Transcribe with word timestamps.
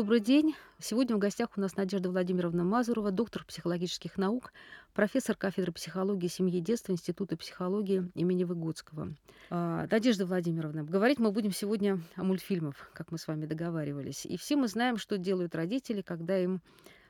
Добрый 0.00 0.20
день. 0.20 0.56
Сегодня 0.78 1.14
в 1.14 1.18
гостях 1.18 1.50
у 1.58 1.60
нас 1.60 1.76
Надежда 1.76 2.08
Владимировна 2.08 2.64
Мазурова, 2.64 3.10
доктор 3.10 3.44
психологических 3.44 4.16
наук, 4.16 4.50
профессор 4.94 5.36
кафедры 5.36 5.72
психологии 5.72 6.26
семьи 6.26 6.56
и 6.56 6.62
детства 6.62 6.92
Института 6.92 7.36
психологии 7.36 8.10
имени 8.14 8.44
Выгодского. 8.44 9.12
А, 9.50 9.86
Надежда 9.90 10.24
Владимировна, 10.24 10.84
говорить 10.84 11.18
мы 11.18 11.32
будем 11.32 11.52
сегодня 11.52 12.00
о 12.16 12.24
мультфильмах, 12.24 12.76
как 12.94 13.12
мы 13.12 13.18
с 13.18 13.28
вами 13.28 13.44
договаривались. 13.44 14.24
И 14.24 14.38
все 14.38 14.56
мы 14.56 14.68
знаем, 14.68 14.96
что 14.96 15.18
делают 15.18 15.54
родители, 15.54 16.00
когда 16.00 16.38
им 16.38 16.62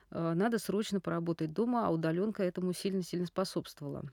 а, 0.09 0.33
надо 0.33 0.59
срочно 0.59 0.99
поработать 0.99 1.53
дома, 1.53 1.87
а 1.87 1.91
удаленка 1.91 2.43
этому 2.43 2.73
сильно-сильно 2.73 3.25
способствовала. 3.25 4.03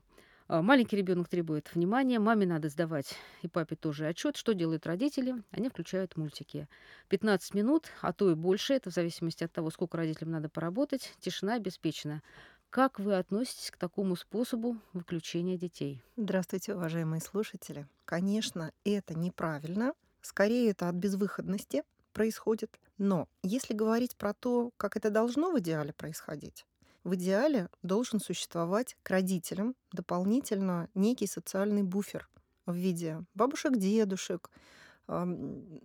А, 0.51 0.63
маленький 0.63 0.97
ребенок 0.97 1.29
требует 1.29 1.75
внимания, 1.75 2.17
маме 2.17 2.47
надо 2.47 2.69
сдавать 2.69 3.15
и 3.43 3.47
папе 3.47 3.75
тоже 3.75 4.07
отчет, 4.07 4.35
что 4.35 4.55
делают 4.55 4.87
родители. 4.87 5.35
Они 5.51 5.69
включают 5.69 6.17
мультики. 6.17 6.67
15 7.09 7.53
минут, 7.53 7.89
а 8.01 8.13
то 8.13 8.31
и 8.31 8.33
больше, 8.33 8.73
это 8.73 8.89
в 8.89 8.93
зависимости 8.93 9.43
от 9.43 9.51
того, 9.51 9.69
сколько 9.69 9.95
родителям 9.97 10.31
надо 10.31 10.49
поработать, 10.49 11.13
тишина 11.19 11.53
обеспечена. 11.53 12.23
Как 12.71 12.99
вы 12.99 13.15
относитесь 13.15 13.69
к 13.69 13.77
такому 13.77 14.15
способу 14.15 14.77
выключения 14.91 15.55
детей? 15.55 16.01
Здравствуйте, 16.17 16.73
уважаемые 16.73 17.21
слушатели. 17.21 17.87
Конечно, 18.05 18.71
это 18.83 19.13
неправильно. 19.13 19.93
Скорее, 20.23 20.71
это 20.71 20.89
от 20.89 20.95
безвыходности 20.95 21.83
происходит. 22.11 22.79
Но 22.97 23.27
если 23.43 23.75
говорить 23.75 24.17
про 24.17 24.33
то, 24.33 24.71
как 24.77 24.97
это 24.97 25.11
должно 25.11 25.51
в 25.51 25.59
идеале 25.59 25.93
происходить, 25.93 26.65
в 27.09 27.15
идеале 27.15 27.69
должен 27.81 28.19
существовать 28.19 28.95
к 29.03 29.09
родителям 29.09 29.75
дополнительно 29.91 30.89
некий 30.93 31.27
социальный 31.27 31.83
буфер 31.83 32.29
в 32.65 32.75
виде 32.75 33.25
бабушек, 33.33 33.77
дедушек, 33.77 34.49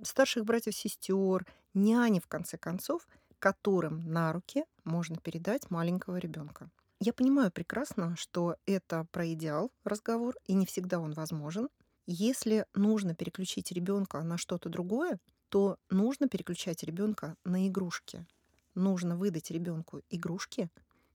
старших 0.02 0.44
братьев, 0.44 0.76
сестер, 0.76 1.46
няни, 1.72 2.20
в 2.20 2.26
конце 2.26 2.58
концов, 2.58 3.08
которым 3.38 4.00
на 4.12 4.32
руки 4.32 4.64
можно 4.84 5.16
передать 5.16 5.70
маленького 5.70 6.18
ребенка. 6.18 6.70
Я 7.00 7.12
понимаю 7.12 7.50
прекрасно, 7.50 8.16
что 8.16 8.56
это 8.66 9.06
про 9.10 9.32
идеал 9.32 9.72
разговор, 9.82 10.36
и 10.46 10.54
не 10.54 10.66
всегда 10.66 11.00
он 11.00 11.12
возможен. 11.12 11.68
Если 12.06 12.66
нужно 12.74 13.14
переключить 13.14 13.72
ребенка 13.72 14.22
на 14.22 14.36
что-то 14.36 14.68
другое, 14.68 15.18
то 15.48 15.78
нужно 15.88 16.28
переключать 16.28 16.82
ребенка 16.82 17.36
на 17.44 17.66
игрушки. 17.66 18.26
Нужно 18.74 19.16
выдать 19.16 19.50
ребенку 19.50 20.02
игрушки, 20.10 20.68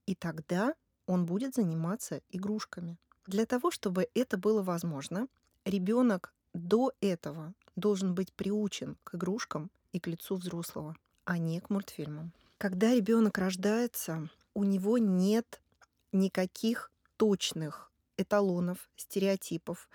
и 0.10 0.16
тогда 0.16 0.74
он 1.06 1.28
будет 1.28 1.54
заниматься 1.54 2.22
игрушками. 2.32 2.98
Для 3.28 3.46
того, 3.46 3.70
чтобы 3.70 4.08
это 4.16 4.40
было 4.40 4.64
возможно, 4.64 5.28
ребенок 5.66 6.34
до 6.56 6.94
этого 7.00 7.54
должен 7.76 8.16
быть 8.16 8.34
приучен 8.34 8.98
к 9.04 9.14
игрушкам 9.14 9.70
и 9.92 10.00
к 10.00 10.08
лицу 10.08 10.38
взрослого, 10.38 10.96
а 11.26 11.38
не 11.38 11.60
к 11.60 11.70
мультфильмам. 11.70 12.34
Когда 12.58 12.96
ребенок 12.96 13.38
рождается, 13.38 14.30
у 14.56 14.64
него 14.64 14.98
нет 14.98 15.62
никаких 16.12 16.92
точных 17.16 17.92
эталонов, 18.18 18.90
стереотипов. 18.96 19.88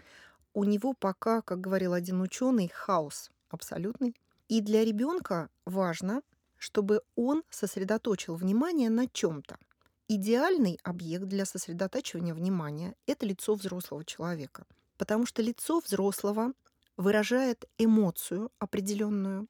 У 0.53 0.63
него 0.63 0.95
пока, 0.95 1.43
как 1.43 1.61
говорил 1.61 1.93
один 1.93 2.21
ученый, 2.21 2.71
хаос 2.73 3.33
абсолютный. 3.49 4.15
И 4.47 4.61
для 4.61 4.85
ребенка 4.85 5.51
важно, 5.65 6.23
чтобы 6.57 7.03
он 7.17 7.43
сосредоточил 7.51 8.37
внимание 8.37 8.91
на 8.91 9.09
чем-то. 9.09 9.59
Идеальный 10.07 10.79
объект 10.83 11.25
для 11.25 11.47
сосредотачивания 11.47 12.35
внимания— 12.35 12.95
это 13.07 13.25
лицо 13.25 13.55
взрослого 13.55 14.05
человека, 14.05 14.67
потому 14.99 15.25
что 15.25 15.41
лицо 15.41 15.81
взрослого 15.81 16.53
выражает 16.99 17.65
эмоцию 17.79 18.51
определенную. 18.59 19.49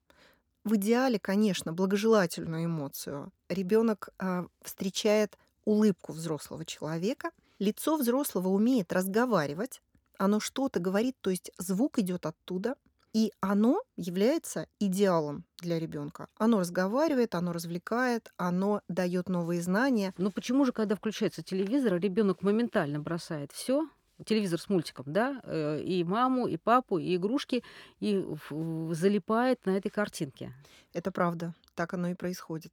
В 0.63 0.77
идеале, 0.77 1.19
конечно, 1.19 1.73
благожелательную 1.73 2.67
эмоцию. 2.67 3.33
Ребенок 3.49 4.11
э, 4.21 4.47
встречает 4.63 5.37
улыбку 5.65 6.13
взрослого 6.13 6.65
человека. 6.65 7.33
Лицо 7.59 7.97
взрослого 7.97 8.49
умеет 8.49 8.93
разговаривать, 8.93 9.83
оно 10.19 10.39
что-то 10.39 10.79
говорит, 10.79 11.17
то 11.21 11.31
есть 11.31 11.51
звук 11.59 11.99
идет 11.99 12.27
оттуда, 12.27 12.77
и 13.15 13.33
оно 13.41 13.81
является 13.97 14.67
идеалом 14.81 15.45
для 15.61 15.79
ребенка. 15.79 16.29
Оно 16.37 16.59
разговаривает, 16.59 17.35
оно 17.37 17.53
развлекает, 17.53 18.33
оно 18.37 18.83
дает 18.89 19.29
новые 19.29 19.63
знания. 19.63 20.13
Но 20.19 20.31
почему 20.33 20.65
же, 20.65 20.73
когда 20.73 20.97
включается 20.97 21.43
телевизор, 21.43 21.99
ребенок 21.99 22.43
моментально 22.43 22.99
бросает 22.99 23.53
все, 23.53 23.89
телевизор 24.27 24.61
с 24.61 24.69
мультиком, 24.69 25.05
да, 25.07 25.41
э, 25.45 25.81
и 25.83 26.03
маму, 26.03 26.49
и 26.49 26.57
папу, 26.57 26.99
и 26.99 27.15
игрушки, 27.15 27.63
и 28.01 28.27
залипает 28.91 29.65
на 29.65 29.77
этой 29.77 29.91
картинке? 29.91 30.53
Это 30.93 31.13
правда, 31.13 31.55
так 31.77 31.95
оно 31.95 32.09
и 32.09 32.15
происходит. 32.15 32.73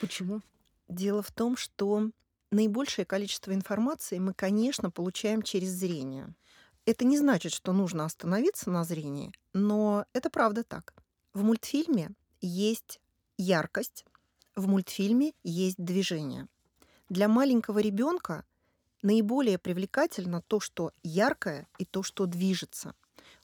Почему? 0.00 0.40
Дело 0.88 1.22
в 1.22 1.32
том, 1.32 1.56
что 1.56 2.10
наибольшее 2.52 3.04
количество 3.04 3.52
информации 3.52 4.18
мы, 4.18 4.34
конечно, 4.34 4.90
получаем 4.90 5.42
через 5.42 5.70
зрение. 5.70 6.32
Это 6.90 7.04
не 7.04 7.16
значит, 7.16 7.52
что 7.52 7.72
нужно 7.72 8.04
остановиться 8.04 8.68
на 8.68 8.82
зрении, 8.82 9.30
но 9.52 10.06
это 10.12 10.28
правда 10.28 10.64
так. 10.64 10.92
В 11.32 11.44
мультфильме 11.44 12.10
есть 12.40 12.98
яркость, 13.38 14.04
в 14.56 14.66
мультфильме 14.66 15.32
есть 15.44 15.76
движение. 15.78 16.48
Для 17.08 17.28
маленького 17.28 17.78
ребенка 17.78 18.44
наиболее 19.02 19.56
привлекательно 19.56 20.42
то, 20.42 20.58
что 20.58 20.90
яркое 21.04 21.68
и 21.78 21.84
то, 21.84 22.02
что 22.02 22.26
движется. 22.26 22.96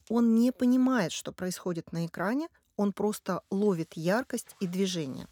Он 0.08 0.34
не 0.34 0.50
понимает, 0.50 1.12
что 1.12 1.30
происходит 1.30 1.92
на 1.92 2.06
экране, 2.06 2.48
он 2.74 2.92
просто 2.92 3.42
ловит 3.52 3.92
яркость 3.94 4.56
и 4.58 4.66
движение. 4.66 5.28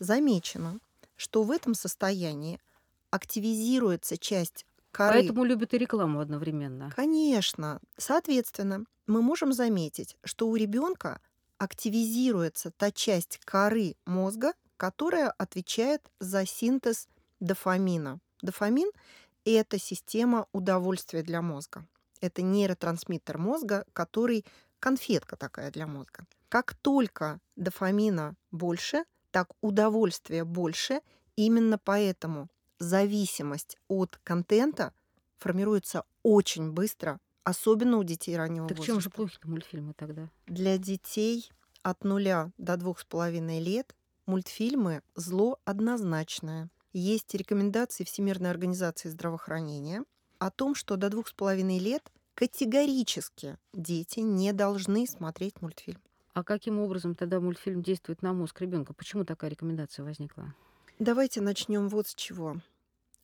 Замечено, 0.00 0.78
что 1.16 1.42
в 1.42 1.50
этом 1.50 1.74
состоянии 1.74 2.62
активизируется 3.10 4.16
часть 4.16 4.64
коры. 4.92 5.14
Поэтому 5.14 5.44
любят 5.44 5.74
и 5.74 5.78
рекламу 5.78 6.20
одновременно. 6.20 6.92
Конечно. 6.94 7.80
Соответственно, 7.96 8.84
мы 9.06 9.22
можем 9.22 9.52
заметить, 9.52 10.16
что 10.24 10.48
у 10.48 10.56
ребенка 10.56 11.20
активизируется 11.58 12.70
та 12.70 12.90
часть 12.90 13.38
коры 13.44 13.96
мозга, 14.06 14.52
которая 14.76 15.30
отвечает 15.30 16.02
за 16.20 16.46
синтез 16.46 17.08
дофамина. 17.40 18.20
Дофамин– 18.42 18.90
это 19.44 19.78
система 19.78 20.46
удовольствия 20.52 21.22
для 21.22 21.42
мозга. 21.42 21.86
Это 22.20 22.42
нейротрансмиттер 22.42 23.38
мозга, 23.38 23.84
который 23.92 24.44
конфетка 24.78 25.36
такая 25.36 25.70
для 25.70 25.86
мозга. 25.86 26.24
Как 26.48 26.74
только 26.74 27.40
дофамина 27.56 28.34
больше, 28.50 29.04
так 29.30 29.48
удовольствия 29.60 30.44
больше. 30.44 31.00
Именно 31.36 31.78
поэтому 31.78 32.48
зависимость 32.82 33.78
от 33.88 34.18
контента 34.24 34.92
формируется 35.38 36.04
очень 36.22 36.72
быстро, 36.72 37.18
особенно 37.44 37.98
у 37.98 38.04
детей 38.04 38.36
раннего 38.36 38.68
так 38.68 38.78
возраста. 38.78 38.92
чем 38.92 39.00
же 39.00 39.10
плохи 39.10 39.38
мультфильмы 39.44 39.94
тогда? 39.94 40.28
Для 40.46 40.78
детей 40.78 41.50
от 41.82 42.04
нуля 42.04 42.52
до 42.58 42.76
двух 42.76 43.00
с 43.00 43.04
половиной 43.04 43.60
лет 43.60 43.94
мультфильмы 44.26 45.02
зло 45.14 45.58
однозначное. 45.64 46.68
Есть 46.92 47.34
рекомендации 47.34 48.04
Всемирной 48.04 48.50
организации 48.50 49.08
здравоохранения 49.08 50.04
о 50.38 50.50
том, 50.50 50.74
что 50.74 50.96
до 50.96 51.08
двух 51.08 51.28
с 51.28 51.32
половиной 51.32 51.78
лет 51.78 52.12
категорически 52.34 53.58
дети 53.72 54.20
не 54.20 54.52
должны 54.52 55.06
смотреть 55.06 55.60
мультфильм. 55.62 56.00
А 56.34 56.44
каким 56.44 56.80
образом 56.80 57.14
тогда 57.14 57.40
мультфильм 57.40 57.82
действует 57.82 58.22
на 58.22 58.32
мозг 58.32 58.60
ребенка? 58.60 58.94
Почему 58.94 59.24
такая 59.24 59.50
рекомендация 59.50 60.04
возникла? 60.04 60.54
Давайте 60.98 61.40
начнем 61.40 61.88
вот 61.88 62.08
с 62.08 62.14
чего. 62.14 62.56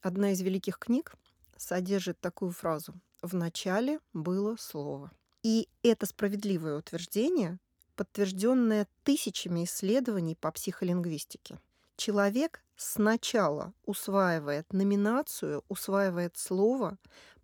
Одна 0.00 0.32
из 0.32 0.40
великих 0.40 0.78
книг 0.78 1.14
содержит 1.56 2.20
такую 2.20 2.52
фразу 2.52 2.94
«В 3.22 3.34
начале 3.34 3.98
было 4.12 4.56
слово». 4.56 5.10
И 5.42 5.68
это 5.82 6.06
справедливое 6.06 6.76
утверждение, 6.76 7.58
подтвержденное 7.96 8.86
тысячами 9.02 9.64
исследований 9.64 10.36
по 10.36 10.52
психолингвистике. 10.52 11.58
Человек 11.96 12.62
сначала 12.76 13.72
усваивает 13.84 14.72
номинацию, 14.72 15.64
усваивает 15.68 16.36
слово, 16.36 16.96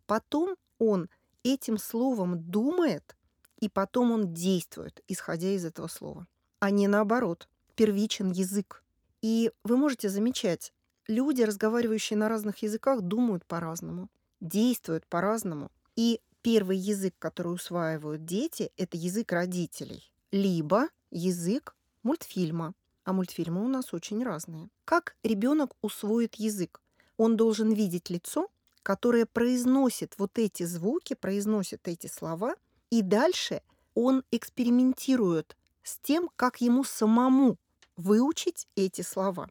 потом 0.06 0.56
он 0.79 1.08
этим 1.43 1.79
словом 1.79 2.40
думает, 2.50 3.17
и 3.58 3.69
потом 3.69 4.12
он 4.12 4.34
действует, 4.34 5.02
исходя 5.08 5.49
из 5.49 5.64
этого 5.64 5.88
слова. 5.88 6.26
А 6.61 6.70
не 6.70 6.87
наоборот. 6.87 7.49
Первичен 7.75 8.31
язык. 8.31 8.84
И 9.23 9.50
вы 9.64 9.79
можете 9.79 10.08
замечать, 10.08 10.74
люди, 11.09 11.43
разговаривающие 11.43 12.17
на 12.17 12.29
разных 12.29 12.62
языках, 12.62 13.03
думают 13.03 13.45
по-разному, 13.45 14.09
действуют 14.41 15.06
по-разному. 15.06 15.71
И 15.97 16.21
первый 16.43 16.77
язык, 16.77 17.15
который 17.19 17.55
усваивают 17.55 18.25
дети, 18.25 18.71
это 18.77 18.97
язык 18.97 19.33
родителей, 19.33 20.12
либо 20.31 20.89
язык 21.11 21.75
мультфильма. 22.03 22.75
А 23.05 23.12
мультфильмы 23.12 23.65
у 23.65 23.69
нас 23.69 23.93
очень 23.93 24.23
разные. 24.25 24.69
Как 24.85 25.17
ребенок 25.23 25.75
усвоит 25.83 26.37
язык? 26.37 26.81
Он 27.17 27.37
должен 27.37 27.73
видеть 27.73 28.11
лицо, 28.11 28.49
которое 28.83 29.27
произносит 29.27 30.15
вот 30.19 30.39
эти 30.39 30.62
звуки, 30.65 31.15
произносит 31.15 31.87
эти 31.87 32.06
слова, 32.06 32.56
и 32.91 33.03
дальше 33.03 33.62
он 33.95 34.25
экспериментирует 34.31 35.56
с 35.83 35.99
тем, 35.99 36.31
как 36.37 36.61
ему 36.61 36.85
самому 36.85 37.56
выучить 37.97 38.67
эти 38.75 39.03
слова. 39.03 39.49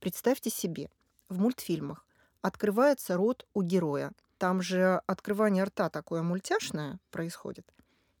Представьте 0.00 0.48
себе, 0.48 0.90
в 1.28 1.38
мультфильмах 1.38 2.06
открывается 2.40 3.16
рот 3.16 3.46
у 3.52 3.62
героя. 3.62 4.12
Там 4.38 4.62
же 4.62 5.02
открывание 5.06 5.64
рта 5.64 5.90
такое 5.90 6.22
мультяшное 6.22 6.98
происходит. 7.10 7.70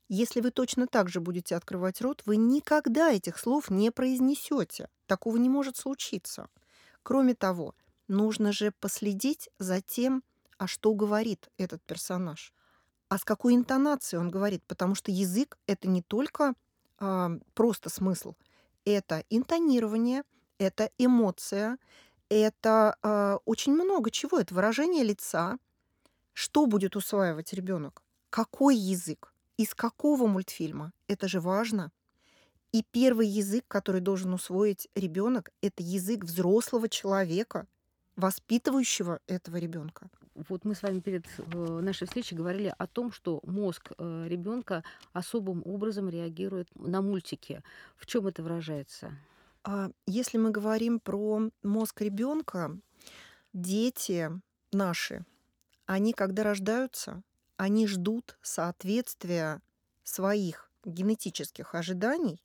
Если 0.08 0.42
вы 0.42 0.50
точно 0.50 0.86
так 0.86 1.08
же 1.08 1.20
будете 1.20 1.56
открывать 1.56 2.02
рот, 2.02 2.22
вы 2.26 2.36
никогда 2.36 3.10
этих 3.10 3.38
слов 3.38 3.70
не 3.70 3.90
произнесете. 3.90 4.90
Такого 5.06 5.38
не 5.38 5.48
может 5.48 5.78
случиться. 5.78 6.48
Кроме 7.02 7.34
того, 7.34 7.74
нужно 8.08 8.52
же 8.52 8.72
последить 8.72 9.48
за 9.58 9.80
тем, 9.80 10.22
а 10.58 10.66
что 10.66 10.92
говорит 10.92 11.48
этот 11.56 11.82
персонаж, 11.84 12.52
а 13.08 13.16
с 13.16 13.24
какой 13.24 13.54
интонацией 13.54 14.20
он 14.20 14.28
говорит, 14.28 14.62
потому 14.66 14.94
что 14.94 15.10
язык 15.10 15.56
это 15.66 15.88
не 15.88 16.02
только 16.02 16.52
а, 16.98 17.30
просто 17.54 17.88
смысл, 17.88 18.34
это 18.84 19.24
интонирование, 19.30 20.24
это 20.60 20.90
эмоция, 20.98 21.78
это 22.28 22.96
а, 23.02 23.38
очень 23.46 23.72
много 23.72 24.10
чего, 24.10 24.38
это 24.38 24.54
выражение 24.54 25.02
лица. 25.02 25.58
Что 26.32 26.66
будет 26.66 26.96
усваивать 26.96 27.52
ребенок? 27.52 28.02
Какой 28.28 28.76
язык? 28.76 29.32
Из 29.56 29.74
какого 29.74 30.26
мультфильма? 30.26 30.92
Это 31.08 31.28
же 31.28 31.40
важно. 31.40 31.90
И 32.72 32.84
первый 32.92 33.26
язык, 33.26 33.64
который 33.66 34.00
должен 34.00 34.32
усвоить 34.32 34.88
ребенок, 34.94 35.50
это 35.60 35.82
язык 35.82 36.24
взрослого 36.24 36.88
человека, 36.88 37.66
воспитывающего 38.16 39.20
этого 39.26 39.56
ребенка. 39.56 40.08
Вот 40.48 40.64
мы 40.64 40.74
с 40.74 40.82
вами 40.82 41.00
перед 41.00 41.26
э, 41.38 41.80
нашей 41.82 42.06
встречей 42.06 42.36
говорили 42.36 42.72
о 42.78 42.86
том, 42.86 43.12
что 43.12 43.40
мозг 43.44 43.92
э, 43.98 44.26
ребенка 44.28 44.84
особым 45.12 45.62
образом 45.64 46.08
реагирует 46.08 46.68
на 46.74 47.02
мультики. 47.02 47.62
В 47.96 48.06
чем 48.06 48.26
это 48.26 48.42
выражается? 48.42 49.12
А 49.62 49.90
если 50.06 50.38
мы 50.38 50.50
говорим 50.50 51.00
про 51.00 51.50
мозг 51.62 52.00
ребенка, 52.00 52.78
дети 53.52 54.30
наши, 54.72 55.24
они 55.86 56.12
когда 56.12 56.44
рождаются, 56.44 57.22
они 57.56 57.86
ждут 57.86 58.38
соответствия 58.42 59.60
своих 60.02 60.70
генетических 60.84 61.74
ожиданий 61.74 62.42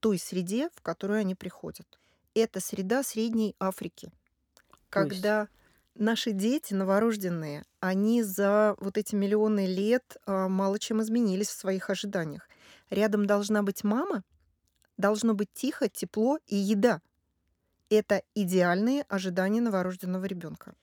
той 0.00 0.18
среде, 0.18 0.70
в 0.74 0.82
которую 0.82 1.20
они 1.20 1.34
приходят. 1.34 1.98
Это 2.34 2.60
среда 2.60 3.02
Средней 3.02 3.56
Африки. 3.58 4.12
Когда 4.88 5.48
наши 5.94 6.32
дети 6.32 6.74
новорожденные, 6.74 7.64
они 7.80 8.22
за 8.22 8.76
вот 8.80 8.98
эти 8.98 9.14
миллионы 9.14 9.66
лет 9.66 10.16
а, 10.26 10.48
мало 10.48 10.78
чем 10.78 11.00
изменились 11.02 11.48
в 11.48 11.58
своих 11.58 11.90
ожиданиях. 11.90 12.48
Рядом 12.88 13.26
должна 13.26 13.62
быть 13.62 13.84
мама, 13.84 14.24
должно 15.00 15.34
быть 15.34 15.52
тихо, 15.52 15.88
тепло 15.88 16.38
и 16.46 16.56
еда. 16.56 17.00
Это 17.88 18.22
идеальные 18.34 19.02
ожидания 19.08 19.60
новорожденного 19.60 20.24
ребенка. 20.26 20.74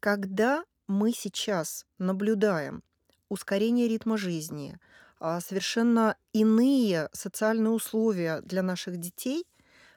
Когда 0.00 0.64
мы 0.86 1.12
сейчас 1.12 1.86
наблюдаем 1.98 2.82
ускорение 3.28 3.88
ритма 3.88 4.18
жизни, 4.18 4.78
а, 5.20 5.40
совершенно 5.40 6.16
иные 6.32 7.08
социальные 7.12 7.70
условия 7.70 8.40
для 8.42 8.62
наших 8.62 8.98
детей, 8.98 9.46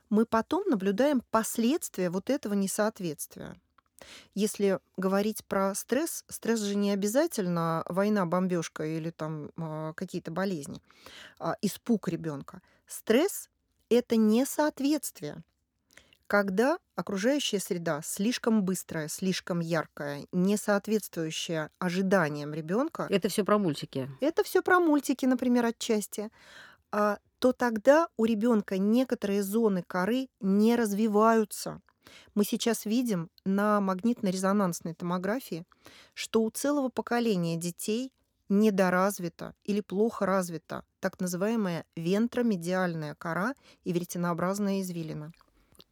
мы 0.10 0.26
потом 0.26 0.68
наблюдаем 0.68 1.22
последствия 1.32 2.10
вот 2.10 2.30
этого 2.30 2.54
несоответствия. 2.54 3.56
Если 4.34 4.80
говорить 4.98 5.46
про 5.46 5.76
стресс, 5.76 6.26
стресс 6.28 6.60
же 6.62 6.76
не 6.76 6.92
обязательно 6.92 7.84
война, 7.88 8.26
бомбежка 8.26 8.84
или 8.84 9.12
там 9.12 9.52
а, 9.58 9.94
какие-то 9.94 10.32
болезни, 10.32 10.82
а, 11.40 11.56
испуг 11.62 12.08
ребенка. 12.08 12.62
Стресс 12.92 13.50
это 13.88 14.18
несоответствие 14.18 15.44
когда 16.28 16.80
окружающая 16.96 17.60
среда 17.60 18.00
слишком 18.06 18.64
быстрая, 18.64 19.10
слишком 19.10 19.60
яркая, 19.60 20.28
не 20.32 20.56
соответствующая 20.56 21.72
ожиданиям 21.78 22.54
ребенка. 22.54 23.06
Это 23.10 23.28
все 23.28 23.44
про 23.44 23.58
мультики. 23.58 24.10
Это 24.22 24.46
все 24.46 24.62
про 24.62 24.80
мультики, 24.80 25.26
например, 25.26 25.66
отчасти. 25.66 26.30
А, 26.90 27.20
то 27.40 27.52
тогда 27.52 28.08
у 28.16 28.24
ребенка 28.24 28.78
некоторые 28.78 29.44
зоны 29.44 29.84
коры 29.86 30.30
не 30.40 30.78
развиваются. 30.78 31.82
Мы 32.34 32.46
сейчас 32.46 32.86
видим 32.86 33.30
на 33.44 33.82
магнитно-резонансной 33.82 34.94
томографии, 34.94 35.66
что 36.14 36.44
у 36.44 36.50
целого 36.50 36.88
поколения 36.88 37.58
детей 37.58 38.14
недоразвита 38.52 39.56
или 39.64 39.82
плохо 39.82 40.26
развита 40.26 40.84
так 41.00 41.20
называемая 41.20 41.86
вентромедиальная 41.96 43.16
кора 43.16 43.56
и 43.84 43.94
веретенообразная 43.94 44.82
извилина. 44.82 45.32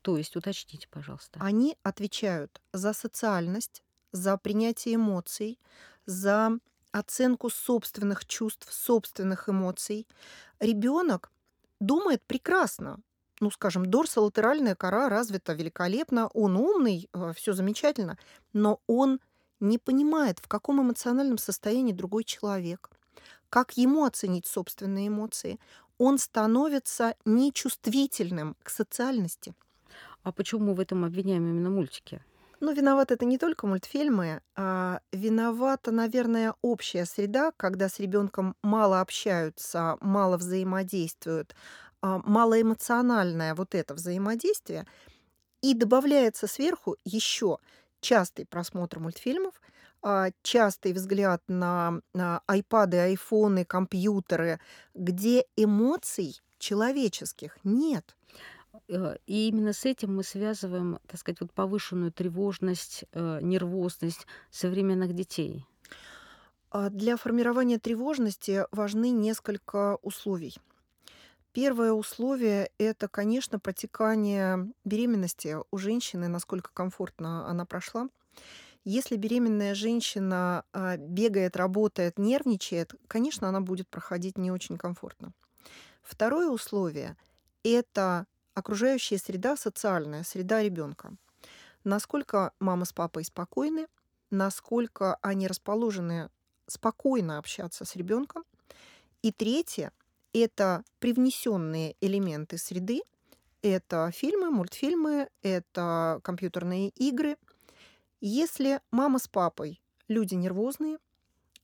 То 0.02 0.18
есть, 0.18 0.36
уточните, 0.36 0.88
пожалуйста. 0.90 1.40
Они 1.42 1.78
отвечают 1.84 2.62
за 2.74 2.94
социальность, 2.94 3.82
за 4.12 4.38
принятие 4.38 4.96
эмоций, 4.96 5.58
за 6.06 6.52
оценку 6.92 7.50
собственных 7.50 8.26
чувств, 8.26 8.72
собственных 8.72 9.50
эмоций. 9.50 10.08
Ребенок 10.60 11.32
думает 11.80 12.22
прекрасно. 12.24 13.00
Ну, 13.40 13.52
скажем, 13.52 13.86
дорсолатеральная 13.86 14.76
кора 14.76 15.08
развита 15.08 15.54
великолепно, 15.54 16.28
он 16.34 16.58
умный, 16.58 17.10
э, 17.14 17.32
все 17.36 17.54
замечательно, 17.54 18.18
но 18.52 18.82
он 18.86 19.22
не 19.60 19.78
понимает, 19.78 20.40
в 20.40 20.48
каком 20.48 20.82
эмоциональном 20.82 21.38
состоянии 21.38 21.94
другой 21.94 22.24
человек, 22.24 22.90
как 23.50 23.78
ему 23.78 24.06
оценить 24.06 24.48
собственные 24.48 25.08
эмоции. 25.10 25.60
Он 25.98 26.18
становится 26.18 27.16
нечувствительным 27.26 28.56
к 28.64 28.70
социальности. 28.70 29.54
А 30.24 30.32
почему 30.32 30.68
мы 30.68 30.74
в 30.76 30.80
этом 30.80 31.06
обвиняем 31.06 31.48
именно 31.48 31.70
мультики? 31.70 32.24
Ну, 32.62 32.74
виноват 32.74 33.12
это 33.12 33.26
не 33.26 33.38
только 33.38 33.68
мультфильмы, 33.68 34.42
а 34.56 35.00
виновата, 35.14 35.92
наверное, 35.92 36.56
общая 36.62 37.06
среда, 37.06 37.52
когда 37.56 37.88
с 37.88 38.00
ребенком 38.00 38.56
мало 38.62 39.00
общаются, 39.00 39.98
мало 40.02 40.38
взаимодействуют, 40.38 41.56
а, 42.02 42.20
малоэмоциональное 42.20 43.56
вот 43.56 43.76
это 43.76 43.94
взаимодействие, 43.94 44.86
и 45.62 45.74
добавляется 45.74 46.48
сверху 46.48 46.98
еще 47.06 47.60
частый 48.02 48.46
просмотр 48.46 49.00
мультфильмов, 49.00 49.62
а, 50.02 50.30
частый 50.42 50.94
взгляд 50.94 51.42
на, 51.48 52.02
на 52.14 52.42
айпады, 52.48 52.98
айфоны, 52.98 53.66
компьютеры, 53.66 54.60
где 54.94 55.46
эмоций 55.56 56.42
человеческих 56.58 57.58
нет. 57.64 58.16
Э, 58.88 59.18
и 59.26 59.48
именно 59.48 59.74
с 59.74 59.86
этим 59.86 60.16
мы 60.16 60.24
связываем, 60.24 61.00
так 61.08 61.20
сказать, 61.20 61.42
вот 61.42 61.52
повышенную 61.52 62.12
тревожность, 62.12 63.06
э, 63.12 63.40
нервозность 63.42 64.26
современных 64.52 65.14
детей. 65.14 65.66
А 66.72 66.90
для 66.90 67.18
формирования 67.18 67.80
тревожности 67.80 68.66
важны 68.72 69.10
несколько 69.10 69.98
условий. 70.04 70.56
Первое 71.52 71.94
условие– 71.94 72.70
это, 72.78 73.08
конечно, 73.08 73.60
протекание 73.60 74.72
беременности 74.86 75.58
у 75.72 75.78
женщины, 75.78 76.28
насколько 76.28 76.72
комфортно 76.72 77.48
она 77.48 77.66
прошла. 77.66 78.10
Если 78.86 79.18
беременная 79.18 79.74
женщина 79.74 80.64
а, 80.74 80.98
бегает, 80.98 81.58
работает, 81.58 82.18
нервничает, 82.20 82.94
конечно, 83.08 83.50
она 83.50 83.62
будет 83.62 83.90
проходить 83.90 84.38
не 84.38 84.52
очень 84.52 84.78
комфортно. 84.78 85.34
Второе 86.04 86.50
условие– 86.50 87.18
это 87.64 88.26
окружающая 88.54 89.18
среда, 89.18 89.58
социальная 89.58 90.24
среда 90.24 90.62
ребенка. 90.62 91.14
Насколько 91.84 92.54
мама 92.60 92.86
с 92.86 92.94
папой 92.94 93.24
спокойны, 93.24 93.88
насколько 94.30 95.16
они 95.22 95.48
расположены 95.48 96.30
спокойно 96.68 97.40
общаться 97.40 97.86
с 97.86 97.96
ребенком. 97.96 98.44
И 99.24 99.32
третье– 99.32 99.92
это 100.34 100.84
привнесенные 101.00 101.96
элементы 102.02 102.58
среды. 102.58 103.02
Это 103.62 104.12
фильмы, 104.14 104.52
мультфильмы, 104.52 105.30
это 105.42 106.20
компьютерные 106.24 106.90
игры. 106.90 107.38
Если 108.22 108.80
мама 108.92 109.20
с 109.20 109.28
папой 109.28 109.82
люди 110.08 110.36
нервозные, 110.36 110.98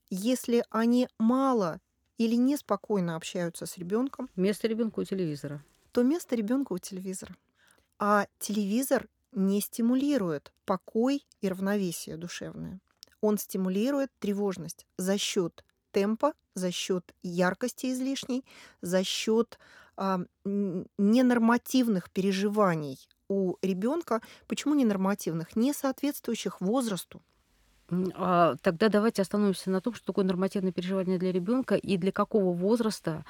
если 0.10 0.64
они 0.70 1.08
мало 1.18 1.80
или 2.18 2.36
неспокойно 2.36 3.16
общаются 3.16 3.66
с 3.66 3.78
ребенком. 3.78 4.30
Место 4.36 4.68
ребенка 4.68 5.00
у 5.00 5.04
телевизора 5.04 5.64
то 5.96 6.04
место 6.04 6.36
ребенка 6.36 6.74
у 6.74 6.78
телевизора. 6.78 7.38
А 8.00 8.28
телевизор 8.40 9.08
не 9.32 9.62
стимулирует 9.62 10.52
покой 10.66 11.26
и 11.40 11.48
равновесие 11.48 12.18
душевное. 12.18 12.82
Он 13.22 13.38
стимулирует 13.38 14.12
тревожность 14.20 14.86
за 14.98 15.18
счет 15.18 15.64
темпа, 15.96 16.34
за 16.56 16.72
счет 16.72 17.14
яркости 17.24 17.86
излишней, 17.94 18.44
за 18.82 19.06
счет 19.06 19.58
а, 19.96 20.20
ненормативных 20.44 22.12
переживаний 22.12 23.00
у 23.30 23.56
ребенка. 23.62 24.22
Почему 24.48 24.76
ненормативных? 24.76 25.56
Не 25.56 25.72
соответствующих 25.74 26.60
возрасту. 26.60 27.22
А, 28.16 28.56
тогда 28.62 28.90
давайте 28.90 29.22
остановимся 29.22 29.70
на 29.70 29.80
том, 29.80 29.94
что 29.94 30.06
такое 30.06 30.26
нормативное 30.26 30.74
переживание 30.74 31.18
для 31.18 31.32
ребенка 31.32 31.76
и 31.76 31.96
для 31.96 32.12
какого 32.12 32.54
возраста 32.54 33.24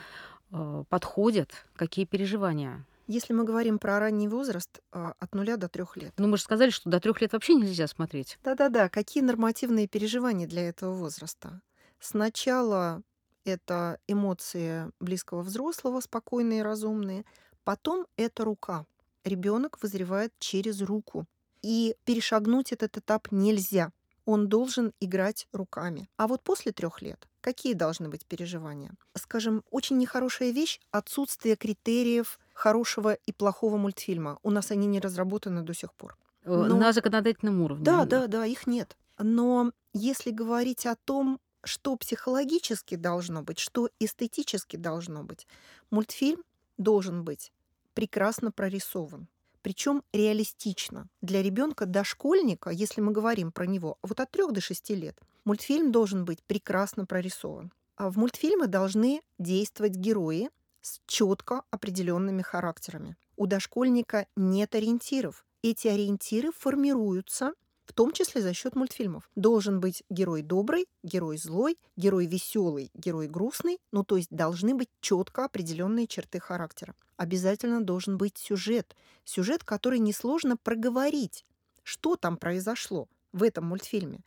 э, 0.51 0.83
подходят, 0.89 1.51
какие 1.75 2.05
переживания? 2.05 2.83
Если 3.05 3.33
мы 3.33 3.43
говорим 3.43 3.77
про 3.77 3.99
ранний 3.99 4.27
возраст, 4.27 4.79
а, 4.91 5.13
от 5.19 5.35
0 5.35 5.57
до 5.57 5.69
3 5.69 5.85
лет. 5.95 6.13
Ну, 6.17 6.27
мы 6.27 6.37
же 6.37 6.43
сказали, 6.43 6.71
что 6.71 6.89
до 6.89 6.99
3 6.99 7.13
лет 7.19 7.33
вообще 7.33 7.53
нельзя 7.53 7.85
смотреть. 7.85 8.39
Да-да-да. 8.43 8.89
Какие 8.89 9.21
нормативные 9.21 9.87
переживания 9.87 10.47
для 10.47 10.67
этого 10.67 10.93
возраста? 10.93 11.61
Сначала 12.07 13.01
это 13.45 13.97
эмоции 14.07 14.91
близкого 14.99 15.41
взрослого, 15.41 16.01
спокойные 16.01 16.59
и 16.59 16.63
разумные. 16.63 17.25
Потом 17.63 18.05
это 18.15 18.45
рука. 18.45 18.85
Ребенок 19.23 19.79
вызревает 19.81 20.31
через 20.37 20.81
руку. 20.81 21.25
И 21.63 21.95
перешагнуть 22.05 22.71
этот 22.71 22.97
этап 22.97 23.31
нельзя. 23.31 23.91
Он 24.25 24.47
должен 24.47 24.93
играть 24.99 25.47
руками. 25.51 26.07
А 26.17 26.27
вот 26.27 26.43
после 26.43 26.71
трех 26.71 27.01
лет 27.01 27.27
какие 27.41 27.73
должны 27.73 28.07
быть 28.07 28.25
переживания? 28.27 28.91
Скажем, 29.15 29.63
очень 29.71 29.97
нехорошая 29.97 30.51
вещь— 30.51 30.79
отсутствие 30.91 31.55
критериев 31.55 32.39
хорошего 32.53 33.13
и 33.13 33.31
плохого 33.31 33.77
мультфильма. 33.77 34.37
У 34.43 34.51
нас 34.51 34.69
они 34.69 34.85
не 34.85 34.99
разработаны 34.99 35.63
до 35.63 35.73
сих 35.73 35.91
пор. 35.93 36.17
Э, 36.43 36.65
Но... 36.67 36.77
На 36.77 36.93
законодательном 36.93 37.61
уровне. 37.61 37.83
Да, 37.83 38.05
да, 38.05 38.27
да, 38.27 38.45
их 38.45 38.67
нет. 38.67 38.95
Но 39.17 39.71
если 39.93 40.31
говорить 40.31 40.85
о 40.85 40.95
том, 40.95 41.39
что 41.65 41.95
психологически 41.95 42.95
должно 42.95 43.41
быть, 43.41 43.59
что 43.59 43.89
эстетически 43.99 44.77
должно 44.77 45.23
быть, 45.23 45.47
мультфильм 45.89 46.43
должен 46.77 47.23
быть 47.23 47.51
прекрасно 47.93 48.51
прорисован. 48.51 49.27
Причем 49.61 50.03
реалистично. 50.13 51.09
Для 51.21 51.41
ребенка 51.41 51.87
дошкольника, 51.87 52.69
если 52.69 53.01
мы 53.01 53.11
говорим 53.11 53.51
про 53.51 53.65
него, 53.65 53.97
вот 54.03 54.19
от 54.19 54.29
3 54.29 54.51
до 54.51 54.61
6 54.61 54.91
лет, 54.91 55.19
мультфильм 55.43 55.91
должен 55.91 56.23
быть 56.23 56.43
прекрасно 56.43 57.07
прорисован. 57.07 57.73
А 57.95 58.11
в 58.11 58.17
мультфильмы 58.17 58.67
должны 58.67 59.21
действовать 59.39 59.95
герои 59.95 60.51
с 60.81 60.99
четко 61.07 61.63
определенными 61.71 62.43
характерами. 62.43 63.15
У 63.37 63.47
дошкольника 63.47 64.27
нет 64.35 64.75
ориентиров. 64.75 65.45
Эти 65.63 65.87
ориентиры 65.87 66.51
формируются 66.51 67.53
том 67.95 68.11
числе 68.11 68.41
за 68.41 68.53
счет 68.53 68.75
мультфильмов. 68.75 69.29
Должен 69.35 69.79
быть 69.79 70.03
герой 70.09 70.41
добрый, 70.41 70.87
герой 71.01 71.37
злой, 71.37 71.77
герой 71.95 72.27
веселый, 72.27 72.91
герой 72.93 73.27
грустный. 73.27 73.79
Ну, 73.91 74.03
то 74.03 74.17
есть 74.17 74.29
должны 74.29 74.75
быть 74.75 74.89
четко 74.99 75.45
определенные 75.45 76.05
черты 76.05 76.39
характера. 76.39 76.93
Обязательно 77.17 77.81
должен 77.81 78.17
быть 78.17 78.37
сюжет. 78.37 78.95
Сюжет, 79.23 79.63
который 79.63 79.99
несложно 79.99 80.57
проговорить. 80.57 81.45
Что 81.83 82.17
там 82.17 82.37
произошло 82.37 83.07
в 83.31 83.43
этом 83.43 83.65
мультфильме? 83.65 84.19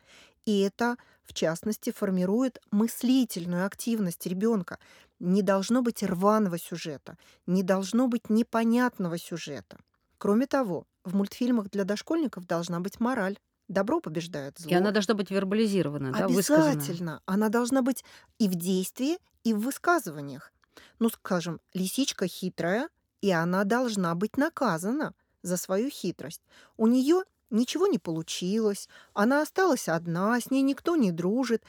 И 0.46 0.60
это, 0.60 0.96
в 1.24 1.34
частности, 1.34 1.90
формирует 1.90 2.62
мыслительную 2.70 3.66
активность 3.66 4.26
ребенка. 4.26 4.78
Не 5.20 5.42
должно 5.42 5.82
быть 5.82 6.02
рваного 6.02 6.58
сюжета, 6.58 7.18
не 7.46 7.62
должно 7.62 8.08
быть 8.08 8.30
непонятного 8.30 9.18
сюжета. 9.18 9.78
Кроме 10.16 10.46
того, 10.46 10.86
в 11.04 11.14
мультфильмах 11.14 11.70
для 11.70 11.84
дошкольников 11.84 12.46
должна 12.46 12.80
быть 12.80 12.98
мораль. 12.98 13.38
Добро 13.68 14.00
побеждает 14.00 14.58
зло. 14.58 14.70
И 14.70 14.74
она 14.74 14.90
должна 14.90 15.14
быть 15.14 15.30
вербализирована, 15.30 16.12
да, 16.12 16.24
Обязательно. 16.24 17.22
Она 17.26 17.50
должна 17.50 17.82
быть 17.82 18.02
и 18.38 18.48
в 18.48 18.54
действии, 18.54 19.18
и 19.44 19.52
в 19.52 19.60
высказываниях. 19.60 20.52
Ну, 20.98 21.10
скажем, 21.10 21.60
лисичка 21.74 22.26
хитрая, 22.26 22.88
и 23.20 23.30
она 23.30 23.64
должна 23.64 24.14
быть 24.14 24.36
наказана 24.38 25.14
за 25.42 25.56
свою 25.56 25.90
хитрость. 25.90 26.42
У 26.76 26.86
нее 26.86 27.24
ничего 27.50 27.86
не 27.86 27.98
получилось, 27.98 28.88
она 29.12 29.42
осталась 29.42 29.88
одна, 29.88 30.40
с 30.40 30.50
ней 30.50 30.62
никто 30.62 30.96
не 30.96 31.12
дружит. 31.12 31.62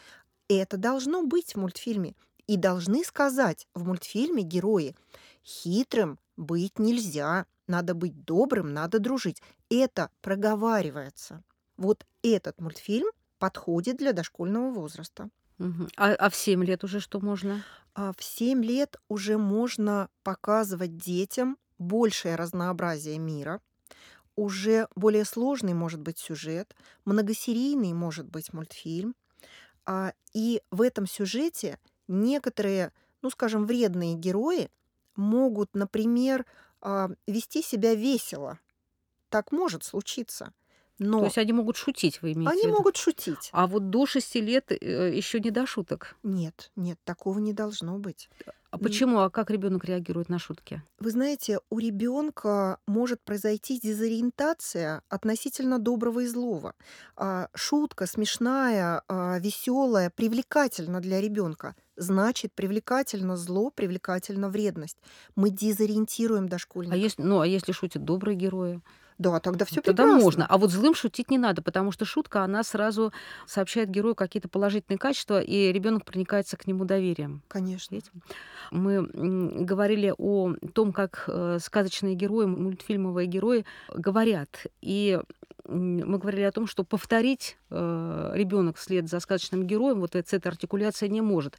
Это 0.47 0.77
должно 0.77 1.23
быть 1.23 1.53
в 1.53 1.57
мультфильме. 1.57 2.15
И 2.47 2.57
должны 2.57 3.03
сказать 3.03 3.67
в 3.75 3.85
мультфильме 3.85 4.41
герои, 4.41 4.95
хитрым 5.43 6.17
быть 6.35 6.79
нельзя, 6.79 7.45
надо 7.67 7.93
быть 7.93 8.25
добрым, 8.25 8.73
надо 8.73 8.99
дружить. 8.99 9.41
Это 9.69 10.09
проговаривается. 10.21 11.43
Вот 11.79 12.05
этот 12.23 12.59
мультфильм 12.59 13.07
подходит 13.39 13.97
для 13.97 14.11
дошкольного 14.11 14.69
возраста. 14.69 15.29
А, 15.95 16.13
а 16.13 16.29
в 16.29 16.35
7 16.35 16.63
лет 16.65 16.83
уже 16.83 16.99
что 16.99 17.21
можно? 17.21 17.63
А 17.95 18.11
в 18.11 18.21
7 18.21 18.63
лет 18.63 18.97
уже 19.07 19.37
можно 19.37 20.09
показывать 20.23 20.97
детям 20.97 21.57
большее 21.77 22.35
разнообразие 22.35 23.17
мира, 23.17 23.61
уже 24.35 24.87
более 24.95 25.25
сложный 25.25 25.73
может 25.73 26.01
быть 26.01 26.19
сюжет, 26.19 26.75
многосерийный 27.05 27.93
может 27.93 28.27
быть 28.27 28.53
мультфильм. 28.53 29.15
А, 29.85 30.13
и 30.33 30.61
в 30.71 30.81
этом 30.81 31.07
сюжете 31.07 31.79
некоторые, 32.09 32.91
ну 33.21 33.29
скажем, 33.29 33.65
вредные 33.65 34.15
герои 34.15 34.69
могут, 35.15 35.75
например, 35.75 36.45
а, 36.81 37.09
вести 37.25 37.61
себя 37.61 37.95
весело. 37.95 38.59
Так 39.29 39.51
может 39.51 39.83
случиться. 39.83 40.53
Но 40.99 41.19
То 41.19 41.25
есть 41.25 41.37
они 41.37 41.53
могут 41.53 41.77
шутить, 41.77 42.21
вы 42.21 42.33
имеете 42.33 42.51
они 42.51 42.61
в 42.61 42.65
виду? 42.65 42.77
могут 42.77 42.97
шутить. 42.97 43.49
А 43.53 43.67
вот 43.67 43.89
до 43.89 44.05
6 44.05 44.35
лет 44.35 44.71
э, 44.71 45.15
еще 45.15 45.39
не 45.39 45.49
до 45.51 45.65
шуток. 45.65 46.15
Нет, 46.23 46.71
нет, 46.75 46.97
такого 47.05 47.39
не 47.39 47.53
должно 47.53 47.97
быть. 47.97 48.29
А 48.71 48.77
почему? 48.77 49.21
А 49.21 49.31
как 49.31 49.49
ребенок 49.49 49.85
реагирует 49.85 50.29
на 50.29 50.37
шутки? 50.37 50.83
Вы 50.99 51.09
знаете, 51.09 51.59
у 51.71 51.79
ребенка 51.79 52.77
может 52.85 53.19
произойти 53.23 53.79
дезориентация 53.79 55.01
относительно 55.09 55.79
доброго 55.79 56.19
и 56.19 56.27
злого. 56.27 56.75
А, 57.15 57.47
шутка 57.55 58.05
смешная, 58.05 59.01
а, 59.07 59.39
веселая, 59.39 60.11
привлекательна 60.11 60.99
для 61.01 61.19
ребенка. 61.19 61.75
Значит, 61.95 62.53
привлекательно 62.53 63.37
зло, 63.37 63.71
привлекательно 63.71 64.49
вредность. 64.49 64.97
Мы 65.35 65.49
дезориентируем 65.49 66.45
А 66.45 66.49
дошкольника. 66.49 66.95
если, 66.95 67.23
ну, 67.23 67.39
а 67.39 67.47
если 67.47 67.71
шутят 67.71 68.05
добрые 68.05 68.35
герои? 68.37 68.81
Да, 69.19 69.39
тогда 69.41 69.65
все 69.65 69.81
Тогда 69.81 70.03
прекрасно. 70.03 70.23
можно. 70.23 70.45
А 70.47 70.57
вот 70.57 70.71
злым 70.71 70.95
шутить 70.95 71.29
не 71.29 71.37
надо, 71.37 71.61
потому 71.61 71.91
что 71.91 72.05
шутка, 72.05 72.43
она 72.43 72.63
сразу 72.63 73.11
сообщает 73.45 73.89
герою 73.89 74.15
какие-то 74.15 74.47
положительные 74.47 74.97
качества, 74.97 75.41
и 75.41 75.73
ребенок 75.73 76.05
проникается 76.05 76.55
к 76.55 76.65
нему 76.67 76.85
доверием. 76.85 77.41
Конечно. 77.49 77.95
Видите? 77.95 78.11
Мы 78.71 79.03
говорили 79.65 80.13
о 80.17 80.53
том, 80.73 80.93
как 80.93 81.25
э, 81.27 81.59
сказочные 81.61 82.15
герои, 82.15 82.45
мультфильмовые 82.45 83.27
герои 83.27 83.65
говорят. 83.93 84.65
И 84.81 85.19
мы 85.69 86.17
говорили 86.17 86.43
о 86.43 86.51
том, 86.51 86.67
что 86.67 86.83
повторить 86.83 87.57
э, 87.69 88.31
ребенок 88.33 88.77
вслед 88.77 89.07
за 89.07 89.19
сказочным 89.19 89.65
героем 89.65 89.99
вот 89.99 90.15
эта, 90.15 90.49
артикуляция 90.49 91.09
не 91.09 91.21
может. 91.21 91.57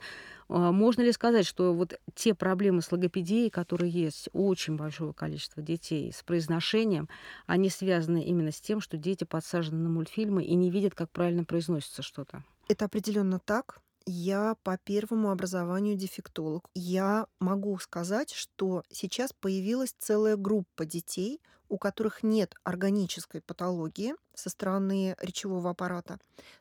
А, 0.49 0.73
Можно 0.73 1.03
ли 1.03 1.13
сказать, 1.13 1.47
что 1.47 1.73
вот 1.73 1.95
те 2.15 2.35
проблемы 2.35 2.83
с 2.83 2.91
логопедией, 2.91 3.51
которые 3.51 3.91
есть 3.91 4.29
у 4.33 4.49
очень 4.49 4.77
большого 4.77 5.13
количества 5.13 5.63
детей 5.63 6.13
с 6.13 6.23
произношением, 6.23 7.09
они 7.47 7.71
связаны 7.71 8.23
именно 8.25 8.51
с 8.51 8.61
тем, 8.61 8.81
что 8.81 8.97
дети 8.97 9.25
подсажены 9.25 9.79
на 9.79 9.89
мультфильмы 9.89 10.45
и 10.45 10.55
не 10.55 10.71
видят, 10.71 10.95
как 10.95 11.11
правильно 11.11 11.45
произносится 11.45 12.03
что-то? 12.03 12.43
Это 12.69 12.87
определенно 12.87 13.39
так. 13.39 13.81
Я 14.07 14.57
по 14.65 14.79
первому 14.79 15.31
образованию 15.31 15.95
дефектолог. 15.95 16.65
Я 16.75 17.27
могу 17.39 17.79
сказать, 17.79 18.33
что 18.33 18.83
сейчас 18.91 19.33
появилась 19.33 19.95
целая 19.99 20.37
группа 20.37 20.85
детей, 20.85 21.41
у 21.71 21.79
которых 21.79 22.23
нет 22.23 22.55
органической 22.65 23.41
патологии 23.41 24.15
со 24.35 24.51
стороны 24.51 25.17
речевого 25.21 25.71
аппарата, 25.71 26.19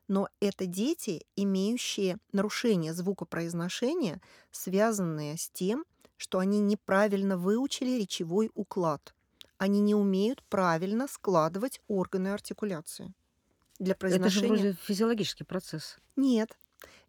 но 0.08 0.30
это 0.40 0.66
дети, 0.66 1.26
имеющие 1.36 2.18
нарушение 2.32 2.94
звукопроизношения, 2.94 4.22
связанные 4.52 5.38
с 5.38 5.50
тем, 5.50 5.86
что 6.16 6.40
они 6.40 6.60
неправильно 6.62 7.38
выучили 7.38 8.00
речевой 8.00 8.52
уклад. 8.54 9.14
Они 9.58 9.82
не 9.82 9.96
умеют 9.96 10.44
правильно 10.50 11.08
складывать 11.08 11.82
органы 11.88 12.30
артикуляции. 12.30 13.14
Для 13.80 13.96
Это 14.10 14.30
же 14.30 14.42
произношения 14.42 14.48
вроде 14.48 14.74
физиологический 14.74 15.46
процесс. 15.46 15.98
нет. 16.16 16.58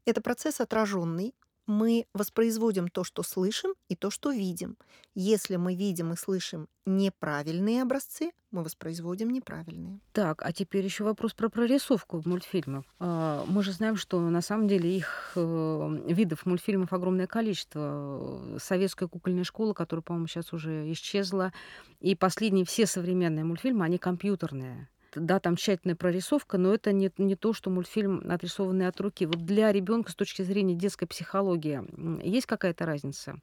Это 0.07 0.21
процесс 0.23 0.61
отраженный. 0.61 1.35
Мы 1.67 2.07
воспроизводим 2.15 2.89
то, 2.89 3.05
что 3.05 3.23
слышим, 3.23 3.75
и 3.89 3.97
то, 3.97 4.11
что 4.11 4.31
видим. 4.31 4.77
Если 5.15 5.57
мы 5.57 5.75
видим 5.75 6.13
и 6.13 6.17
слышим 6.17 6.69
неправильные 6.87 7.83
образцы, 7.83 8.33
мы 8.51 8.65
воспроизводим 8.65 9.31
неправильные. 9.31 10.01
Так, 10.13 10.43
а 10.45 10.53
теперь 10.53 10.85
еще 10.85 11.05
вопрос 11.05 11.35
про 11.35 11.49
прорисовку 11.49 12.23
мультфильмов. 12.25 12.85
А, 12.99 13.45
Мы 13.47 13.63
же 13.63 13.73
знаем, 13.73 13.97
что 13.97 14.21
на 14.21 14.41
самом 14.41 14.67
деле 14.67 14.97
их 14.97 15.33
э, 15.37 16.03
видов 16.09 16.47
мультфильмов 16.47 16.93
огромное 16.93 17.27
количество. 17.27 18.57
Советская 18.59 19.09
кукольная 19.09 19.45
школа, 19.45 19.73
которая, 19.73 20.03
по-моему, 20.03 20.27
сейчас 20.27 20.53
уже 20.53 20.91
исчезла, 20.93 21.53
и 22.01 22.15
последние 22.17 22.65
все 22.65 22.87
современные 22.87 23.45
мультфильмы, 23.45 23.85
они 23.85 23.99
компьютерные. 23.99 24.89
Да, 25.15 25.41
там 25.41 25.57
тщательная 25.57 25.97
прорисовка, 25.97 26.57
но 26.57 26.73
это 26.73 26.93
не, 26.93 27.11
не 27.19 27.35
то, 27.35 27.53
что 27.53 27.71
мультфильм 27.71 28.23
отрисованный 28.31 28.87
от 28.87 29.01
руки. 29.01 29.27
Вот 29.27 29.45
для 29.45 29.73
ребенка 29.73 30.13
с 30.13 30.15
точки 30.15 30.43
зрения 30.43 30.75
детской 30.75 31.07
психологии 31.07 31.83
есть 32.27 32.47
какая-то 32.47 32.87
разница? 32.87 33.41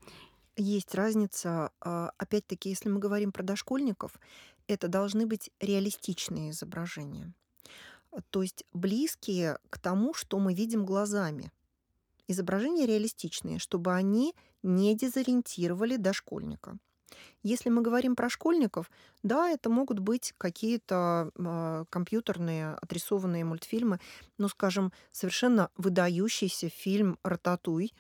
Есть 0.56 0.96
разница, 0.96 1.72
а, 1.82 2.12
опять-таки, 2.18 2.70
если 2.70 2.90
мы 2.90 3.00
говорим 3.00 3.32
про 3.32 3.44
дошкольников, 3.44 4.14
это 4.68 4.88
должны 4.88 5.26
быть 5.26 5.52
реалистичные 5.60 6.52
изображения. 6.52 7.34
А, 8.12 8.22
То 8.30 8.42
есть 8.42 8.64
близкие 8.74 9.60
к 9.70 9.78
тому, 9.78 10.14
что 10.14 10.40
мы 10.40 10.54
видим 10.54 10.86
глазами. 10.86 11.52
Изображения 12.28 12.86
реалистичные, 12.86 13.60
чтобы 13.60 13.94
они 13.94 14.34
не 14.64 14.96
дезориентировали 14.96 15.98
дошкольника. 15.98 16.78
Если 17.44 17.70
мы 17.70 17.82
говорим 17.82 18.16
про 18.16 18.30
школьников, 18.30 18.90
да, 19.24 19.50
это 19.50 19.70
могут 19.70 20.00
быть 20.00 20.34
какие-то 20.38 21.32
а, 21.38 21.86
компьютерные 21.90 22.74
отрисованные 22.74 23.46
мультфильмы, 23.46 24.00
ну, 24.38 24.48
скажем, 24.50 24.92
совершенно 25.12 25.70
выдающийся 25.78 26.70
фильм 26.70 27.18
«Рататуй», 27.24 27.94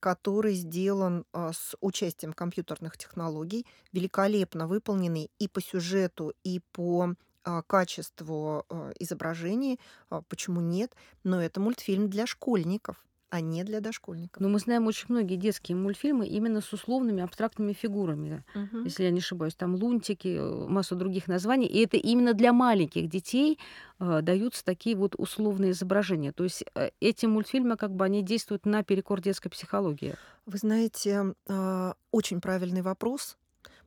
который 0.00 0.54
сделан 0.54 1.24
а, 1.32 1.52
с 1.52 1.76
участием 1.80 2.32
компьютерных 2.32 2.96
технологий, 2.98 3.66
великолепно 3.92 4.66
выполненный 4.66 5.30
и 5.38 5.48
по 5.48 5.62
сюжету, 5.62 6.34
и 6.44 6.60
по 6.72 7.14
а, 7.44 7.62
качеству 7.62 8.66
изображений. 8.98 9.80
Почему 10.28 10.60
нет? 10.60 10.94
Но 11.24 11.42
это 11.42 11.60
мультфильм 11.60 12.10
для 12.10 12.26
школьников 12.26 13.02
а 13.30 13.40
не 13.40 13.64
для 13.64 13.80
дошкольников. 13.80 14.40
Но 14.40 14.48
мы 14.48 14.58
знаем 14.58 14.86
очень 14.86 15.06
многие 15.08 15.36
детские 15.36 15.76
мультфильмы 15.76 16.26
именно 16.26 16.60
с 16.60 16.72
условными 16.72 17.22
абстрактными 17.22 17.72
фигурами, 17.72 18.44
Мгм. 18.54 18.84
если 18.84 19.04
я 19.04 19.10
не 19.10 19.20
ошибаюсь. 19.20 19.54
Там 19.54 19.74
лунтики, 19.76 20.36
э, 20.38 20.66
массу 20.68 20.96
других 20.96 21.28
названий. 21.28 21.66
И 21.66 21.78
это 21.84 21.96
именно 21.96 22.34
для 22.34 22.52
маленьких 22.52 23.08
детей 23.08 23.58
э, 24.00 24.20
даются 24.22 24.64
такие 24.64 24.96
вот 24.96 25.14
условные 25.18 25.70
изображения. 25.72 26.32
То 26.32 26.44
есть 26.44 26.64
э, 26.74 26.90
эти 27.00 27.26
мультфильмы, 27.26 27.76
как 27.76 27.94
бы, 27.94 28.04
они 28.04 28.22
действуют 28.22 28.66
наперекор 28.66 29.20
детской 29.20 29.48
психологии. 29.50 30.14
Вы 30.46 30.58
знаете, 30.58 31.34
а, 31.48 31.94
очень 32.10 32.40
правильный 32.40 32.82
вопрос, 32.82 33.36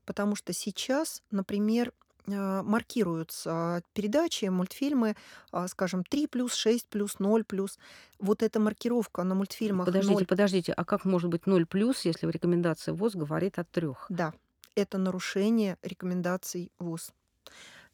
потому 0.05 0.35
что 0.35 0.53
сейчас, 0.53 1.21
например, 1.31 1.93
маркируются 2.25 3.83
передачи, 3.93 4.45
мультфильмы, 4.45 5.15
а, 5.51 5.67
скажем, 5.67 6.03
3 6.03 6.27
плюс, 6.27 6.53
6 6.53 6.87
плюс, 6.87 7.19
0 7.19 7.43
плюс. 7.43 7.77
Вот 8.19 8.43
эта 8.43 8.59
маркировка 8.59 9.23
на 9.23 9.35
мультфильмах 9.35 9.85
Подождите, 9.85 10.13
0, 10.13 10.25
подождите, 10.25 10.73
а 10.73 10.85
как 10.85 11.05
может 11.05 11.29
быть 11.29 11.45
0 11.45 11.65
плюс, 11.65 12.05
если 12.05 12.25
в 12.25 12.29
рекомендации 12.29 12.91
ВОЗ 12.91 13.15
говорит 13.15 13.59
от 13.59 13.69
трех? 13.69 14.05
да, 14.09 14.33
это 14.75 14.97
нарушение 14.97 15.77
рекомендаций 15.81 16.71
ВОЗ. 16.79 17.13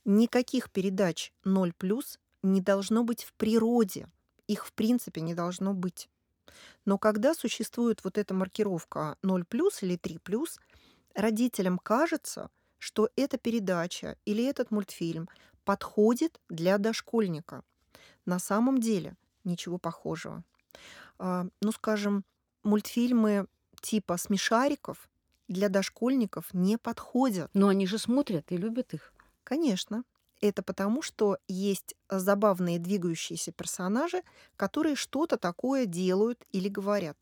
Никаких 0.05 0.69
передач 0.69 1.33
0 1.43 1.73
плюс 1.77 2.19
не 2.41 2.61
должно 2.61 3.03
быть 3.03 3.23
в 3.23 3.33
природе. 3.33 4.07
Их 4.47 4.65
в 4.65 4.73
принципе 4.73 5.21
не 5.21 5.33
должно 5.33 5.73
быть. 5.73 6.09
Но 6.85 6.97
когда 6.97 7.33
существует 7.33 8.03
вот 8.03 8.17
эта 8.17 8.33
маркировка 8.33 9.17
0 9.21 9.43
плюс 9.45 9.83
или 9.83 9.97
3 9.97 10.19
плюс, 10.19 10.59
родителям 11.13 11.77
кажется, 11.77 12.49
что 12.79 13.09
эта 13.15 13.37
передача 13.37 14.17
или 14.25 14.43
этот 14.45 14.71
мультфильм 14.71 15.29
подходит 15.65 16.39
для 16.49 16.77
дошкольника. 16.77 17.63
На 18.25 18.39
самом 18.39 18.79
деле 18.79 19.15
ничего 19.43 19.77
похожего. 19.77 20.43
А, 21.17 21.47
Ну, 21.61 21.71
скажем, 21.71 22.23
мультфильмы 22.63 23.47
типа 23.81 24.17
смешариков 24.17 25.09
для 25.47 25.69
дошкольников 25.69 26.53
не 26.53 26.77
подходят. 26.77 27.49
Но 27.53 27.67
они 27.69 27.87
же 27.87 27.97
смотрят 27.97 28.51
и 28.51 28.57
любят 28.57 28.93
их. 28.93 29.13
Конечно, 29.43 30.03
это 30.41 30.63
потому, 30.63 31.01
что 31.01 31.37
есть 31.47 31.95
забавные 32.09 32.79
двигающиеся 32.79 33.51
персонажи, 33.51 34.23
которые 34.55 34.95
что-то 34.95 35.37
такое 35.37 35.85
делают 35.85 36.45
или 36.51 36.69
говорят. 36.69 37.17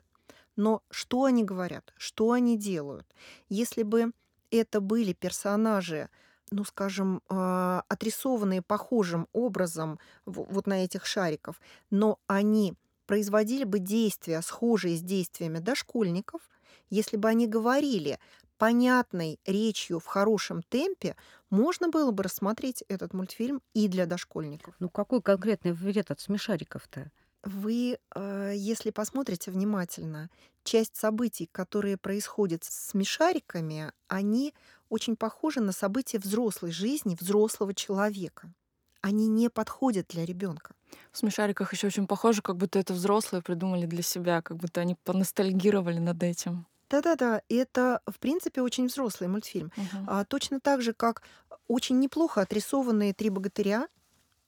Но 0.56 0.84
что 0.90 1.24
они 1.24 1.44
говорят, 1.44 1.94
что 1.98 2.32
они 2.32 2.58
делают? 2.58 3.08
Если 3.50 3.84
бы 3.84 4.12
это 4.52 4.82
были 4.82 5.14
персонажи, 5.14 6.10
ну, 6.52 6.64
скажем, 6.64 7.22
а, 7.30 7.84
отрисованные 7.90 8.62
похожим 8.62 9.28
образом 9.34 10.00
вот 10.26 10.68
на 10.68 10.84
этих 10.86 11.06
шариков, 11.06 11.60
но 11.90 12.20
они 12.28 12.74
производили 13.06 13.64
бы 13.64 13.80
действия, 13.80 14.42
схожие 14.42 14.98
с 14.98 15.02
действиями 15.02 15.60
дошкольников, 15.60 16.42
если 16.90 17.18
бы 17.18 17.30
они 17.30 17.48
говорили 17.48 18.20
понятной 18.58 19.40
речью 19.46 20.00
в 20.00 20.06
хорошем 20.06 20.64
темпе, 20.64 21.16
можно 21.50 21.90
было 21.90 22.12
бы 22.12 22.24
рассмотреть 22.24 22.84
этот 22.88 23.14
мультфильм 23.14 23.62
и 23.74 23.88
для 23.88 24.06
дошкольников. 24.06 24.76
Ну 24.80 24.90
какой 24.90 25.22
конкретный 25.22 25.74
вред 25.74 26.12
от 26.12 26.20
смешариков-то? 26.20 27.12
Вы, 27.48 27.98
э, 28.14 28.54
если 28.56 28.92
посмотрите 28.92 29.52
внимательно, 29.52 30.30
часть 30.66 30.98
событий, 30.98 31.48
которые 31.50 31.96
происходят 31.96 32.66
с 32.66 32.90
смешариками, 32.90 33.94
они 34.10 34.54
очень 34.90 35.16
похожи 35.16 35.62
на 35.62 35.72
события 35.72 36.20
взрослой 36.20 36.72
жизни 36.72 37.16
взрослого 37.18 37.74
человека. 37.74 38.54
Они 39.00 39.30
не 39.30 39.50
подходят 39.50 40.08
для 40.10 40.26
ребенка. 40.26 40.76
В 41.14 41.18
смешариках 41.18 41.72
еще 41.72 41.88
очень 41.88 42.06
похоже, 42.06 42.42
как 42.42 42.58
будто 42.58 42.80
это 42.80 42.94
взрослые 42.94 43.42
придумали 43.42 43.86
для 43.86 44.04
себя, 44.04 44.42
как 44.42 44.58
будто 44.58 44.82
они 44.82 44.96
поностальгировали 45.06 46.00
над 46.00 46.22
этим. 46.24 46.66
Да-да-да, 46.90 47.42
это, 47.48 48.02
в 48.08 48.20
принципе, 48.20 48.62
очень 48.62 48.88
взрослый 48.88 49.30
мультфильм. 49.30 49.72
Мгм. 49.78 50.06
А, 50.08 50.26
точно 50.26 50.60
так 50.60 50.82
же, 50.82 50.94
как 50.94 51.22
очень 51.70 52.00
неплохо 52.00 52.42
отрисованные 52.42 53.14
«Три 53.14 53.30
богатыря», 53.30 53.88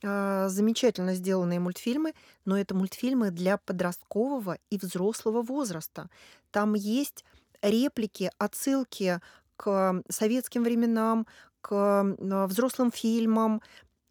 замечательно 0.02 1.14
сделанные 1.14 1.60
мультфильмы, 1.60 2.14
но 2.46 2.58
это 2.58 2.74
мультфильмы 2.74 3.32
для 3.32 3.58
подросткового 3.58 4.58
и 4.70 4.78
взрослого 4.78 5.42
возраста. 5.42 6.10
Там 6.52 6.74
есть 6.74 7.26
реплики, 7.62 8.32
отсылки 8.38 9.20
к 9.58 10.02
советским 10.10 10.64
временам, 10.64 11.28
к 11.62 11.74
а, 11.74 12.48
взрослым 12.48 12.92
фильмам. 12.92 13.62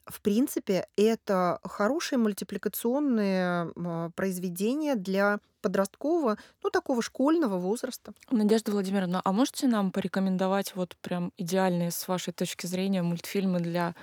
В 0.07 0.21
принципе, 0.23 0.87
это 0.97 1.61
хорошие 1.65 2.19
мультипликационные 2.19 3.73
а, 3.75 4.11
произведения 4.15 4.95
для 4.95 5.41
подросткового, 5.61 6.39
ну, 6.63 6.71
такого 6.71 7.03
школьного 7.03 7.59
возраста. 7.59 8.13
Надежда 8.31 8.71
Владимировна, 8.73 9.21
а 9.25 9.33
можете 9.33 9.67
нам 9.67 9.91
порекомендовать 9.91 10.77
вот 10.77 10.97
прям 11.01 11.33
идеальные 11.37 11.91
с 11.91 12.07
вашей 12.07 12.33
точки 12.33 12.67
зрения 12.67 13.03
мультфильмы 13.03 13.59
для 13.59 13.95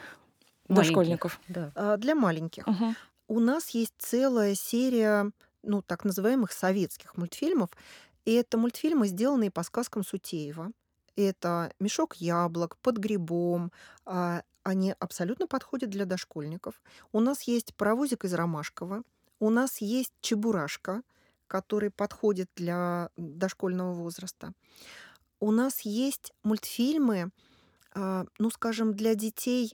дошкольников? 0.67 1.39
Да. 1.47 1.71
А, 1.75 1.97
Для 1.97 2.15
маленьких. 2.15 2.65
Мгм. 2.67 2.95
У 3.28 3.39
нас 3.39 3.69
есть 3.69 3.93
целая 3.97 4.56
серия, 4.56 5.32
ну, 5.63 5.82
так 5.82 6.06
называемых 6.06 6.51
советских 6.51 7.17
мультфильмов. 7.17 7.69
И 8.25 8.34
это 8.34 8.58
мультфильмы, 8.58 9.08
сделанные 9.08 9.51
по 9.51 9.63
сказкам 9.63 10.04
Сутеева. 10.04 10.71
Это 11.15 11.71
«Мешок 11.80 12.15
яблок», 12.17 12.78
«Под 12.82 12.97
грибом». 12.97 13.71
А, 14.06 14.41
Они 14.63 14.95
абсолютно 14.99 15.47
подходят 15.47 15.89
для 15.91 16.06
дошкольников. 16.06 16.82
У 17.12 17.19
нас 17.19 17.43
есть 17.43 17.75
«Паровозик 17.75 18.25
из 18.25 18.34
Ромашкова». 18.34 19.04
У 19.39 19.49
нас 19.51 19.78
есть 19.80 20.12
«Чебурашка», 20.21 21.04
который 21.47 21.91
подходит 21.91 22.49
для 22.56 23.10
дошкольного 23.15 23.93
возраста. 23.93 24.54
У 25.39 25.51
нас 25.51 25.82
есть 25.82 26.34
мультфильмы, 26.43 27.30
а, 27.93 28.25
ну, 28.39 28.49
скажем, 28.49 28.93
для 28.93 29.15
детей 29.15 29.73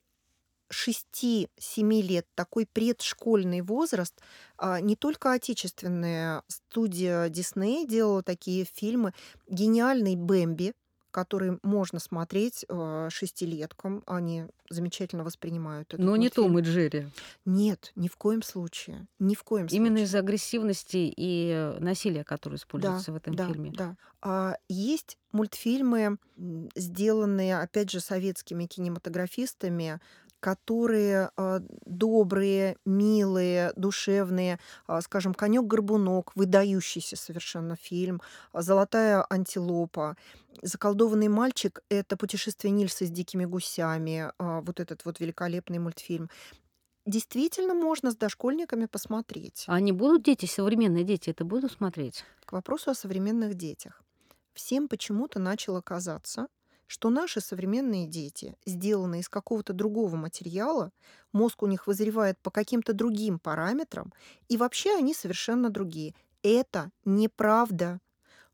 6-7 0.71 2.01
лет, 2.01 2.25
такой 2.35 2.65
предшкольный 2.71 3.61
возраст. 3.61 4.15
А, 4.57 4.79
Не 4.81 4.95
только 4.95 5.33
отечественная 5.33 6.43
студия 6.47 7.29
Дисней 7.29 7.85
делала 7.87 8.23
такие 8.23 8.65
фильмы. 8.65 9.13
Гениальный 9.47 10.15
Бэмби, 10.15 10.73
который 11.11 11.59
можно 11.61 11.99
смотреть 11.99 12.65
э, 12.69 13.09
шестилеткам. 13.11 14.01
Они 14.07 14.45
замечательно 14.69 15.25
воспринимают 15.25 15.89
этот 15.89 15.99
Но 15.99 16.15
не 16.15 16.27
мультфильм. 16.27 16.47
Том 16.47 16.59
и 16.59 16.61
Джерри. 16.61 17.07
Нет, 17.43 17.91
ни 17.97 18.07
в 18.07 18.15
коем 18.15 18.41
случае. 18.41 19.07
Ни 19.19 19.35
в 19.35 19.43
коем 19.43 19.65
Именно 19.65 19.87
случае. 19.97 20.05
из-за 20.05 20.19
агрессивности 20.19 21.13
и 21.17 21.75
насилия, 21.81 22.23
которое 22.23 22.55
Да, 22.55 22.61
используется 22.61 23.11
в 23.11 23.15
этом 23.17 23.35
да, 23.35 23.47
фильме. 23.47 23.71
да. 23.75 23.97
А, 24.21 24.55
есть 24.69 25.17
мультфильмы, 25.33 26.17
сделанные, 26.75 27.59
опять 27.59 27.89
же, 27.91 27.99
советскими 27.99 28.65
кинематографистами, 28.65 29.99
которые 30.41 31.29
а, 31.37 31.61
добрые, 31.85 32.75
милые, 32.85 33.71
душевные. 33.77 34.59
А, 34.87 34.99
скажем, 35.01 35.33
«Конек-горбунок», 35.33 36.33
выдающийся 36.35 37.15
совершенно 37.15 37.77
фильм, 37.77 38.21
а, 38.51 38.61
«Золотая 38.61 39.25
антилопа», 39.29 40.17
«Заколдованный 40.61 41.29
мальчик»— 41.29 41.81
это 41.89 42.17
«Путешествие 42.17 42.71
Нильса 42.71 43.05
с 43.05 43.09
дикими 43.09 43.45
гусями», 43.45 44.33
вот 44.37 44.81
этот 44.81 45.05
вот 45.05 45.21
великолепный 45.21 45.79
мультфильм. 45.79 46.29
Действительно 47.05 47.73
можно 47.73 48.11
с 48.11 48.15
дошкольниками 48.15 48.85
посмотреть. 48.85 49.63
А 49.67 49.75
они 49.75 49.91
будут 49.91 50.23
дети, 50.23 50.45
современные 50.45 51.03
дети, 51.03 51.29
это 51.29 51.45
будут 51.45 51.71
смотреть? 51.71 52.25
К 52.45 52.51
вопросу 52.51 52.91
о 52.91 52.95
современных 52.95 53.53
детях. 53.55 54.03
Всем 54.53 54.87
почему-то 54.87 55.39
начало 55.39 55.81
казаться, 55.81 56.47
что 56.91 57.09
наши 57.09 57.39
современные 57.39 58.05
дети 58.05 58.57
сделаны 58.65 59.21
из 59.21 59.29
какого-то 59.29 59.71
другого 59.71 60.17
материала, 60.17 60.91
мозг 61.31 61.63
у 61.63 61.65
них 61.65 61.87
вызревает 61.87 62.37
по 62.39 62.51
каким-то 62.51 62.91
другим 62.91 63.39
параметрам, 63.39 64.11
и 64.49 64.57
вообще 64.57 64.97
они 64.97 65.13
совершенно 65.13 65.69
другие. 65.69 66.13
Это 66.43 66.91
неправда. 67.05 68.01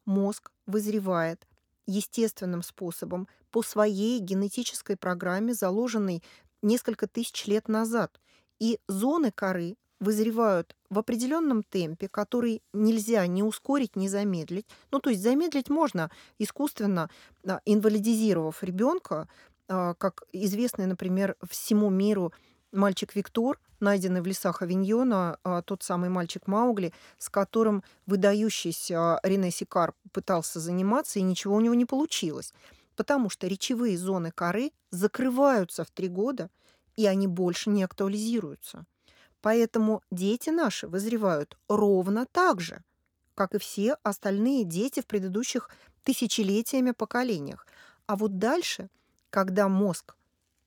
Мозг 0.06 0.52
вызревает 0.68 1.48
естественным 1.88 2.62
способом 2.62 3.28
по 3.50 3.64
своей 3.64 4.20
генетической 4.20 4.98
программе, 4.98 5.56
заложенной 5.56 6.22
несколько 6.62 7.08
тысяч 7.08 7.48
лет 7.48 7.68
назад. 7.68 8.22
И 8.60 8.80
зоны 8.88 9.32
коры 9.32 9.78
вызревают 10.00 10.76
в 10.90 11.00
определенном 11.00 11.64
темпе, 11.64 12.08
который 12.08 12.62
нельзя 12.74 13.26
ни 13.28 13.42
ускорить, 13.42 13.96
ни 13.96 14.08
замедлить. 14.08 14.68
Ну, 14.92 15.00
то 15.00 15.10
есть 15.10 15.22
замедлить 15.22 15.70
можно, 15.70 16.12
искусственно 16.40 17.10
а, 17.46 17.62
инвалидизировав 17.66 18.64
ребенка, 18.64 19.28
а, 19.68 19.94
как 19.96 20.24
известный, 20.32 20.86
например, 20.86 21.36
всему 21.50 21.90
миру 21.90 22.32
мальчик 22.72 23.16
Виктор, 23.16 23.60
найденный 23.80 24.22
в 24.22 24.28
лесах 24.28 24.62
Авиньона, 24.62 25.40
а, 25.44 25.62
тот 25.62 25.84
самый 25.84 26.10
мальчик 26.10 26.48
Маугли, 26.48 26.94
с 27.18 27.30
которым 27.30 27.84
выдающийся 28.06 29.20
Рене 29.24 29.52
Сикар 29.52 29.94
пытался 30.12 30.60
заниматься, 30.60 31.20
и 31.20 31.24
ничего 31.24 31.56
у 31.56 31.62
него 31.62 31.76
не 31.76 31.86
получилось. 31.86 32.54
Потому 32.96 33.30
что 33.30 33.48
речевые 33.48 33.98
зоны 33.98 34.32
коры 34.32 34.72
закрываются 34.92 35.84
в 35.84 35.92
три 35.92 36.08
года, 36.08 36.50
и 36.96 37.06
они 37.06 37.28
больше 37.28 37.70
не 37.70 37.84
актуализируются. 37.84 38.86
Поэтому 39.42 40.02
дети 40.12 40.50
наши 40.50 40.88
вызревают 40.88 41.58
ровно 41.68 42.26
так 42.32 42.60
же, 42.60 42.84
как 43.36 43.54
и 43.54 43.60
все 43.60 43.98
остальные 44.04 44.64
дети 44.64 45.02
в 45.02 45.08
предыдущих 45.08 45.70
тысячелетиями 46.04 46.92
поколениях. 46.92 47.68
А 48.06 48.16
вот 48.16 48.40
дальше, 48.40 48.90
когда 49.30 49.68
мозг 49.68 50.16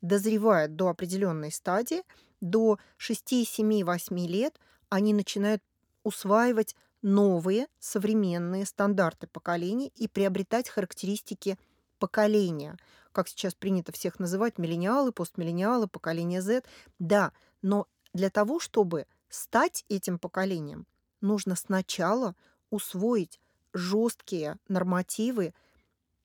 дозревает 0.00 0.76
до 0.76 0.88
определенной 0.88 1.52
стадии, 1.52 2.02
до 2.40 2.78
6, 2.96 3.46
7, 3.46 3.84
8 3.84 4.18
лет, 4.26 4.58
они 4.88 5.12
начинают 5.12 5.62
усваивать 6.04 6.74
новые 7.02 7.66
современные 7.78 8.66
стандарты 8.66 9.26
поколений 9.26 9.92
и 9.96 10.08
приобретать 10.08 10.68
характеристики 10.68 11.58
поколения, 11.98 12.76
как 13.12 13.28
сейчас 13.28 13.54
принято 13.54 13.92
всех 13.92 14.18
называть, 14.18 14.58
миллениалы, 14.58 15.12
постмиллениалы, 15.12 15.86
поколение 15.86 16.42
Z. 16.42 16.62
Да, 16.98 17.32
но 17.62 17.86
для 18.12 18.30
того, 18.30 18.60
чтобы 18.60 19.06
стать 19.28 19.84
этим 19.88 20.18
поколением, 20.18 20.86
нужно 21.20 21.54
сначала 21.56 22.34
усвоить 22.70 23.40
жесткие 23.72 24.56
нормативы 24.68 25.54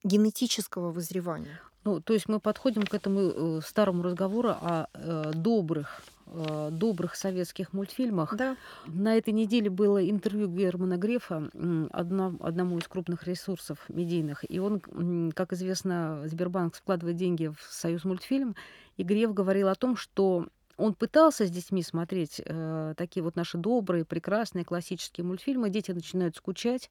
генетического 0.04 0.92
вызревания. 0.92 1.60
Ну, 1.84 2.02
то 2.02 2.14
есть 2.14 2.28
мы 2.28 2.40
подходим 2.40 2.82
к 2.84 2.96
этому 2.96 3.20
э, 3.20 3.62
старому 3.64 4.02
разговору 4.02 4.50
о 4.50 4.88
э, 4.94 5.32
добрых 5.36 6.02
э, 6.26 6.70
добрых 6.72 7.16
советских 7.16 7.74
мультфильмах. 7.74 8.36
Да. 8.36 8.58
На 8.88 9.16
этой 9.16 9.34
неделе 9.34 9.70
было 9.70 10.04
интервью 10.10 10.48
Германа 10.48 10.98
Грефа 10.98 11.52
одно, 11.92 12.36
одному 12.40 12.80
из 12.80 12.88
крупных 12.88 13.28
ресурсов 13.28 13.78
медийных. 13.88 14.44
И 14.50 14.58
он, 14.58 15.32
как 15.36 15.54
известно, 15.54 16.24
Сбербанк 16.26 16.76
складывает 16.76 17.18
деньги 17.18 17.54
в 17.56 17.62
Союз 17.70 18.04
мультфильм. 18.04 18.56
И 18.98 19.04
Греф 19.04 19.36
говорил 19.36 19.68
о 19.68 19.76
том, 19.76 19.96
что 19.96 20.48
он 20.78 20.94
пытался 20.94 21.46
с 21.46 21.52
детьми 21.52 21.82
смотреть 21.84 22.42
э, 22.44 22.94
такие 22.98 23.24
вот 23.24 23.36
наши 23.36 23.58
добрые, 23.58 24.04
прекрасные 24.04 24.66
классические 24.66 25.26
мультфильмы. 25.26 25.70
Дети 25.70 25.92
начинают 25.92 26.36
скучать. 26.36 26.90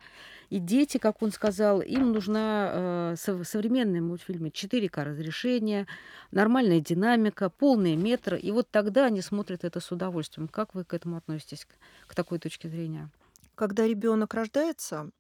И 0.49 0.59
дети, 0.59 0.99
как 0.99 1.23
он 1.23 1.33
сказал, 1.33 1.81
им 1.83 2.13
нужна 2.13 2.71
э, 2.73 3.15
сов- 3.19 3.47
современные 3.47 4.01
мультфильмы. 4.01 4.49
4К 4.49 5.05
разрешение, 5.05 5.87
нормальная 6.31 6.81
динамика, 6.81 7.51
полные 7.51 7.97
метры. 7.97 8.39
И 8.39 8.51
вот 8.51 8.71
тогда 8.71 9.07
они 9.07 9.21
смотрят 9.21 9.65
это 9.65 9.81
с 9.81 9.93
удовольствием. 9.93 10.49
Как 10.49 10.75
вы 10.75 10.85
к 10.85 10.95
этому 10.95 11.17
относитесь, 11.17 11.67
к, 12.07 12.15
такой 12.15 12.39
точке 12.39 12.69
зрения? 12.69 13.11
Когда 13.55 13.87
ребенок 13.87 14.33
рождается, 14.33 15.11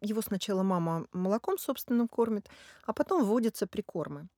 его 0.00 0.22
сначала 0.22 0.62
мама 0.62 1.06
молоком 1.12 1.58
собственным 1.58 2.08
кормит, 2.08 2.48
а 2.84 2.92
потом 2.92 3.24
вводятся 3.24 3.66
прикормы. 3.66 4.28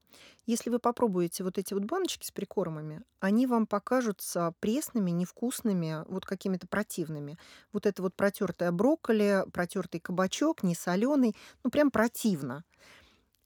Если 0.47 0.71
вы 0.71 0.79
попробуете 0.79 1.43
вот 1.43 1.59
эти 1.59 1.75
вот 1.75 1.85
баночки 1.85 2.27
с 2.27 2.31
прикормами, 2.31 3.03
они 3.21 3.47
вам 3.47 3.67
покажутся 3.67 4.55
пресными, 4.61 5.11
невкусными, 5.11 6.05
вот 6.09 6.27
какими-то 6.27 6.67
противными. 6.67 7.39
Вот 7.73 7.87
это 7.87 8.03
вот 8.03 8.15
протертое 8.15 8.71
брокколи, 8.71 9.45
протертый 9.53 10.01
кабачок, 10.01 10.63
не 10.63 10.75
соленый, 10.75 11.35
ну 11.63 11.71
прям 11.71 11.91
противно. 11.91 12.65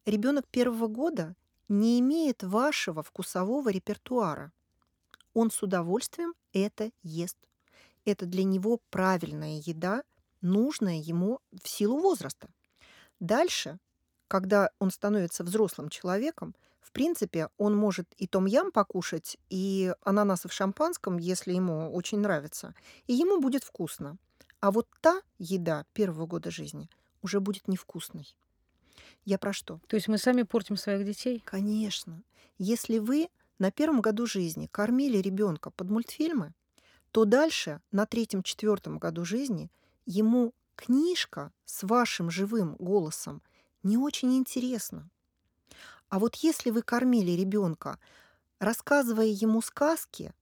Ребенок 0.06 0.46
первого 0.48 0.88
года 0.88 1.36
не 1.68 2.00
имеет 2.00 2.42
вашего 2.42 3.02
вкусового 3.02 3.68
репертуара. 3.68 4.52
Он 5.34 5.50
с 5.50 5.62
удовольствием 5.62 6.34
это 6.52 6.90
ест. 7.02 7.36
Это 8.04 8.26
для 8.26 8.44
него 8.44 8.80
правильная 8.90 9.60
еда, 9.64 10.02
нужная 10.40 10.96
ему 10.96 11.40
в 11.62 11.68
силу 11.68 11.98
возраста. 11.98 12.48
Дальше 13.20 13.78
когда 14.28 14.70
он 14.78 14.90
становится 14.90 15.42
взрослым 15.42 15.88
человеком, 15.88 16.54
в 16.80 16.92
принципе, 16.92 17.48
он 17.56 17.74
может 17.76 18.06
и 18.16 18.26
том-ям 18.26 18.70
покушать, 18.70 19.36
и 19.48 19.92
ананасы 20.02 20.48
в 20.48 20.52
шампанском, 20.52 21.18
если 21.18 21.52
ему 21.52 21.92
очень 21.92 22.18
нравится, 22.18 22.74
и 23.06 23.14
ему 23.14 23.40
будет 23.40 23.64
вкусно. 23.64 24.16
А 24.60 24.70
вот 24.70 24.86
та 25.00 25.20
еда 25.38 25.84
первого 25.92 26.26
года 26.26 26.50
жизни 26.50 26.88
уже 27.22 27.40
будет 27.40 27.68
невкусной. 27.68 28.34
Я 29.24 29.38
про 29.38 29.52
что? 29.52 29.80
То 29.86 29.96
есть 29.96 30.08
мы 30.08 30.18
сами 30.18 30.42
портим 30.42 30.76
своих 30.76 31.04
детей? 31.04 31.42
Конечно. 31.44 32.22
Если 32.58 32.98
вы 32.98 33.28
на 33.58 33.70
первом 33.70 34.00
году 34.00 34.26
жизни 34.26 34.68
кормили 34.70 35.18
ребенка 35.18 35.70
под 35.70 35.90
мультфильмы, 35.90 36.54
то 37.10 37.24
дальше, 37.24 37.80
на 37.90 38.06
третьем-четвертом 38.06 38.98
году 38.98 39.24
жизни, 39.24 39.70
ему 40.08 40.54
книжка 40.74 41.52
с 41.66 41.82
вашим 41.82 42.30
живым 42.30 42.76
голосом 42.76 43.42
не 43.82 43.98
очень 43.98 44.36
интересно. 44.36 45.08
А 46.08 46.18
вот 46.18 46.36
если 46.36 46.70
вы 46.70 46.80
кормили 46.80 47.32
ребенка, 47.32 47.98
рассказывая 48.58 49.26
ему 49.26 49.60
сказки, 49.60 50.32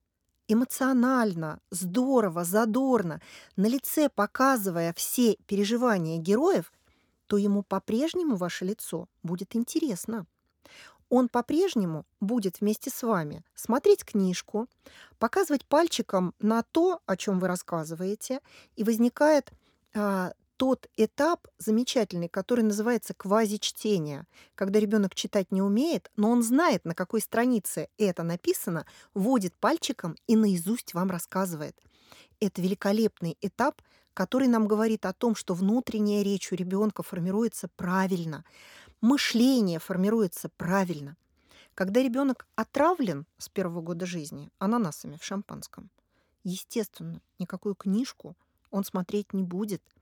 эмоционально, 0.46 1.58
здорово, 1.70 2.44
задорно, 2.44 3.20
на 3.56 3.66
лице 3.66 4.08
показывая 4.08 4.92
все 4.92 5.36
переживания 5.46 6.18
героев, 6.18 6.72
то 7.26 7.36
ему 7.36 7.64
по-прежнему 7.64 8.36
ваше 8.36 8.64
лицо 8.64 9.08
будет 9.24 9.56
интересно. 9.56 10.26
Он 11.08 11.28
по-прежнему 11.28 12.04
будет 12.20 12.60
вместе 12.60 12.90
с 12.90 13.02
вами 13.02 13.44
смотреть 13.54 14.04
книжку, 14.04 14.68
показывать 15.18 15.64
пальчиком 15.64 16.34
на 16.40 16.62
то, 16.62 17.00
о 17.06 17.16
чем 17.16 17.38
вы 17.38 17.48
рассказываете, 17.48 18.40
и 18.74 18.82
возникает 18.82 19.52
а, 19.94 20.32
тот 20.56 20.88
этап 20.96 21.46
замечательный, 21.58 22.28
который 22.28 22.62
называется 22.62 23.14
квазичтение, 23.14 24.26
когда 24.54 24.80
ребенок 24.80 25.14
читать 25.14 25.52
не 25.52 25.62
умеет, 25.62 26.10
но 26.16 26.30
он 26.30 26.42
знает, 26.42 26.84
на 26.84 26.94
какой 26.94 27.20
странице 27.20 27.88
это 27.98 28.22
написано, 28.22 28.86
водит 29.14 29.54
пальчиком 29.56 30.16
и 30.26 30.36
наизусть 30.36 30.94
вам 30.94 31.10
рассказывает. 31.10 31.78
Это 32.40 32.62
великолепный 32.62 33.36
этап, 33.40 33.82
который 34.14 34.48
нам 34.48 34.66
говорит 34.66 35.04
о 35.04 35.12
том, 35.12 35.34
что 35.34 35.54
внутренняя 35.54 36.22
речь 36.22 36.50
у 36.52 36.54
ребенка 36.54 37.02
формируется 37.02 37.68
правильно, 37.76 38.44
мышление 39.00 39.78
формируется 39.78 40.48
правильно. 40.56 41.16
Когда 41.74 42.02
ребенок 42.02 42.46
отравлен 42.54 43.26
с 43.38 43.48
первого 43.48 43.82
года 43.82 44.06
жизни 44.06 44.50
ананасами 44.58 45.16
в 45.16 45.24
шампанском, 45.24 45.90
естественно, 46.44 47.20
никакую 47.38 47.74
книжку 47.74 48.36
он 48.70 48.84
смотреть 48.84 49.32
не 49.32 49.42
будет– 49.42 49.82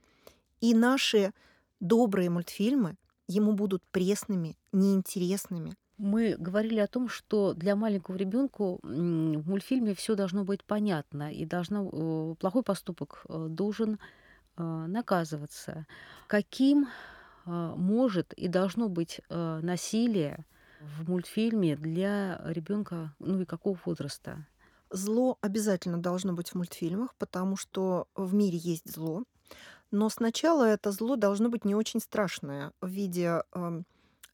и 0.64 0.74
наши 0.74 1.32
добрые 1.78 2.30
мультфильмы 2.30 2.96
ему 3.28 3.52
будут 3.52 3.82
пресными, 3.90 4.56
неинтересными. 4.72 5.76
Мы 5.98 6.36
говорили 6.38 6.80
о 6.80 6.86
том, 6.86 7.10
что 7.10 7.52
для 7.52 7.76
маленького 7.76 8.16
ребенка 8.16 8.78
в 8.82 9.48
мультфильме 9.48 9.94
все 9.94 10.14
должно 10.14 10.42
быть 10.44 10.64
понятно, 10.64 11.30
и 11.30 11.44
должно, 11.44 11.90
э, 11.92 12.34
плохой 12.36 12.62
поступок 12.62 13.26
э, 13.28 13.46
должен 13.50 13.98
э, 14.56 14.62
наказываться. 14.62 15.86
Каким 16.28 16.88
может 17.44 18.32
и 18.34 18.48
должно 18.48 18.88
быть 18.88 19.20
насилие 19.28 20.44
в 20.80 21.08
мультфильме 21.08 21.76
для 21.76 22.40
ребенка, 22.44 23.14
ну 23.18 23.40
и 23.40 23.44
какого 23.44 23.78
возраста? 23.84 24.46
Зло 24.90 25.38
обязательно 25.40 25.98
должно 25.98 26.34
быть 26.34 26.50
в 26.50 26.54
мультфильмах, 26.54 27.14
потому 27.16 27.56
что 27.56 28.06
в 28.14 28.34
мире 28.34 28.58
есть 28.58 28.90
зло. 28.90 29.24
Но 29.90 30.08
сначала 30.08 30.64
это 30.64 30.90
зло 30.92 31.16
должно 31.16 31.48
быть 31.48 31.64
не 31.64 31.74
очень 31.74 32.00
страшное 32.00 32.72
в 32.80 32.88
виде 32.88 33.42
э, 33.52 33.82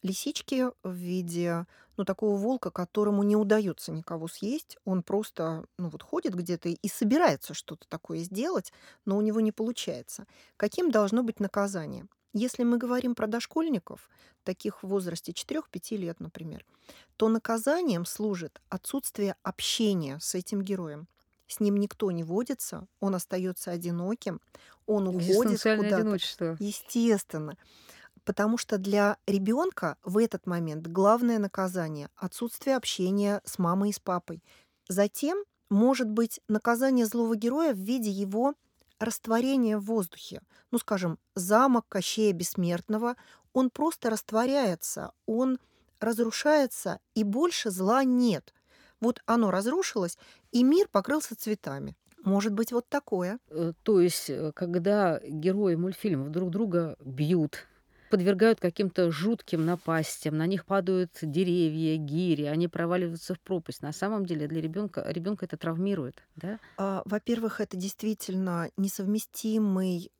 лисички, 0.01 0.65
в 0.83 0.91
виде 0.91 1.65
ну, 1.97 2.05
такого 2.05 2.35
волка, 2.35 2.71
которому 2.71 3.23
не 3.23 3.35
удается 3.35 3.91
никого 3.91 4.27
съесть. 4.27 4.77
Он 4.85 5.03
просто 5.03 5.65
ну, 5.77 5.89
вот 5.89 6.01
ходит 6.03 6.33
где-то 6.33 6.69
и 6.69 6.87
собирается 6.87 7.53
что-то 7.53 7.87
такое 7.87 8.19
сделать, 8.19 8.73
но 9.05 9.17
у 9.17 9.21
него 9.21 9.39
не 9.39 9.51
получается. 9.51 10.25
Каким 10.57 10.91
должно 10.91 11.23
быть 11.23 11.39
наказание? 11.39 12.07
Если 12.33 12.63
мы 12.63 12.77
говорим 12.77 13.15
про 13.15 13.27
дошкольников, 13.27 14.09
таких 14.43 14.83
в 14.83 14.87
возрасте 14.87 15.31
4-5 15.31 15.97
лет, 15.97 16.19
например, 16.19 16.65
то 17.17 17.29
наказанием 17.29 18.05
служит 18.05 18.61
отсутствие 18.69 19.35
общения 19.43 20.19
с 20.19 20.35
этим 20.35 20.61
героем 20.61 21.07
с 21.51 21.59
ним 21.59 21.77
никто 21.77 22.11
не 22.11 22.23
водится, 22.23 22.87
он 22.99 23.15
остается 23.15 23.71
одиноким, 23.71 24.41
он 24.85 25.07
уходит 25.07 25.61
куда-то. 25.61 25.97
одиночество. 25.97 26.57
Естественно. 26.59 27.57
Потому 28.23 28.57
что 28.57 28.77
для 28.77 29.17
ребенка 29.27 29.97
в 30.03 30.17
этот 30.17 30.45
момент 30.45 30.87
главное 30.87 31.39
наказание 31.39 32.09
отсутствие 32.15 32.75
общения 32.75 33.41
с 33.45 33.57
мамой 33.57 33.89
и 33.89 33.93
с 33.93 33.99
папой. 33.99 34.43
Затем 34.87 35.43
может 35.69 36.09
быть 36.09 36.39
наказание 36.47 37.05
злого 37.05 37.35
героя 37.35 37.73
в 37.73 37.79
виде 37.79 38.09
его 38.09 38.53
растворения 39.01 39.77
в 39.77 39.85
воздухе. 39.85 40.41
Ну, 40.71 40.77
скажем, 40.77 41.19
замок 41.35 41.85
Кощея 41.89 42.33
Бессмертного, 42.33 43.15
он 43.53 43.69
просто 43.69 44.09
растворяется, 44.09 45.11
он 45.25 45.59
разрушается, 45.99 46.99
и 47.15 47.23
больше 47.23 47.69
зла 47.69 48.03
нет. 48.03 48.53
Вот 48.99 49.21
оно 49.25 49.51
разрушилось, 49.51 50.17
и 50.51 50.63
мир 50.63 50.87
покрылся 50.91 51.35
цветами. 51.35 51.95
Может 52.23 52.53
быть, 52.53 52.71
вот 52.71 52.87
такое. 52.87 53.39
Э, 53.49 53.73
То 53.83 53.99
есть, 53.99 54.29
э, 54.29 54.51
когда 54.53 55.19
герои 55.23 55.75
мультфильмов 55.75 56.29
друг 56.29 56.51
друга 56.51 56.95
бьют, 57.03 57.67
подвергают 58.11 58.59
каким-то 58.59 59.11
жутким 59.11 59.65
напастям, 59.65 60.37
на 60.37 60.45
них 60.45 60.65
падают 60.65 61.17
деревья, 61.21 61.97
гири, 61.97 62.43
они 62.43 62.67
проваливаются 62.67 63.33
в 63.33 63.41
пропасть. 63.41 63.81
На 63.81 63.91
самом 63.91 64.25
деле 64.25 64.47
для 64.47 64.61
ребенка 64.61 65.03
ребенка 65.07 65.45
это 65.45 65.57
травмирует, 65.57 66.23
да? 66.35 66.59
А, 66.77 67.01
Во-первых, 67.05 67.61
это 67.61 67.77
действительно 67.77 68.69
несовместимый 68.77 70.11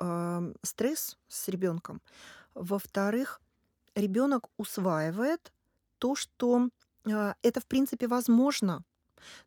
стресс 0.64 1.18
с 1.28 1.48
ребенком. 1.48 2.02
Во-вторых, 2.54 3.42
ребенок 3.96 4.50
усваивает 4.58 5.52
то, 5.98 6.16
что 6.16 6.70
а, 7.10 7.36
это 7.42 7.62
в 7.62 7.68
принципе 7.68 8.08
возможно. 8.08 8.84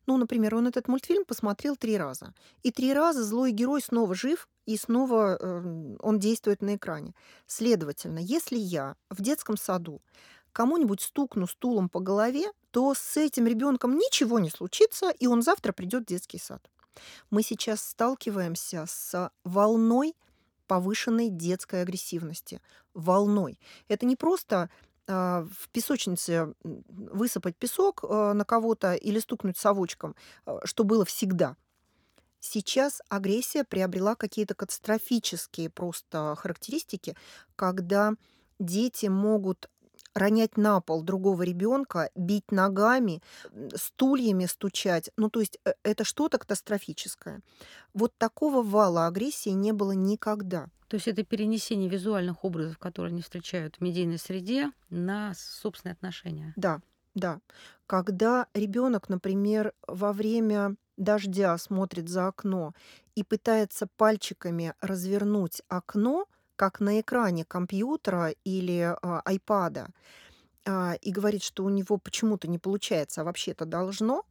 Ну, 0.05 0.17
например, 0.17 0.55
он 0.55 0.67
этот 0.67 0.87
мультфильм 0.87 1.25
посмотрел 1.25 1.75
три 1.75 1.97
раза. 1.97 2.33
И 2.63 2.71
три 2.71 2.93
раза 2.93 3.23
злой 3.23 3.51
герой 3.51 3.81
снова 3.81 4.15
жив, 4.15 4.47
и 4.65 4.77
снова 4.77 5.37
эм, 5.37 5.97
он 6.01 6.19
действует 6.19 6.61
на 6.61 6.75
экране. 6.75 7.13
Следовательно, 7.47 8.19
если 8.19 8.57
я 8.57 8.95
в 9.09 9.21
детском 9.21 9.57
саду 9.57 10.01
кому-нибудь 10.51 11.01
стукну 11.01 11.47
стулом 11.47 11.89
по 11.89 11.99
голове, 11.99 12.45
то 12.71 12.93
с 12.93 13.17
этим 13.17 13.45
ребенком 13.45 13.97
ничего 13.97 14.39
не 14.39 14.49
случится, 14.49 15.09
и 15.09 15.27
он 15.27 15.41
завтра 15.41 15.73
придет 15.73 16.03
в 16.03 16.07
детский 16.07 16.39
сад. 16.39 16.69
Мы 17.29 17.43
сейчас 17.43 17.81
сталкиваемся 17.81 18.85
с 18.87 19.31
волной 19.43 20.15
повышенной 20.67 21.29
детской 21.29 21.81
агрессивности. 21.81 22.61
Волной. 22.93 23.59
Это 23.87 24.05
не 24.05 24.15
просто 24.15 24.69
в 25.13 25.69
песочнице 25.71 26.53
высыпать 26.63 27.55
песок 27.57 28.03
а, 28.03 28.33
на 28.33 28.45
кого-то 28.45 28.93
или 28.95 29.19
стукнуть 29.19 29.57
совочком, 29.57 30.15
а, 30.45 30.59
что 30.65 30.83
было 30.83 31.05
всегда. 31.05 31.55
Сейчас 32.39 33.01
агрессия 33.09 33.63
приобрела 33.63 34.15
какие-то 34.15 34.53
катастрофические 34.53 35.69
просто 35.69 36.35
характеристики, 36.37 37.15
когда 37.55 38.13
дети 38.59 39.07
могут 39.07 39.69
ронять 40.15 40.57
на 40.57 40.81
пол 40.81 41.03
другого 41.03 41.43
ребенка, 41.43 42.09
бить 42.15 42.51
ногами, 42.51 43.21
стульями 43.75 44.45
стучать. 44.45 45.11
Ну, 45.17 45.29
то 45.29 45.41
есть 45.41 45.59
э, 45.65 45.73
это 45.83 46.03
что-то 46.03 46.39
катастрофическое. 46.39 47.41
Вот 47.93 48.17
такого 48.17 48.63
вала 48.63 49.05
агрессии 49.05 49.49
не 49.49 49.73
было 49.73 49.91
никогда. 49.91 50.69
То 50.87 50.95
есть 50.95 51.07
это 51.07 51.23
перенесение 51.23 51.89
визуальных 51.89 52.45
образов, 52.45 52.77
которые 52.77 53.11
они 53.11 53.21
встречают 53.21 53.75
в 53.75 53.81
медийной 53.81 54.17
среде, 54.17 54.71
на 54.89 55.33
собственные 55.35 55.93
отношения. 55.93 56.53
Да, 56.55 56.79
да. 57.13 57.39
Когда 57.87 58.47
ребенок, 58.53 59.09
например, 59.09 59.73
во 59.87 60.13
время 60.13 60.75
дождя 60.97 61.57
смотрит 61.57 62.07
за 62.07 62.27
окно 62.27 62.73
и 63.15 63.23
пытается 63.23 63.87
пальчиками 63.97 64.73
развернуть 64.79 65.61
окно, 65.67 66.27
как 66.55 66.79
на 66.79 66.99
экране 66.99 67.45
компьютера 67.45 68.33
или 68.43 68.95
а, 69.01 69.21
айпада, 69.25 69.87
а, 70.65 70.95
и 71.01 71.11
говорит, 71.11 71.43
что 71.43 71.63
у 71.63 71.69
него 71.69 71.97
почему-то 71.97 72.47
не 72.47 72.57
получается, 72.57 73.21
а 73.21 73.23
вообще-то 73.23 73.65
должно, 73.65 74.23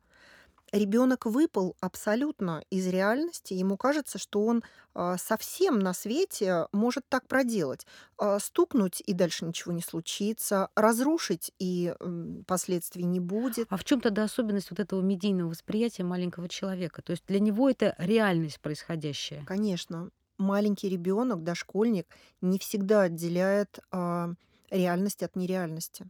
ребенок 0.73 1.27
выпал 1.27 1.77
абсолютно 1.81 2.65
из 2.71 2.89
реальности. 2.89 3.55
Ему 3.55 3.77
кажется, 3.77 4.19
что 4.19 4.45
он 4.45 4.65
а, 4.95 5.17
совсем 5.19 5.79
на 5.79 5.95
свете 5.95 6.67
может 6.73 7.05
так 7.09 7.29
проделать. 7.29 7.87
Стукнуть, 8.39 9.03
и 9.07 9.13
дальше 9.13 9.45
ничего 9.45 9.73
не 9.73 9.83
случится. 9.83 10.71
Разрушить, 10.75 11.53
и 11.59 11.95
последствий 12.47 13.05
не 13.05 13.21
будет. 13.21 13.67
А 13.71 13.77
в 13.77 13.85
чем 13.85 14.01
тогда 14.01 14.25
особенность 14.25 14.71
вот 14.71 14.81
этого 14.81 15.01
медийного 15.01 15.51
восприятия 15.51 16.03
маленького 16.03 16.49
человека? 16.49 17.03
То 17.03 17.13
есть 17.13 17.25
для 17.27 17.39
него 17.39 17.71
это 17.71 17.95
реальность 17.99 18.61
происходящая. 18.61 19.45
Конечно, 19.45 20.11
маленький 20.39 20.89
ребенок, 20.89 21.43
дошкольник, 21.43 22.07
не 22.41 22.59
всегда 22.59 23.03
отделяет 23.03 23.79
а, 23.91 24.31
реальность 24.71 25.23
от 25.23 25.37
нереальности. 25.37 26.07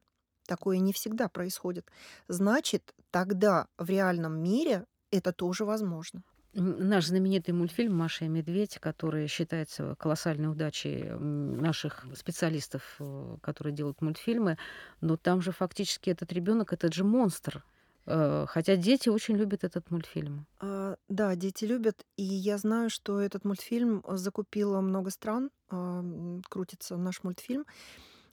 Такое 0.47 0.79
не 0.79 0.93
всегда 0.93 1.29
происходит. 1.29 1.91
Значит, 2.29 2.95
тогда 3.11 3.69
в 3.79 3.89
реальном 3.89 4.43
мире 4.43 4.85
это 5.11 5.33
тоже 5.33 5.65
возможно. 5.65 6.23
Наш 6.57 7.07
знаменитый 7.07 7.53
мультфильм 7.53 7.97
«Маша 7.97 8.27
и 8.27 8.29
медведь», 8.29 8.79
который 8.79 9.27
считается 9.27 9.97
колоссальной 9.97 10.49
удачей 10.49 11.03
наших 11.11 12.07
специалистов, 12.15 12.95
э, 13.01 13.37
которые 13.43 13.75
делают 13.75 14.01
мультфильмы, 14.01 14.57
но 15.01 15.17
там 15.17 15.43
же 15.43 15.51
фактически 15.51 16.11
этот 16.11 16.33
ребенок, 16.33 16.73
этот 16.73 16.95
же 16.95 17.03
монстр. 17.03 17.65
Э, 18.07 18.47
Хотя 18.49 18.77
дети 18.77 19.09
очень 19.09 19.37
любят 19.37 19.65
этот 19.65 19.91
мультфильм. 19.91 20.47
А, 20.61 20.97
да, 21.09 21.35
дети 21.37 21.65
любят, 21.65 22.05
и 22.17 22.23
я 22.23 22.59
знаю, 22.59 22.91
что 22.91 23.21
этот 23.21 23.45
мультфильм 23.45 24.05
закупило 24.09 24.81
много 24.81 25.11
стран, 25.11 25.51
а, 25.71 26.03
крутится 26.49 26.97
наш 26.97 27.23
мультфильм. 27.23 27.65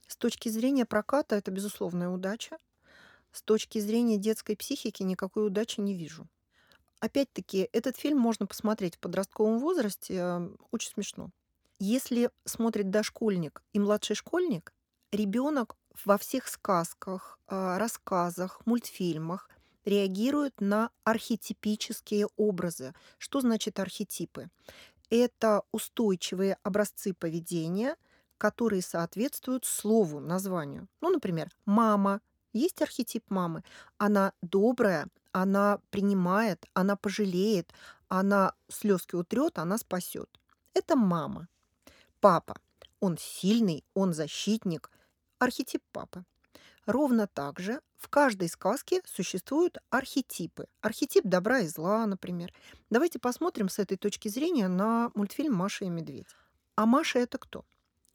С 0.06 0.16
точки 0.16 0.48
зрения 0.48 0.84
проката 0.84 1.36
это 1.36 1.50
безусловная 1.50 2.08
удача. 2.08 2.58
С 3.32 3.42
точки 3.42 3.78
зрения 3.78 4.18
детской 4.18 4.56
психики 4.56 5.02
никакой 5.02 5.46
удачи 5.46 5.80
не 5.80 5.96
вижу. 5.96 6.28
Опять-таки, 7.00 7.68
этот 7.72 7.96
фильм 7.96 8.18
можно 8.18 8.46
посмотреть 8.46 8.96
в 8.96 9.00
подростковом 9.00 9.58
возрасте, 9.58 10.20
а, 10.20 10.50
очень 10.70 10.90
смешно. 10.90 11.30
Если 11.78 12.30
смотрит 12.44 12.90
дошкольник 12.90 13.62
и 13.72 13.80
младший 13.80 14.16
школьник, 14.16 14.72
ребенок 15.10 15.76
во 16.04 16.16
всех 16.18 16.48
сказках, 16.48 17.38
рассказах, 17.48 18.62
мультфильмах 18.66 19.50
реагирует 19.84 20.60
на 20.60 20.90
архетипические 21.04 22.28
образы. 22.36 22.94
Что 23.18 23.40
значит 23.40 23.78
архетипы? 23.80 24.48
Это 25.10 25.62
устойчивые 25.72 26.56
образцы 26.62 27.12
поведения, 27.14 27.96
которые 28.38 28.82
соответствуют 28.82 29.64
слову, 29.64 30.20
названию. 30.20 30.88
Ну, 31.00 31.10
например, 31.10 31.50
мама. 31.66 32.20
Есть 32.52 32.82
архетип 32.82 33.24
мамы. 33.30 33.64
Она 33.98 34.32
добрая, 34.42 35.08
она 35.32 35.80
принимает, 35.90 36.66
она 36.74 36.96
пожалеет, 36.96 37.72
она 38.08 38.54
слезки 38.68 39.14
утрет, 39.14 39.58
она 39.58 39.78
спасет. 39.78 40.28
Это 40.74 40.96
мама. 40.96 41.48
Папа. 42.20 42.56
Он 43.00 43.16
сильный, 43.18 43.84
он 43.94 44.12
защитник. 44.12 44.90
Архетип 45.38 45.82
папы. 45.92 46.24
Ровно 46.86 47.26
так 47.26 47.60
же 47.60 47.80
в 47.96 48.08
каждой 48.08 48.48
сказке 48.48 49.00
существуют 49.06 49.78
архетипы. 49.90 50.66
Архетип 50.80 51.24
добра 51.24 51.60
и 51.60 51.68
зла, 51.68 52.06
например. 52.06 52.52
Давайте 52.90 53.18
посмотрим 53.18 53.68
с 53.68 53.78
этой 53.78 53.96
точки 53.96 54.28
зрения 54.28 54.68
на 54.68 55.10
мультфильм 55.14 55.54
«Маша 55.54 55.84
и 55.84 55.88
медведь». 55.88 56.26
А 56.74 56.86
Маша 56.86 57.20
это 57.20 57.38
кто? 57.38 57.64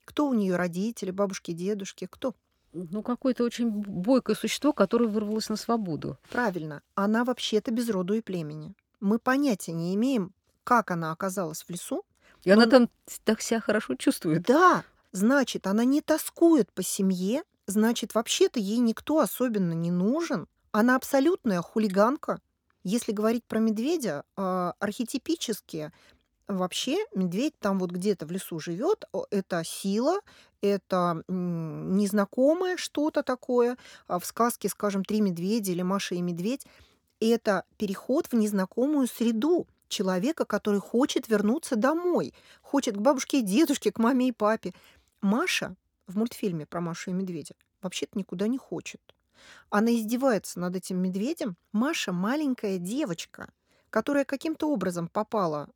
Кто 0.03 0.27
у 0.27 0.33
нее 0.33 0.55
родители, 0.55 1.11
бабушки, 1.11 1.51
дедушки? 1.51 2.07
Кто? 2.09 2.35
Ну, 2.73 3.01
какое-то 3.01 3.43
очень 3.43 3.69
бойкое 3.69 4.35
существо, 4.35 4.73
которое 4.73 5.07
вырвалось 5.07 5.49
на 5.49 5.55
свободу. 5.55 6.17
Правильно, 6.29 6.81
она 6.95 7.23
вообще-то 7.23 7.71
без 7.71 7.89
роду 7.89 8.13
и 8.13 8.21
племени. 8.21 8.75
Мы 8.99 9.19
понятия 9.19 9.71
не 9.71 9.95
имеем, 9.95 10.33
как 10.63 10.91
она 10.91 11.11
оказалась 11.11 11.63
в 11.63 11.69
лесу. 11.69 12.03
И 12.43 12.51
она 12.51 12.65
Ну, 12.65 12.71
там 12.71 12.89
так 13.23 13.41
себя 13.41 13.61
хорошо 13.61 13.95
чувствует. 13.95 14.43
Да, 14.43 14.83
значит, 15.11 15.65
она 15.65 15.85
не 15.85 16.01
тоскует 16.01 16.71
по 16.73 16.83
семье, 16.83 17.43
значит, 17.67 18.15
вообще-то 18.15 18.59
ей 18.59 18.79
никто 18.79 19.19
особенно 19.19 19.73
не 19.73 19.91
нужен. 19.91 20.47
Она 20.71 20.95
абсолютная 20.95 21.61
хулиганка. 21.61 22.39
Если 22.83 23.11
говорить 23.11 23.43
про 23.43 23.59
медведя, 23.59 24.23
а, 24.35 24.73
архетипически 24.79 25.91
вообще 26.47 27.05
медведь 27.13 27.59
там 27.59 27.77
вот 27.77 27.91
где-то 27.91 28.25
в 28.25 28.31
лесу 28.31 28.59
живет, 28.59 29.05
это 29.31 29.63
сила, 29.65 30.21
это 30.61 31.23
незнакомое 31.27 32.77
что-то 32.77 33.21
такое. 33.21 33.77
А 34.07 34.19
В 34.19 34.25
сказке, 34.25 34.69
скажем, 34.69 35.03
«Три 35.03 35.19
медведя» 35.21 35.73
или 35.73 35.81
«Маша 35.81 36.15
и 36.15 36.21
медведь» 36.21 36.65
это 37.19 37.65
переход 37.77 38.27
в 38.27 38.33
незнакомую 38.33 39.07
среду 39.07 39.67
человека, 39.87 40.45
который 40.45 40.79
хочет 40.79 41.27
вернуться 41.27 41.75
домой, 41.75 42.33
хочет 42.61 42.95
к 42.95 42.99
бабушке 42.99 43.39
и 43.39 43.43
дедушке, 43.43 43.91
к 43.91 43.99
маме 43.99 44.29
и 44.29 44.31
папе. 44.31 44.73
Маша 45.21 45.75
в 46.07 46.17
мультфильме 46.17 46.65
про 46.65 46.81
Машу 46.81 47.11
и 47.11 47.13
медведя 47.13 47.55
вообще-то 47.81 48.17
никуда 48.17 48.47
не 48.47 48.57
хочет. 48.57 49.01
Она 49.69 49.95
издевается 49.95 50.59
над 50.59 50.75
этим 50.75 50.97
медведем. 50.99 51.57
Маша 51.71 52.11
маленькая 52.11 52.77
девочка, 52.79 53.51
которая 53.89 54.25
каким-то 54.25 54.69
образом 54.69 55.07
попала 55.07 55.69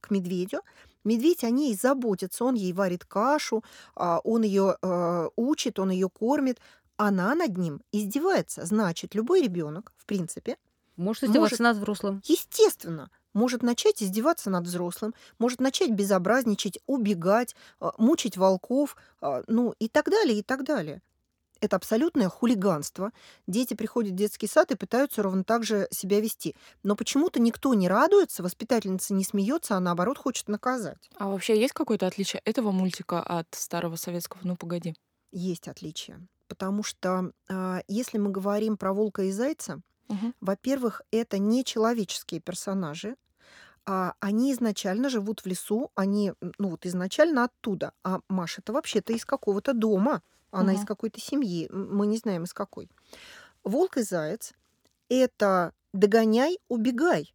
к 0.00 0.10
медведю. 0.10 0.62
Медведь 1.04 1.44
о 1.44 1.50
ней 1.50 1.74
заботится, 1.74 2.44
он 2.44 2.54
ей 2.54 2.72
варит 2.72 3.04
кашу, 3.04 3.62
а, 3.94 4.20
он 4.24 4.42
ее 4.42 4.78
э, 4.80 5.28
учит, 5.36 5.78
он 5.78 5.90
ее 5.90 6.08
кормит. 6.08 6.60
Она 6.96 7.34
над 7.34 7.56
ним 7.58 7.82
издевается. 7.92 8.64
Значит, 8.64 9.14
любой 9.14 9.42
ребенок, 9.42 9.92
в 9.96 10.06
принципе, 10.06 10.56
Может 10.96 11.24
издеваться 11.24 11.60
Может, 11.60 11.60
над 11.60 11.76
взрослым. 11.76 12.22
естественно, 12.24 13.10
может 13.34 13.62
начать 13.62 14.02
издеваться 14.02 14.50
над 14.50 14.64
взрослым, 14.64 15.14
может 15.38 15.60
начать 15.60 15.90
безобразничать, 15.90 16.78
убегать, 16.86 17.54
а, 17.80 17.92
мучить 17.98 18.36
волков, 18.36 18.96
а, 19.20 19.42
ну 19.48 19.74
и 19.78 19.88
так 19.88 20.08
далее, 20.10 20.38
и 20.38 20.42
так 20.42 20.64
далее. 20.64 21.02
Это 21.60 21.76
абсолютное 21.76 22.28
хулиганство. 22.28 23.10
Дети 23.46 23.74
приходят 23.74 24.12
в 24.12 24.16
детский 24.16 24.46
сад 24.46 24.70
и 24.70 24.76
пытаются 24.76 25.22
ровно 25.22 25.44
так 25.44 25.64
же 25.64 25.88
себя 25.90 26.20
вести. 26.20 26.56
Но 26.82 26.94
почему-то 26.96 27.40
никто 27.40 27.72
не 27.74 27.88
радуется, 27.88 28.42
воспитательница 28.42 29.14
не 29.14 29.24
смеется, 29.24 29.76
а 29.76 29.80
наоборот 29.80 30.18
хочет 30.18 30.48
наказать. 30.48 31.10
А 31.16 31.28
вообще 31.28 31.58
есть 31.58 31.72
какое-то 31.72 32.06
отличие 32.06 32.42
этого 32.44 32.70
мультика 32.70 33.22
от 33.22 33.46
старого 33.54 33.96
советского 33.96 34.40
«Ну, 34.44 34.56
погоди»? 34.56 34.94
Есть 35.32 35.68
отличия. 35.68 36.26
Потому 36.48 36.82
что 36.82 37.32
а, 37.48 37.82
если 37.88 38.18
мы 38.18 38.30
говорим 38.30 38.76
про 38.76 38.92
волка 38.92 39.22
и 39.22 39.30
зайца, 39.30 39.80
Мгм. 40.08 40.32
во-первых, 40.40 41.02
это 41.10 41.38
не 41.38 41.64
человеческие 41.64 42.40
персонажи, 42.40 43.16
а 43.86 44.14
они 44.20 44.52
изначально 44.52 45.08
живут 45.08 45.40
в 45.40 45.46
лесу, 45.46 45.90
они, 45.94 46.32
ну 46.58 46.68
вот 46.70 46.86
изначально 46.86 47.44
оттуда. 47.44 47.92
А 48.04 48.20
Маша-то 48.28 48.72
вообще-то 48.72 49.12
из 49.12 49.24
какого-то 49.24 49.72
дома, 49.74 50.22
она 50.50 50.74
из 50.74 50.80
Мгм. 50.80 50.86
какой-то 50.86 51.20
семьи, 51.20 51.68
мы 51.72 52.06
не 52.06 52.16
знаем 52.18 52.44
из 52.44 52.52
какой. 52.54 52.88
Волк 53.64 53.96
и 53.98 54.02
заяц 54.02 54.52
это 55.10 55.72
догоняй, 55.92 56.58
убегай. 56.68 57.34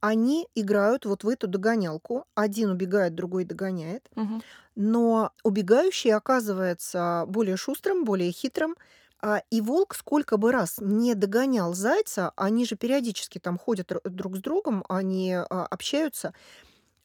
Они 0.00 0.48
играют 0.54 1.06
вот 1.06 1.24
в 1.24 1.28
эту 1.28 1.48
догонялку. 1.48 2.26
Один 2.34 2.70
убегает, 2.70 3.14
другой 3.14 3.44
догоняет. 3.44 4.10
Мгм. 4.16 4.42
Но 4.76 5.32
убегающий 5.44 6.12
оказывается 6.14 7.24
более 7.28 7.56
шустрым, 7.56 8.04
более 8.04 8.32
хитрым. 8.32 8.76
А, 9.20 9.42
И 9.50 9.60
волк 9.60 9.94
сколько 9.94 10.36
бы 10.36 10.52
раз 10.52 10.76
не 10.80 11.14
догонял 11.14 11.74
зайца, 11.74 12.32
они 12.36 12.64
же 12.64 12.76
периодически 12.76 13.38
там 13.38 13.58
ходят 13.58 13.90
р- 13.92 14.00
друг 14.04 14.36
с 14.36 14.40
другом, 14.40 14.84
они 14.88 15.32
а, 15.34 15.44
общаются. 15.66 16.34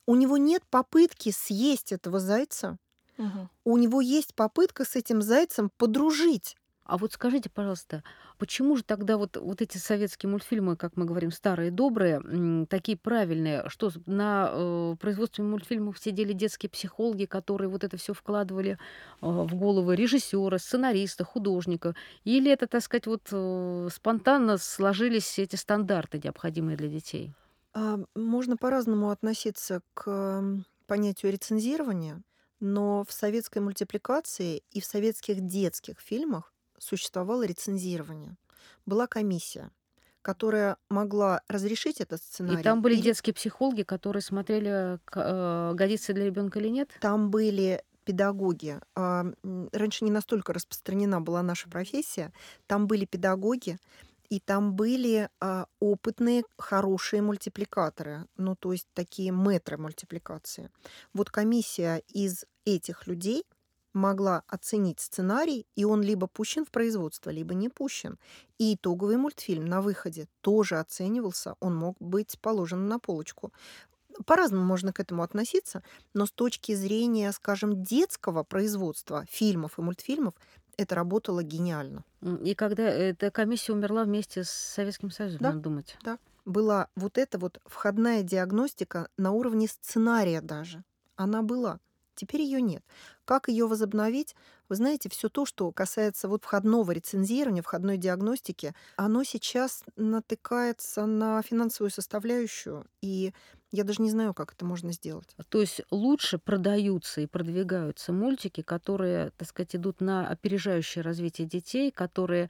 У 0.07 0.15
него 0.15 0.37
нет 0.37 0.63
попытки 0.69 1.31
съесть 1.31 1.91
этого 1.93 2.19
зайца. 2.19 2.77
Мгм. 3.17 3.49
У 3.65 3.77
него 3.77 4.01
есть 4.01 4.35
попытка 4.35 4.85
с 4.85 4.95
этим 4.95 5.21
зайцем 5.21 5.71
подружить. 5.77 6.57
А 6.85 6.97
вот 6.97 7.13
скажите, 7.13 7.49
пожалуйста, 7.49 8.03
почему 8.37 8.75
же 8.75 8.83
тогда 8.83 9.17
вот, 9.17 9.37
вот 9.37 9.61
эти 9.61 9.77
советские 9.77 10.29
мультфильмы, 10.29 10.75
как 10.75 10.97
мы 10.97 11.05
говорим, 11.05 11.31
старые, 11.31 11.71
добрые, 11.71 12.65
такие 12.67 12.97
правильные, 12.97 13.69
что 13.69 13.89
на 14.05 14.49
э, 14.51 14.95
производстве 14.99 15.45
мультфильмов 15.45 15.97
сидели 15.97 16.33
детские 16.33 16.69
психологи, 16.69 17.23
которые 17.25 17.69
вот 17.69 17.85
это 17.85 17.95
все 17.95 18.13
вкладывали 18.13 18.71
э, 18.73 18.77
в 19.21 19.55
головы 19.55 19.95
режиссера, 19.95 20.57
сценариста, 20.57 21.23
художника, 21.23 21.95
или 22.25 22.51
это, 22.51 22.67
так 22.67 22.81
сказать, 22.83 23.07
вот 23.07 23.29
э, 23.31 23.87
спонтанно 23.91 24.57
сложились 24.57 25.39
эти 25.39 25.55
стандарты, 25.55 26.19
необходимые 26.21 26.75
для 26.75 26.89
детей? 26.89 27.33
А, 27.73 27.99
Можно 28.15 28.57
по-разному 28.57 29.09
относиться 29.09 29.81
к 29.93 30.43
понятию 30.87 31.31
рецензирования, 31.31 32.23
но 32.59 33.03
в 33.03 33.11
советской 33.11 33.59
мультипликации 33.59 34.63
и 34.71 34.79
в 34.79 34.85
советских 34.85 35.41
детских 35.41 35.99
фильмах 35.99 36.52
существовало 36.83 37.45
рецензирование. 37.45 38.35
Была 38.85 39.07
комиссия, 39.07 39.71
которая 40.21 40.77
могла 40.89 41.41
разрешить 41.47 42.01
этот 42.01 42.21
И 42.21 42.23
сценарий. 42.23 42.63
там 42.63 42.81
были 42.81 42.95
или 42.95 43.01
детские 43.01 43.33
психологи, 43.33 43.83
которые 43.83 44.21
смотрели, 44.21 44.99
э, 45.15 45.73
годится 45.73 46.13
для 46.13 46.25
ребенка 46.25 46.59
или 46.59 46.69
нет? 46.69 46.89
Там 46.99 47.29
были 47.31 47.83
педагоги. 48.05 48.79
А, 48.95 49.25
Раньше 49.71 50.03
не 50.05 50.11
настолько 50.11 50.53
распространена 50.53 51.21
была 51.21 51.41
наша 51.41 51.69
профессия. 51.69 52.33
Там 52.67 52.87
были 52.87 53.05
педагоги, 53.05 53.77
и 54.29 54.39
там 54.39 54.73
были 54.75 55.29
а, 55.39 55.67
опытные, 55.79 56.43
хорошие 56.57 57.21
мультипликаторы. 57.21 58.25
Ну, 58.37 58.55
то 58.55 58.71
есть 58.73 58.87
такие 58.93 59.31
мэтры 59.31 59.77
мультипликации. 59.77 60.69
Вот 61.13 61.29
комиссия 61.29 62.01
из 62.09 62.45
этих 62.65 63.07
людей 63.07 63.45
могла 63.93 64.43
оценить 64.47 64.99
сценарий, 64.99 65.65
и 65.75 65.85
он 65.85 66.01
либо 66.01 66.27
пущен 66.27 66.65
в 66.65 66.71
производство, 66.71 67.29
либо 67.29 67.53
не 67.53 67.69
пущен. 67.69 68.17
И 68.57 68.75
итоговый 68.75 69.17
мультфильм 69.17 69.65
на 69.65 69.81
выходе 69.81 70.27
тоже 70.41 70.79
оценивался, 70.79 71.55
он 71.59 71.75
мог 71.75 71.95
быть 71.99 72.39
положен 72.41 72.87
на 72.87 72.99
полочку. 72.99 73.51
По-разному 74.25 74.63
можно 74.63 74.93
к 74.93 74.99
этому 74.99 75.23
относиться, 75.23 75.83
но 76.13 76.25
с 76.25 76.31
точки 76.31 76.73
зрения, 76.75 77.31
скажем, 77.31 77.83
детского 77.83 78.43
производства 78.43 79.25
фильмов 79.29 79.79
и 79.79 79.81
мультфильмов, 79.81 80.35
это 80.77 80.95
работало 80.95 81.43
гениально. 81.43 82.03
И 82.43 82.55
когда 82.55 82.83
эта 82.83 83.31
комиссия 83.31 83.73
умерла 83.73 84.03
вместе 84.03 84.43
с 84.43 84.49
Советским 84.49 85.11
Союзом, 85.11 85.39
Да. 85.41 85.49
надо 85.49 85.61
думать. 85.61 85.97
Да. 86.03 86.17
Была 86.45 86.89
вот 86.95 87.17
эта 87.17 87.39
вот 87.39 87.59
входная 87.65 88.21
диагностика 88.23 89.07
на 89.17 89.31
уровне 89.31 89.67
сценария 89.67 90.41
даже. 90.41 90.83
Она 91.15 91.41
была. 91.41 91.79
Теперь 92.15 92.41
ее 92.41 92.61
нет. 92.61 92.83
Как 93.25 93.47
ее 93.47 93.67
возобновить? 93.67 94.35
Вы 94.69 94.75
знаете, 94.75 95.09
все 95.09 95.29
то, 95.29 95.45
что 95.45 95.71
касается 95.71 96.27
вот 96.27 96.43
входного 96.43 96.91
рецензирования, 96.91 97.61
входной 97.61 97.97
диагностики, 97.97 98.73
оно 98.95 99.23
сейчас 99.23 99.83
натыкается 99.95 101.05
на 101.05 101.41
финансовую 101.41 101.91
составляющую, 101.91 102.85
и 103.01 103.33
я 103.71 103.83
даже 103.83 104.01
не 104.01 104.11
знаю, 104.11 104.33
как 104.33 104.53
это 104.53 104.65
можно 104.65 104.91
сделать. 104.91 105.35
То 105.49 105.61
есть 105.61 105.81
лучше 105.89 106.37
продаются 106.37 107.21
и 107.21 107.27
продвигаются 107.27 108.13
мультики, 108.13 108.61
которые, 108.61 109.31
так 109.37 109.47
сказать, 109.47 109.75
идут 109.75 110.01
на 110.01 110.27
опережающее 110.27 111.03
развитие 111.03 111.47
детей, 111.47 111.91
которые 111.91 112.49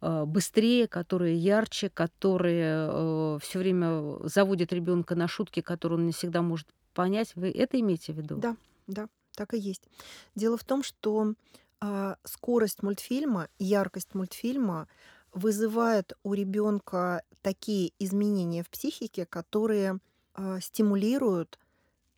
э, 0.00 0.24
быстрее, 0.24 0.88
которые 0.88 1.36
ярче, 1.36 1.90
которые 1.90 3.38
все 3.40 3.58
время 3.58 4.18
заводят 4.28 4.72
ребенка 4.72 5.14
на 5.14 5.28
шутки, 5.28 5.60
которые 5.60 5.98
он 5.98 6.06
не 6.06 6.12
всегда 6.12 6.42
может 6.42 6.66
понять. 6.92 7.32
Вы 7.36 7.50
это 7.50 7.78
имеете 7.78 8.12
в 8.12 8.16
виду? 8.16 8.36
Да, 8.36 8.56
да, 8.86 9.08
так 9.34 9.54
и 9.54 9.58
есть. 9.58 9.88
Дело 10.34 10.56
в 10.56 10.64
том, 10.64 10.82
что 10.82 11.34
а, 11.80 12.16
скорость 12.24 12.82
мультфильма, 12.82 13.48
яркость 13.58 14.14
мультфильма 14.14 14.88
вызывает 15.32 16.12
у 16.22 16.34
ребенка 16.34 17.22
такие 17.42 17.92
изменения 17.98 18.62
в 18.62 18.70
психике, 18.70 19.26
которые 19.26 19.98
а, 20.34 20.60
стимулируют 20.60 21.58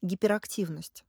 гиперактивность. 0.03 1.05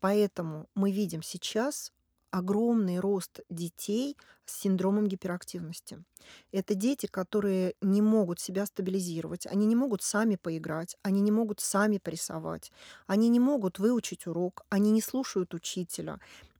Поэтому 0.00 0.68
мы 0.74 0.90
видим 0.90 1.22
сейчас 1.22 1.92
огромный 2.32 2.98
рост 2.98 3.40
детей 3.50 4.16
с 4.46 4.60
синдромом 4.60 5.06
гиперактивности. 5.06 6.02
Это 6.50 6.74
дети, 6.74 7.06
которые 7.06 7.74
не 7.80 8.02
могут 8.02 8.40
себя 8.40 8.66
стабилизировать, 8.66 9.46
они 9.46 9.66
не 9.66 9.76
могут 9.76 10.02
сами 10.02 10.36
поиграть, 10.36 10.96
они 11.02 11.20
не 11.20 11.30
могут 11.30 11.60
сами 11.60 11.98
порисовать, 11.98 12.72
они 13.06 13.28
не 13.28 13.38
могут 13.38 13.78
выучить 13.78 14.26
урок, 14.26 14.64
они 14.70 14.90
не 14.90 15.02
слушают 15.02 15.54
учителя. 15.54 16.18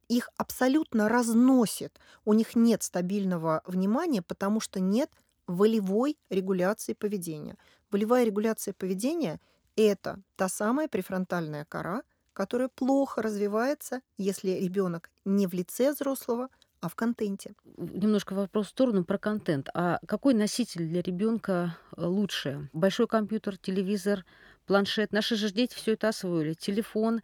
Их 0.09 0.29
абсолютно 0.37 1.09
разносит. 1.09 1.99
У 2.25 2.35
них 2.35 2.55
нет 2.55 2.83
стабильного 2.83 3.63
внимания, 3.67 4.21
потому 4.21 4.61
что 4.61 4.79
нет 4.79 5.11
волевой 5.47 6.19
регуляции 6.29 6.93
поведения. 6.93 7.57
Волевая 7.91 8.25
регуляция 8.25 8.75
поведения– 8.75 9.41
это 9.77 10.21
та 10.37 10.49
самая 10.49 10.89
префронтальная 10.89 11.65
кора, 11.65 12.03
которая 12.33 12.68
плохо 12.68 13.23
развивается, 13.23 14.01
если 14.18 14.51
ребенок 14.51 15.11
не 15.25 15.47
в 15.47 15.55
лице 15.55 15.92
взрослого, 15.92 16.49
а 16.81 16.88
в 16.88 16.97
контенте. 16.97 17.55
Немножко 17.77 18.35
вопрос 18.35 18.66
в 18.66 18.71
сторону 18.71 19.05
про 19.05 19.16
контент. 19.16 19.68
А 19.73 20.01
какой 20.07 20.35
носитель 20.35 20.88
для 20.88 21.01
ребенка 21.01 21.77
лучше? 21.97 22.68
Большой 22.73 23.07
компьютер, 23.07 23.57
телевизор, 23.57 24.25
планшет? 24.66 25.12
Наши 25.12 25.37
же 25.37 25.53
дети 25.53 25.75
все 25.75 25.92
это 25.92 26.09
освоили. 26.09 26.55
Телефон. 26.55 27.23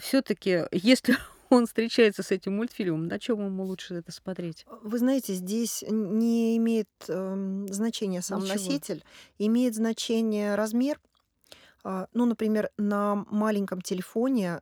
Все-таки, 0.00 0.64
если 0.72 1.16
он 1.48 1.66
встречается 1.66 2.24
с 2.24 2.32
этим 2.32 2.56
мультфильмом, 2.56 3.06
на 3.06 3.20
чем 3.20 3.44
ему 3.44 3.64
лучше 3.64 3.94
это 3.94 4.10
смотреть? 4.10 4.66
Вы 4.82 4.98
знаете, 4.98 5.34
здесь 5.34 5.84
не 5.88 6.56
имеет 6.56 6.88
э, 7.06 7.66
значения 7.68 8.20
сам 8.20 8.40
Ничего. 8.40 8.54
носитель, 8.54 9.04
имеет 9.38 9.76
значение 9.76 10.56
размер. 10.56 11.00
А, 11.84 12.06
Ну, 12.12 12.26
например, 12.26 12.70
на 12.78 13.16
маленьком 13.30 13.80
телефоне 13.82 14.60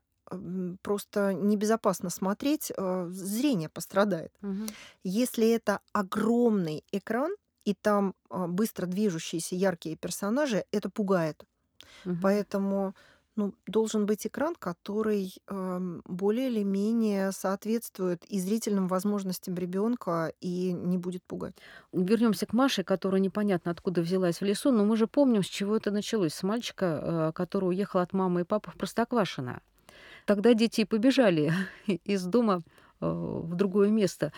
просто 0.83 1.35
небезопасно 1.35 2.09
смотреть, 2.11 2.71
э, 2.77 3.09
зрение 3.11 3.69
пострадает. 3.69 4.33
Мгм. 4.43 4.77
Если 5.05 5.49
это 5.51 5.81
огромный 5.93 6.85
экран, 6.93 7.33
и 7.65 7.75
там 7.75 8.15
а, 8.31 8.49
быстро 8.49 8.87
движущиеся 8.87 9.57
яркие 9.57 9.97
персонажи, 9.97 10.65
это 10.73 10.91
пугает. 10.91 11.45
Мгм. 12.05 12.21
Поэтому 12.21 12.95
ну, 13.37 13.55
должен 13.67 14.07
быть 14.07 14.27
экран, 14.27 14.55
который 14.59 15.35
эм, 15.49 16.03
более 16.05 16.49
или 16.49 16.63
менее 16.63 17.33
соответствует 17.33 18.25
и 18.25 18.41
зрительным 18.41 18.89
возможностям 18.89 19.55
ребенка 19.55 20.33
и 20.41 20.73
не 20.73 20.99
будет 20.99 21.23
пугать. 21.25 21.55
Вернемся 21.93 22.47
к 22.47 22.53
Маше, 22.53 22.85
которая 22.85 23.21
непонятно 23.21 23.71
откуда 23.71 24.03
взялась 24.03 24.41
в 24.41 24.45
лесу, 24.45 24.73
но 24.73 24.85
мы 24.85 24.97
же 24.97 25.07
помним, 25.07 25.43
с 25.43 25.47
чего 25.47 25.77
это 25.77 25.91
началось. 25.91 26.35
С 26.35 26.43
мальчика, 26.43 27.01
э, 27.03 27.33
который 27.35 27.69
уехал 27.71 28.01
от 28.01 28.13
мамы 28.13 28.43
и 28.43 28.45
папы 28.45 28.71
в 28.71 28.77
Простоквашино. 28.77 29.61
Тогда 30.27 30.55
дети 30.55 30.85
побежали 30.85 31.53
из 31.87 32.25
дома 32.25 32.63
в 33.01 33.55
другое 33.55 33.89
место. 33.91 34.33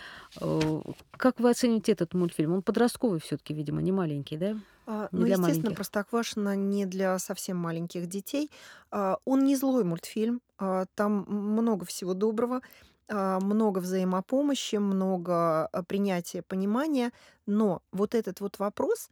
Как 1.11 1.39
вы 1.39 1.49
оцените 1.49 1.91
этот 1.91 2.13
мультфильм? 2.13 2.53
Он 2.53 2.61
подростковый 2.61 3.19
все 3.19 3.37
таки 3.37 3.53
видимо, 3.53 3.81
не 3.81 3.91
маленький, 3.91 4.37
да? 4.37 4.57
А, 4.85 5.07
Не 5.11 5.19
ну, 5.19 5.25
естественно, 5.25 5.71
маленьких. 5.71 5.75
Простоквашино 5.75 6.55
не 6.55 6.85
для 6.85 7.17
совсем 7.19 7.57
маленьких 7.57 8.07
детей. 8.07 8.51
А, 8.91 9.17
он 9.25 9.43
не 9.43 9.55
злой 9.55 9.83
мультфильм. 9.83 10.41
А, 10.57 10.85
там 10.95 11.25
много 11.29 11.85
всего 11.85 12.13
доброго, 12.13 12.61
много 13.09 13.79
взаимопомощи, 13.79 14.77
много 14.77 15.69
принятия, 15.87 16.41
понимания. 16.41 17.11
Но 17.45 17.81
вот 17.91 18.15
этот 18.15 18.39
вот 18.39 18.59
вопрос 18.59 19.09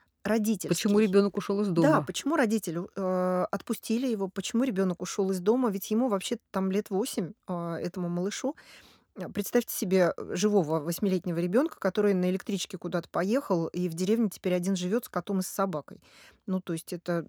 Почему 0.67 0.99
родительский. 0.99 1.01
ребенок 1.01 1.37
ушел 1.37 1.61
из 1.61 1.67
Да, 1.67 1.73
дома? 1.73 2.03
почему 2.03 2.35
родители 2.35 2.81
э, 2.95 3.45
отпустили 3.51 4.07
его, 4.07 4.27
почему 4.29 4.63
ребенок 4.63 5.01
ушел 5.01 5.29
из 5.31 5.39
дома, 5.39 5.69
ведь 5.71 5.91
ему 5.91 6.07
вообще 6.09 6.37
там 6.51 6.71
лет 6.71 6.89
8, 6.89 7.33
этому 7.47 8.07
малышу. 8.09 8.55
А, 8.55 8.90
Представьте 9.33 9.75
себе 9.75 10.13
э, 10.15 10.35
живого 10.35 10.79
восьмилетнего 10.79 11.37
ребенка, 11.39 11.77
который 11.79 12.13
на 12.13 12.29
электричке 12.29 12.77
куда-то 12.77 13.09
поехал 13.09 13.67
и 13.67 13.89
в 13.89 13.93
деревне 13.93 14.29
теперь 14.29 14.53
один 14.53 14.75
живет 14.75 15.05
с 15.05 15.09
котом 15.09 15.39
и 15.39 15.43
с 15.43 15.47
собакой. 15.47 16.01
Ну, 16.45 16.61
то 16.61 16.73
есть 16.73 16.93
это 16.93 17.27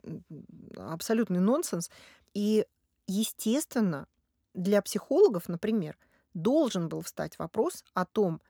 абсолютный 0.76 1.40
нонсенс. 1.40 1.90
И, 2.34 2.66
естественно, 3.06 4.06
для 4.54 4.80
психологов, 4.80 5.48
например, 5.48 5.98
должен 6.34 6.88
был 6.88 7.02
встать 7.02 7.38
вопрос 7.38 7.84
о 7.94 8.04
том, 8.04 8.40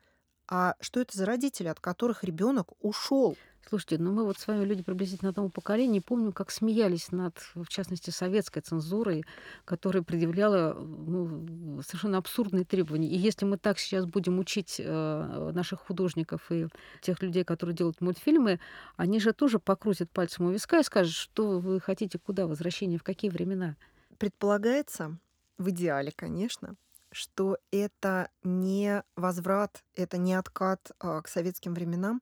а 0.47 0.75
что 0.79 0.99
это 0.99 1.17
за 1.17 1.25
родители, 1.25 1.67
от 1.67 1.79
которых 1.79 2.23
ребенок 2.23 2.73
ушел? 2.81 3.35
Слушайте, 3.67 3.97
ну 3.97 4.11
мы 4.11 4.25
вот 4.25 4.37
с 4.37 4.47
вами 4.47 4.65
люди 4.65 4.83
приблизительно 4.83 5.29
одного 5.29 5.49
поколения. 5.49 6.01
Помню, 6.01 6.33
как 6.33 6.51
смеялись 6.51 7.11
над, 7.11 7.37
в 7.55 7.67
частности, 7.67 8.09
советской 8.09 8.61
цензурой, 8.61 9.25
которая 9.65 10.03
предъявляла 10.03 10.73
ну, 10.73 11.81
совершенно 11.81 12.17
абсурдные 12.17 12.65
требования. 12.65 13.07
И 13.07 13.17
если 13.17 13.45
мы 13.45 13.57
так 13.57 13.79
сейчас 13.79 14.05
будем 14.05 14.37
учить 14.39 14.75
э, 14.79 15.51
наших 15.53 15.79
художников 15.81 16.51
и 16.51 16.67
тех 17.01 17.21
людей, 17.21 17.43
которые 17.43 17.75
делают 17.75 18.01
мультфильмы, 18.01 18.59
они 18.97 19.19
же 19.19 19.33
тоже 19.33 19.59
покрутят 19.59 20.11
пальцем 20.11 20.45
у 20.45 20.51
виска 20.51 20.79
и 20.79 20.83
скажут, 20.83 21.13
что 21.13 21.59
вы 21.59 21.79
хотите, 21.79 22.19
куда 22.19 22.47
возвращение, 22.47 22.99
в 22.99 23.03
какие 23.03 23.31
времена. 23.31 23.75
Предполагается, 24.17 25.17
в 25.57 25.69
идеале, 25.69 26.11
конечно, 26.15 26.75
что 27.11 27.57
это 27.71 28.29
не 28.43 29.03
возврат, 29.15 29.83
это 29.95 30.17
не 30.17 30.33
откат 30.33 30.91
а, 30.99 31.21
к 31.21 31.27
советским 31.27 31.73
временам, 31.73 32.21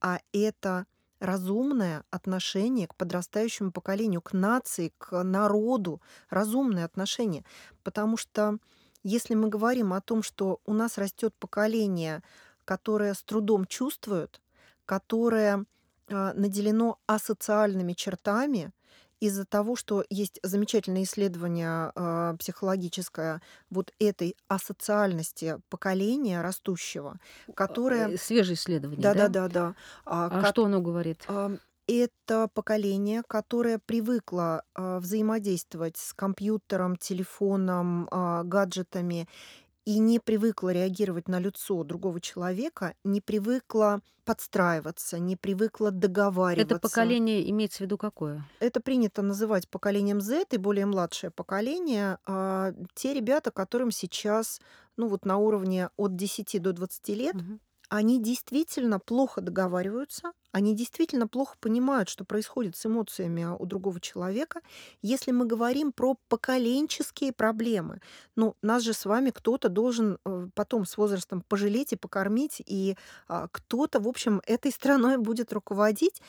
а 0.00 0.20
это 0.32 0.86
разумное 1.20 2.04
отношение 2.10 2.88
к 2.88 2.94
подрастающему 2.94 3.72
поколению, 3.72 4.22
к 4.22 4.32
нации, 4.32 4.92
к 4.98 5.22
народу, 5.22 6.00
разумное 6.30 6.84
отношение. 6.84 7.44
Потому 7.82 8.16
что 8.16 8.58
если 9.02 9.34
мы 9.34 9.48
говорим 9.48 9.92
о 9.92 10.00
том, 10.00 10.22
что 10.22 10.60
у 10.64 10.72
нас 10.72 10.98
растет 10.98 11.34
поколение, 11.38 12.22
которое 12.64 13.14
с 13.14 13.22
трудом 13.22 13.66
чувствует, 13.66 14.40
которое 14.86 15.64
а, 16.08 16.32
наделено 16.34 16.98
асоциальными 17.06 17.92
чертами, 17.92 18.72
из-за 19.20 19.44
того, 19.44 19.76
что 19.76 20.04
есть 20.10 20.40
замечательное 20.42 21.02
исследование 21.04 21.92
э, 21.94 22.36
психологическое 22.38 23.40
вот 23.70 23.92
этой 23.98 24.36
асоциальности 24.48 25.58
поколения 25.68 26.40
растущего, 26.40 27.18
которое... 27.54 28.08
Э, 28.08 28.16
Свежее 28.16 28.54
исследование, 28.54 29.02
да? 29.02 29.14
Да-да-да-да. 29.14 29.74
а, 30.04 30.26
А 30.26 30.40
ко- 30.42 30.48
что 30.48 30.64
оно 30.64 30.80
говорит? 30.80 31.24
это 31.86 32.48
поколение, 32.54 33.22
которое 33.26 33.78
привыкло 33.84 34.62
а, 34.74 35.00
взаимодействовать 35.00 35.96
с 35.96 36.12
компьютером, 36.14 36.96
телефоном, 36.96 38.06
а, 38.12 38.44
гаджетами 38.44 39.28
и 39.84 39.98
не 39.98 40.18
привыкло 40.20 40.70
реагировать 40.70 41.28
на 41.28 41.38
лицо 41.40 41.82
другого 41.84 42.20
человека, 42.20 42.94
не 43.04 43.20
привыкло 43.20 44.00
подстраиваться, 44.24 45.18
не 45.18 45.36
привыкло 45.36 45.88
Это 45.88 45.98
договариваться. 45.98 46.80
поколение 46.80 47.48
имеется 47.50 47.78
в 47.78 47.80
виду 47.82 47.98
какое? 47.98 48.44
Это 48.60 48.80
принято 48.80 49.22
называть 49.22 49.68
поколением 49.70 50.20
Z 50.20 50.46
и 50.52 50.56
более 50.58 50.86
младшее 50.86 51.30
поколение. 51.30 52.18
а, 52.26 52.72
те 52.94 53.14
ребята, 53.14 53.50
которым 53.50 53.90
сейчас, 53.90 54.60
ну 54.96 55.08
вот 55.08 55.24
на 55.24 55.38
уровне 55.38 55.88
от 55.96 56.14
10 56.16 56.58
до 56.58 56.72
20 56.72 57.14
лет, 57.14 57.36
Мгм. 57.36 57.60
Они 57.90 58.22
действительно 58.22 59.00
плохо 59.00 59.40
договариваются, 59.40 60.32
они 60.52 60.76
действительно 60.76 61.26
плохо 61.26 61.56
понимают, 61.60 62.08
что 62.08 62.24
происходит 62.24 62.76
с 62.76 62.86
эмоциями 62.86 63.44
у 63.58 63.66
другого 63.66 64.00
человека. 64.00 64.60
Если 65.02 65.32
мы 65.32 65.44
говорим 65.44 65.90
про 65.92 66.16
поколенческие 66.28 67.32
проблемы, 67.32 68.00
ну, 68.36 68.54
нас 68.62 68.84
же 68.84 68.92
с 68.92 69.04
вами 69.04 69.30
кто-то 69.30 69.68
должен 69.68 70.18
э, 70.24 70.48
потом 70.54 70.86
с 70.86 70.96
возрастом 70.96 71.42
пожалеть 71.42 71.92
и 71.92 71.96
покормить, 71.96 72.62
и 72.64 72.96
а, 73.26 73.48
кто-то, 73.50 73.98
в 73.98 74.06
общем, 74.06 74.40
этой 74.46 74.70
страной 74.70 75.16
будет 75.18 75.52
руководить, 75.52 76.22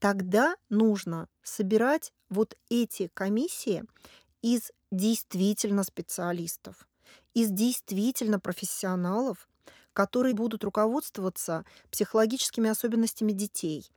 тогда 0.00 0.56
нужно 0.70 1.28
собирать 1.42 2.12
вот 2.28 2.56
эти 2.68 3.10
комиссии 3.14 3.84
из 4.42 4.72
действительно 4.90 5.84
специалистов, 5.84 6.88
из 7.32 7.50
действительно 7.50 8.40
профессионалов, 8.40 9.48
которые 9.96 10.34
будут 10.34 10.62
руководствоваться 10.62 11.64
психологическими 11.90 12.68
особенностями 12.68 13.32
детей, 13.32 13.90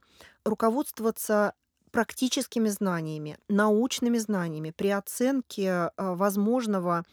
руководствоваться 0.45 1.53
практическими 1.91 2.69
знаниями, 2.69 3.37
научными 3.49 4.17
знаниями 4.17 4.71
при 4.71 4.87
оценке 4.87 5.69
а, 5.69 5.91
возможного 6.15 7.03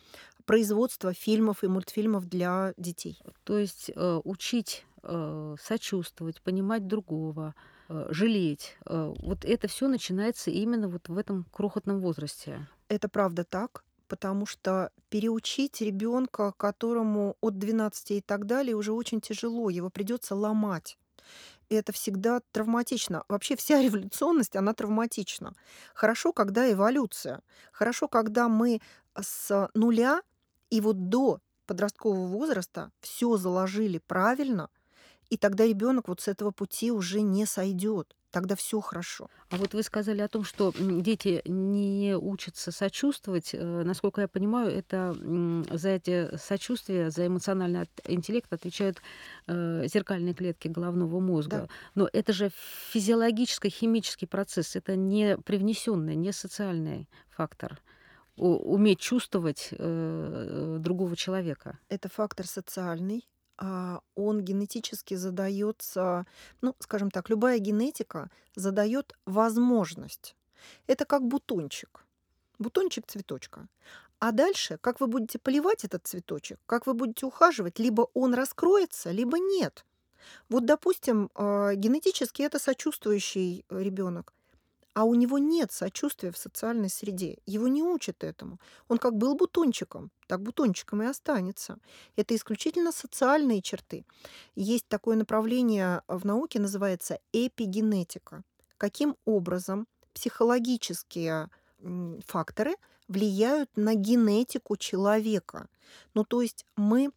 производства 0.45 1.13
фильмов 1.13 1.65
и 1.65 1.67
мультфильмов 1.67 2.29
для 2.29 2.75
детей. 2.77 3.19
То 3.43 3.59
есть 3.59 3.91
э, 3.93 4.21
учить 4.23 4.87
э, 5.03 5.57
сочувствовать, 5.61 6.41
понимать 6.41 6.87
другого, 6.87 7.57
э, 7.89 8.07
жалеть. 8.11 8.77
э, 8.87 9.15
вот 9.19 9.45
это 9.45 9.67
все 9.67 9.89
начинается 9.89 10.53
именно 10.53 10.89
вот 10.89 11.09
в 11.09 11.19
этом 11.19 11.47
крохотном 11.51 12.01
возрасте. 12.01 12.69
Это 12.89 13.09
правда 13.09 13.43
так, 13.43 13.83
потому 14.09 14.47
что 14.47 14.91
переучить 15.09 15.81
ребенка, 15.81 16.53
которому 16.57 17.37
от 17.41 17.59
12 17.59 18.11
и 18.13 18.21
так 18.21 18.47
далее, 18.47 18.77
уже 18.77 18.93
очень 18.93 19.21
тяжело, 19.21 19.71
его 19.71 19.91
придется 19.91 20.35
ломать. 20.35 20.99
И 21.69 21.75
это 21.75 21.93
всегда 21.93 22.41
травматично. 22.53 23.25
Вообще 23.29 23.57
вся 23.57 23.83
революционность, 23.83 24.57
она 24.57 24.73
травматична. 24.75 25.55
Хорошо, 25.95 26.33
когда 26.33 26.71
эволюция. 26.71 27.43
Хорошо, 27.73 28.09
когда 28.09 28.49
мы 28.49 28.81
с 29.19 29.71
нуля 29.75 30.23
и 30.71 30.81
вот 30.81 31.09
до 31.09 31.41
подросткового 31.67 32.27
возраста 32.27 32.93
все 33.01 33.37
заложили 33.37 33.99
правильно, 33.99 34.71
и 35.29 35.37
тогда 35.37 35.67
ребенок 35.67 36.09
вот 36.09 36.21
с 36.21 36.29
этого 36.29 36.53
пути 36.53 36.93
уже 36.93 37.23
не 37.23 37.47
сойдет. 37.47 38.15
Тогда 38.37 38.55
все 38.55 38.83
хорошо. 38.83 39.31
А 39.49 39.57
вот 39.57 39.73
вы 39.73 39.83
сказали 39.83 40.21
о 40.21 40.29
том, 40.29 40.45
что 40.45 40.71
дети 40.79 41.41
не 41.47 42.15
учатся 42.21 42.71
сочувствовать. 42.71 43.55
Э, 43.55 43.83
Насколько 43.83 44.21
я 44.21 44.29
понимаю, 44.29 44.71
это 44.71 45.17
за 45.71 45.89
эти 45.89 46.37
сочувствия, 46.37 47.09
за 47.09 47.29
эмоциональный 47.29 47.89
интеллект 48.05 48.53
отвечают 48.53 49.01
э, 49.47 49.87
зеркальные 49.87 50.35
клетки 50.35 50.69
головного 50.69 51.19
мозга. 51.19 51.61
Да. 51.61 51.69
Но 51.95 52.11
это 52.13 52.35
же 52.35 52.51
физиологический, 52.91 53.71
химический 53.71 54.29
процесс. 54.29 54.77
Это 54.77 54.97
не 54.97 55.39
привнесенный, 55.39 56.15
не 56.15 56.31
социальный 56.33 57.09
фактор. 57.31 57.81
Уметь 58.37 59.01
чувствовать 59.01 59.69
э, 59.71 60.77
другого 60.79 61.17
человека. 61.17 61.79
Это 61.89 62.11
фактор 62.11 62.47
социальный. 62.47 63.27
А, 63.59 64.01
Он 64.15 64.43
генетически 64.43 65.15
задается, 65.15 66.27
ну, 66.61 66.75
скажем 66.79 67.11
так, 67.11 67.31
любая 67.31 67.59
генетика 67.59 68.31
задает 68.55 69.15
возможность. 69.27 70.37
Это 70.87 71.05
как 71.05 71.27
бутончик. 71.27 72.05
Бутончик 72.59 73.07
цветочка. 73.07 73.69
А 74.19 74.33
дальше, 74.33 74.79
как 74.81 75.01
вы 75.01 75.07
будете 75.09 75.39
поливать 75.39 75.85
этот 75.85 76.07
цветочек, 76.07 76.59
как 76.67 76.87
вы 76.87 76.95
будете 76.95 77.27
ухаживать, 77.27 77.79
либо 77.79 78.09
он 78.15 78.35
раскроется, 78.35 79.11
либо 79.11 79.39
нет. 79.39 79.85
Вот, 80.49 80.65
допустим, 80.65 81.31
а, 81.35 81.75
генетически 81.75 82.43
это 82.43 82.59
сочувствующий 82.59 83.65
ребенок, 83.69 84.33
а 84.97 85.05
у 85.05 85.15
него 85.15 85.37
нет 85.37 85.73
сочувствия 85.73 86.31
в 86.31 86.39
социальной 86.39 86.89
среде. 86.89 87.37
Его 87.45 87.69
не 87.69 87.83
учат 87.83 88.25
этому. 88.25 88.59
Он 88.89 88.97
как 88.97 89.15
был 89.15 89.35
бутончиком, 89.35 90.11
так 90.27 90.41
бутончиком 90.41 91.03
и 91.03 91.07
останется. 91.07 91.77
Это 92.17 92.35
исключительно 92.35 92.93
социальные 92.93 93.61
черты. 93.61 94.07
Есть 94.55 94.89
такое 94.89 95.17
направление 95.17 96.01
в 96.09 96.25
науке, 96.25 96.61
называется 96.61 97.19
эпигенетика. 97.35 98.43
Каким 98.79 99.17
образом 99.27 99.87
психологические 100.15 101.51
факторы 102.27 102.77
влияют 103.07 103.69
на 103.77 103.95
генетику 103.95 104.79
человека. 104.79 105.69
Ну, 106.15 106.25
то 106.25 106.41
есть 106.41 106.65
мы 106.75 107.11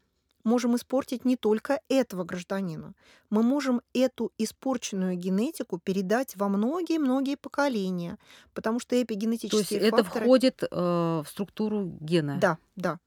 можем 0.43 0.75
испортить 0.75 1.25
не 1.25 1.35
только 1.35 1.81
этого 1.89 2.23
гражданина. 2.23 2.93
Мы 3.29 3.43
можем 3.43 3.81
эту 3.93 4.31
испорченную 4.37 5.15
генетику 5.15 5.79
передать 5.79 6.35
во 6.35 6.49
многие-многие 6.49 7.35
поколения, 7.35 8.17
потому 8.53 8.79
что 8.79 8.89
То 8.89 8.95
есть 8.95 9.05
эпигенетические 9.05 9.79
это 9.79 10.03
факторы... 10.03 10.25
входит 10.25 10.63
э, 10.63 10.67
в 10.69 11.25
структуру 11.27 11.85
гена. 11.99 12.37
Да, 12.39 12.57
да. 12.75 12.99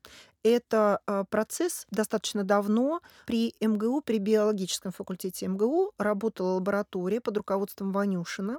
Это 0.45 1.01
а, 1.07 1.25
процесс 1.25 1.87
достаточно 1.91 2.43
давно. 2.43 3.01
При 3.27 3.55
МГУ, 3.61 4.01
при 4.01 4.19
биологическом 4.19 4.91
факультете 4.91 5.47
МГУ 5.47 5.93
работала 5.99 6.55
лаборатория 6.55 7.21
под 7.21 7.37
руководством 7.37 7.93
Ванюшина. 7.93 8.59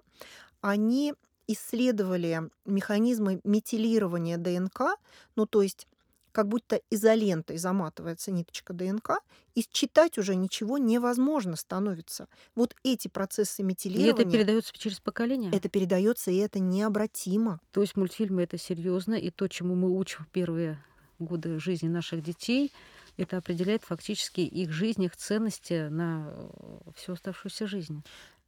Они 0.61 1.13
исследовали 1.47 2.49
механизмы 2.65 3.41
метилирования 3.43 4.37
ДНК, 4.37 4.97
ну 5.35 5.45
то 5.45 5.61
есть 5.61 5.87
как 6.33 6.49
будто 6.49 6.81
изолентой 6.89 7.57
заматывается 7.57 8.31
ниточка 8.31 8.73
ДНК, 8.73 9.21
и 9.55 9.63
считать 9.71 10.17
уже 10.17 10.35
ничего 10.35 10.79
невозможно 10.79 11.55
становится. 11.55 12.27
Вот 12.55 12.75
эти 12.83 13.07
процессы 13.07 13.63
метилирования... 13.63 14.11
И 14.11 14.21
это 14.21 14.29
передается 14.29 14.73
через 14.77 14.99
поколение? 14.99 15.51
Это 15.53 15.69
передается, 15.69 16.31
и 16.31 16.37
это 16.37 16.59
необратимо. 16.59 17.61
То 17.71 17.81
есть 17.81 17.95
мультфильмы 17.95 18.41
это 18.41 18.57
серьезно, 18.57 19.13
и 19.13 19.29
то, 19.29 19.47
чему 19.47 19.75
мы 19.75 19.95
учим 19.95 20.25
в 20.25 20.29
первые 20.29 20.83
годы 21.19 21.59
жизни 21.59 21.87
наших 21.87 22.23
детей, 22.23 22.73
это 23.15 23.37
определяет 23.37 23.83
фактически 23.83 24.41
их 24.41 24.71
жизнь, 24.71 25.03
их 25.03 25.15
ценности 25.15 25.87
на 25.87 26.33
э, 26.33 26.91
всю 26.95 27.13
оставшуюся 27.13 27.67
жизнь. 27.67 28.03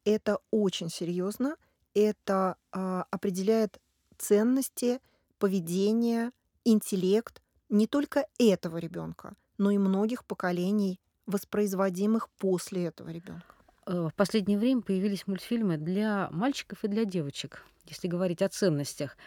Это 0.06 0.40
очень 0.50 0.90
серьезно. 0.90 1.56
Это 1.94 2.58
а, 2.72 3.06
определяет 3.12 3.80
ценности, 4.18 5.00
поведение, 5.38 6.32
интеллект 6.64 7.42
не 7.70 7.88
только 7.88 8.26
этого 8.38 8.78
ребенка, 8.78 9.34
но 9.58 9.72
и 9.72 9.78
многих 9.78 10.26
поколений, 10.26 11.00
воспроизводимых 11.26 12.30
после 12.30 12.86
этого 12.86 13.10
ребенка. 13.10 13.56
Э, 13.86 14.10
в 14.12 14.14
последнее 14.16 14.58
время 14.58 14.82
появились 14.82 15.28
мультфильмы 15.28 15.78
для 15.78 16.30
мальчиков 16.32 16.84
и 16.84 16.88
для 16.88 17.06
девочек, 17.06 17.64
если 17.86 18.08
говорить 18.08 18.42
о 18.42 18.50
ценностях. 18.50 19.18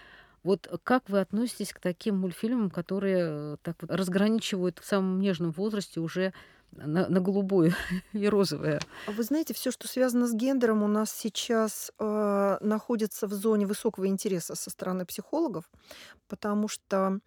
Вот 0.44 0.68
как 0.84 1.08
вы 1.08 1.20
относитесь 1.20 1.72
к 1.72 1.80
таким 1.80 2.18
мультфильмам, 2.18 2.70
которые 2.70 3.18
э, 3.20 3.56
так 3.62 3.76
вот 3.80 3.90
разграничивают 3.90 4.78
в 4.78 4.86
самом 4.86 5.20
нежном 5.20 5.50
возрасте 5.50 6.00
уже 6.00 6.32
на, 6.72 7.08
на 7.08 7.20
голубое 7.20 7.74
и 8.12 8.28
розовое. 8.28 8.80
А 9.06 9.10
вы 9.12 9.22
знаете, 9.22 9.54
все, 9.54 9.70
что 9.70 9.88
связано 9.88 10.26
с 10.26 10.34
гендером, 10.34 10.82
у 10.82 10.88
нас 10.88 11.12
сейчас 11.12 11.90
э, 11.98 12.58
находится 12.60 13.26
в 13.26 13.32
зоне 13.32 13.66
высокого 13.66 14.06
интереса 14.06 14.54
со 14.54 14.70
стороны 14.70 15.04
психологов, 15.06 15.64
потому 16.28 16.68
что 16.68 17.20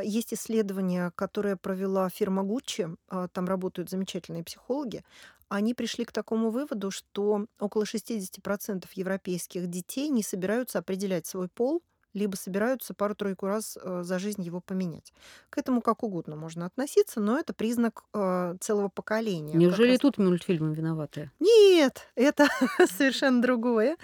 есть 0.00 0.32
исследование, 0.32 1.12
которое 1.14 1.56
провела 1.56 2.08
фирма 2.08 2.42
Гуччи, 2.42 2.88
э, 3.10 3.28
там 3.32 3.46
работают 3.46 3.90
замечательные 3.90 4.44
психологи. 4.44 5.04
Они 5.48 5.74
пришли 5.74 6.04
к 6.04 6.12
такому 6.12 6.50
выводу, 6.50 6.90
что 6.90 7.46
около 7.58 7.84
60% 7.84 8.86
европейских 8.94 9.66
детей 9.68 10.08
не 10.08 10.22
собираются 10.22 10.78
определять 10.78 11.26
свой 11.26 11.48
пол 11.48 11.82
либо 12.14 12.36
собираются 12.36 12.94
пару-тройку 12.94 13.46
раз 13.46 13.78
э, 13.80 14.02
за 14.02 14.18
жизнь 14.18 14.42
его 14.42 14.60
поменять. 14.60 15.12
К 15.50 15.58
этому 15.58 15.80
как 15.80 16.02
угодно 16.02 16.36
можно 16.36 16.66
относиться, 16.66 17.20
но 17.20 17.38
это 17.38 17.54
признак 17.54 18.04
э, 18.12 18.56
целого 18.60 18.88
поколения. 18.88 19.54
Неужели 19.54 19.92
раз... 19.92 20.00
тут 20.00 20.18
мультфильмы 20.18 20.74
виноваты? 20.74 21.30
Нет, 21.40 22.10
это 22.14 22.48
совершенно 22.86 23.40
другое. 23.40 23.96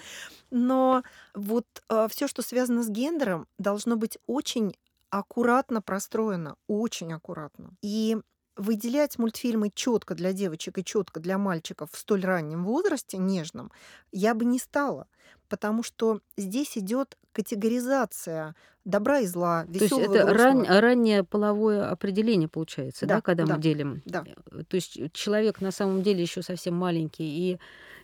Но 0.50 1.02
вот 1.34 1.66
э, 1.88 2.06
все, 2.10 2.28
что 2.28 2.42
связано 2.42 2.82
с 2.82 2.88
гендером, 2.88 3.46
должно 3.58 3.96
быть 3.96 4.18
очень 4.26 4.74
аккуратно 5.10 5.82
простроено, 5.82 6.56
очень 6.66 7.12
аккуратно. 7.12 7.70
И 7.82 8.16
выделять 8.56 9.18
мультфильмы 9.18 9.70
четко 9.72 10.14
для 10.14 10.32
девочек 10.32 10.78
и 10.78 10.84
четко 10.84 11.20
для 11.20 11.38
мальчиков 11.38 11.90
в 11.92 11.98
столь 11.98 12.24
раннем 12.24 12.64
возрасте, 12.64 13.16
нежном, 13.16 13.70
я 14.10 14.34
бы 14.34 14.44
не 14.44 14.58
стала 14.58 15.06
потому 15.48 15.82
что 15.82 16.20
здесь 16.36 16.76
идет 16.78 17.16
категоризация 17.32 18.54
добра 18.84 19.20
и 19.20 19.26
зла, 19.26 19.64
веселого 19.68 20.06
То 20.06 20.12
есть 20.12 20.24
это 20.24 20.34
ран, 20.34 20.66
раннее 20.66 21.24
половое 21.24 21.90
определение 21.90 22.48
получается, 22.48 23.06
да, 23.06 23.16
да 23.16 23.20
когда 23.20 23.44
да, 23.44 23.56
мы 23.56 23.62
делим. 23.62 24.02
Да. 24.04 24.24
Э, 24.52 24.62
то 24.64 24.74
есть 24.76 24.98
человек 25.12 25.60
на 25.60 25.70
самом 25.70 26.02
деле 26.02 26.22
еще 26.22 26.42
совсем 26.42 26.74
маленький 26.74 27.52
и 27.52 27.58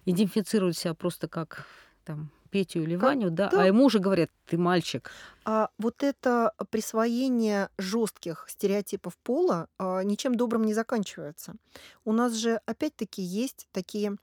идентифицирует 0.05 0.77
себя 0.77 0.95
просто 0.95 1.29
как 1.29 1.67
там 2.05 2.31
Петю 2.55 2.85
или 2.85 2.95
как, 2.95 3.03
Ваню, 3.03 3.31
да, 3.31 3.49
да, 3.49 3.63
а 3.63 3.67
ему 3.67 3.87
уже 3.87 3.99
говорят, 3.99 4.31
ты 4.47 4.57
мальчик. 4.57 5.11
А 5.45 5.71
вот 5.77 6.05
это 6.05 6.53
присвоение 6.71 7.69
жестких 7.79 8.47
стереотипов 8.49 9.17
пола 9.25 9.67
а, 9.77 10.05
ничем 10.05 10.37
добрым 10.37 10.63
не 10.63 10.73
заканчивается. 10.73 11.55
У 12.05 12.13
нас 12.13 12.35
же 12.35 12.61
опять-таки 12.65 13.23
есть 13.23 13.67
такие 13.73 14.19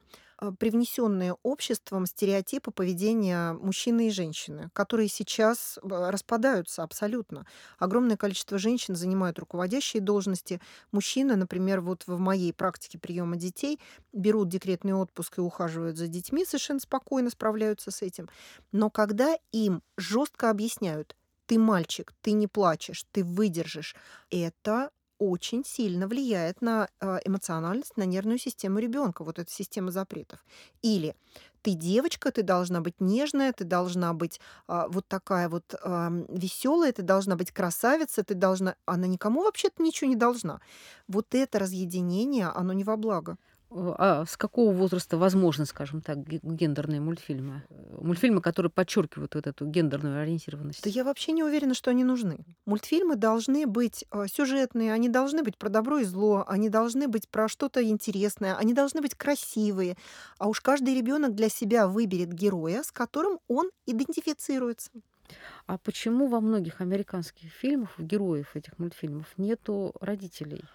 привнесенные 0.60 1.36
обществом 1.44 2.06
стереотипы 2.06 2.72
поведения 2.72 3.54
мужчины 3.54 4.08
и 4.08 4.12
женщины, 4.12 4.70
которые 4.74 5.08
сейчас 5.08 5.78
а, 5.84 6.12
распадаются 6.12 6.84
абсолютно. 6.84 7.46
Огромное 7.78 8.18
количество 8.18 8.58
женщин 8.58 8.96
занимают 8.96 9.38
руководящие 9.40 10.02
должности. 10.02 10.60
Мужчины, 10.92 11.36
например, 11.36 11.82
вот 11.82 12.04
в 12.08 12.18
моей 12.18 12.54
практике 12.54 12.98
приема 12.98 13.36
детей, 13.36 13.80
берут 14.14 14.50
декретный 14.50 14.94
отпуск 14.94 15.38
и 15.38 15.42
ухаживают 15.42 15.98
за 15.98 16.08
детьми, 16.08 16.46
совершенно 16.46 16.80
спокойно 16.80 17.30
справляются 17.30 17.92
с 17.92 18.02
этим. 18.02 18.28
Но 18.72 18.90
когда 18.90 19.36
им 19.52 19.84
жестко 19.98 20.50
объясняют, 20.50 21.16
ты 21.46 21.60
мальчик, 21.60 22.14
ты 22.22 22.32
не 22.32 22.48
плачешь, 22.48 23.06
ты 23.12 23.24
выдержишь, 23.24 23.96
это 24.30 24.90
очень 25.22 25.64
сильно 25.64 26.08
влияет 26.08 26.62
на 26.62 26.90
а, 27.00 27.20
эмоциональность, 27.24 27.96
на 27.96 28.06
нервную 28.06 28.40
систему 28.40 28.80
ребенка, 28.80 29.24
вот 29.24 29.38
эта 29.38 29.52
система 29.52 29.92
запретов. 29.92 30.44
Или 30.82 31.16
ты 31.62 31.74
девочка, 31.74 32.32
ты 32.32 32.42
должна 32.42 32.82
быть 32.82 33.00
нежная, 33.00 33.54
ты 33.54 33.64
должна 33.64 34.14
быть 34.14 34.42
а, 34.68 34.88
вот 34.88 35.08
такая 35.08 35.48
вот 35.48 35.76
а, 35.84 36.12
веселая, 36.30 36.92
ты 36.92 37.04
должна 37.04 37.36
быть 37.36 37.52
красавица, 37.52 38.24
ты 38.24 38.34
должна... 38.34 38.76
Она 38.86 39.06
никому 39.06 39.44
вообще-то 39.44 39.84
ничего 39.84 40.10
не 40.10 40.16
должна. 40.16 40.60
Вот 41.08 41.36
это 41.36 41.60
разъединение, 41.60 42.48
оно 42.48 42.74
не 42.74 42.84
во 42.84 42.98
благо. 42.98 43.38
А 43.74 44.26
с 44.26 44.36
какого 44.36 44.74
возраста 44.74 45.18
возможно, 45.18 45.66
скажем 45.66 46.02
так, 46.02 46.18
гендерные 46.28 47.00
мультфильмы? 47.00 47.64
Мультфильмы, 48.02 48.42
которые 48.42 48.70
подчеркивают 48.70 49.36
вот 49.36 49.48
эту 49.48 49.66
гендерную 49.66 50.22
ориентированность. 50.22 50.84
Да 50.84 50.90
я 50.90 51.06
вообще 51.06 51.32
не 51.32 51.44
уверена, 51.44 51.74
что 51.74 51.90
они 51.90 52.04
нужны. 52.04 52.40
Мультфильмы 52.66 53.16
должны 53.16 53.66
быть 53.66 54.04
а, 54.12 54.28
сюжетные, 54.28 54.92
они 54.92 55.08
должны 55.08 55.42
быть 55.44 55.58
про 55.58 55.70
добро 55.70 56.00
и 56.00 56.04
зло, 56.04 56.44
они 56.48 56.70
должны 56.70 57.08
быть 57.08 57.30
про 57.30 57.48
что-то 57.48 57.82
интересное, 57.82 58.56
они 58.58 58.74
должны 58.74 59.02
быть 59.02 59.16
красивые. 59.16 59.96
А 60.38 60.50
уж 60.50 60.60
каждый 60.60 60.94
ребенок 60.94 61.34
для 61.34 61.48
себя 61.48 61.88
выберет 61.88 62.34
героя, 62.34 62.84
с 62.84 62.92
которым 62.92 63.40
он 63.48 63.72
идентифицируется. 63.86 64.92
А 65.66 65.78
почему 65.78 66.28
во 66.28 66.42
многих 66.42 66.82
американских 66.82 67.52
фильмах, 67.54 67.92
у 67.98 68.04
героев 68.04 68.56
этих 68.56 68.78
мультфильмов, 68.80 69.28
нету 69.38 69.94
родителей? 70.02 70.66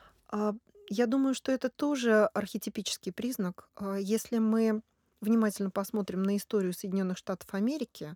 Я 0.89 1.07
думаю, 1.07 1.35
что 1.35 1.51
это 1.53 1.69
тоже 1.69 2.27
архетипический 2.27 3.13
признак. 3.13 3.69
А, 3.77 3.97
если 3.97 4.39
мы 4.39 4.83
внимательно 5.21 5.71
посмотрим 5.71 6.23
на 6.23 6.37
историю 6.37 6.73
Соединенных 6.73 7.19
Штатов 7.19 7.53
Америки, 7.55 8.15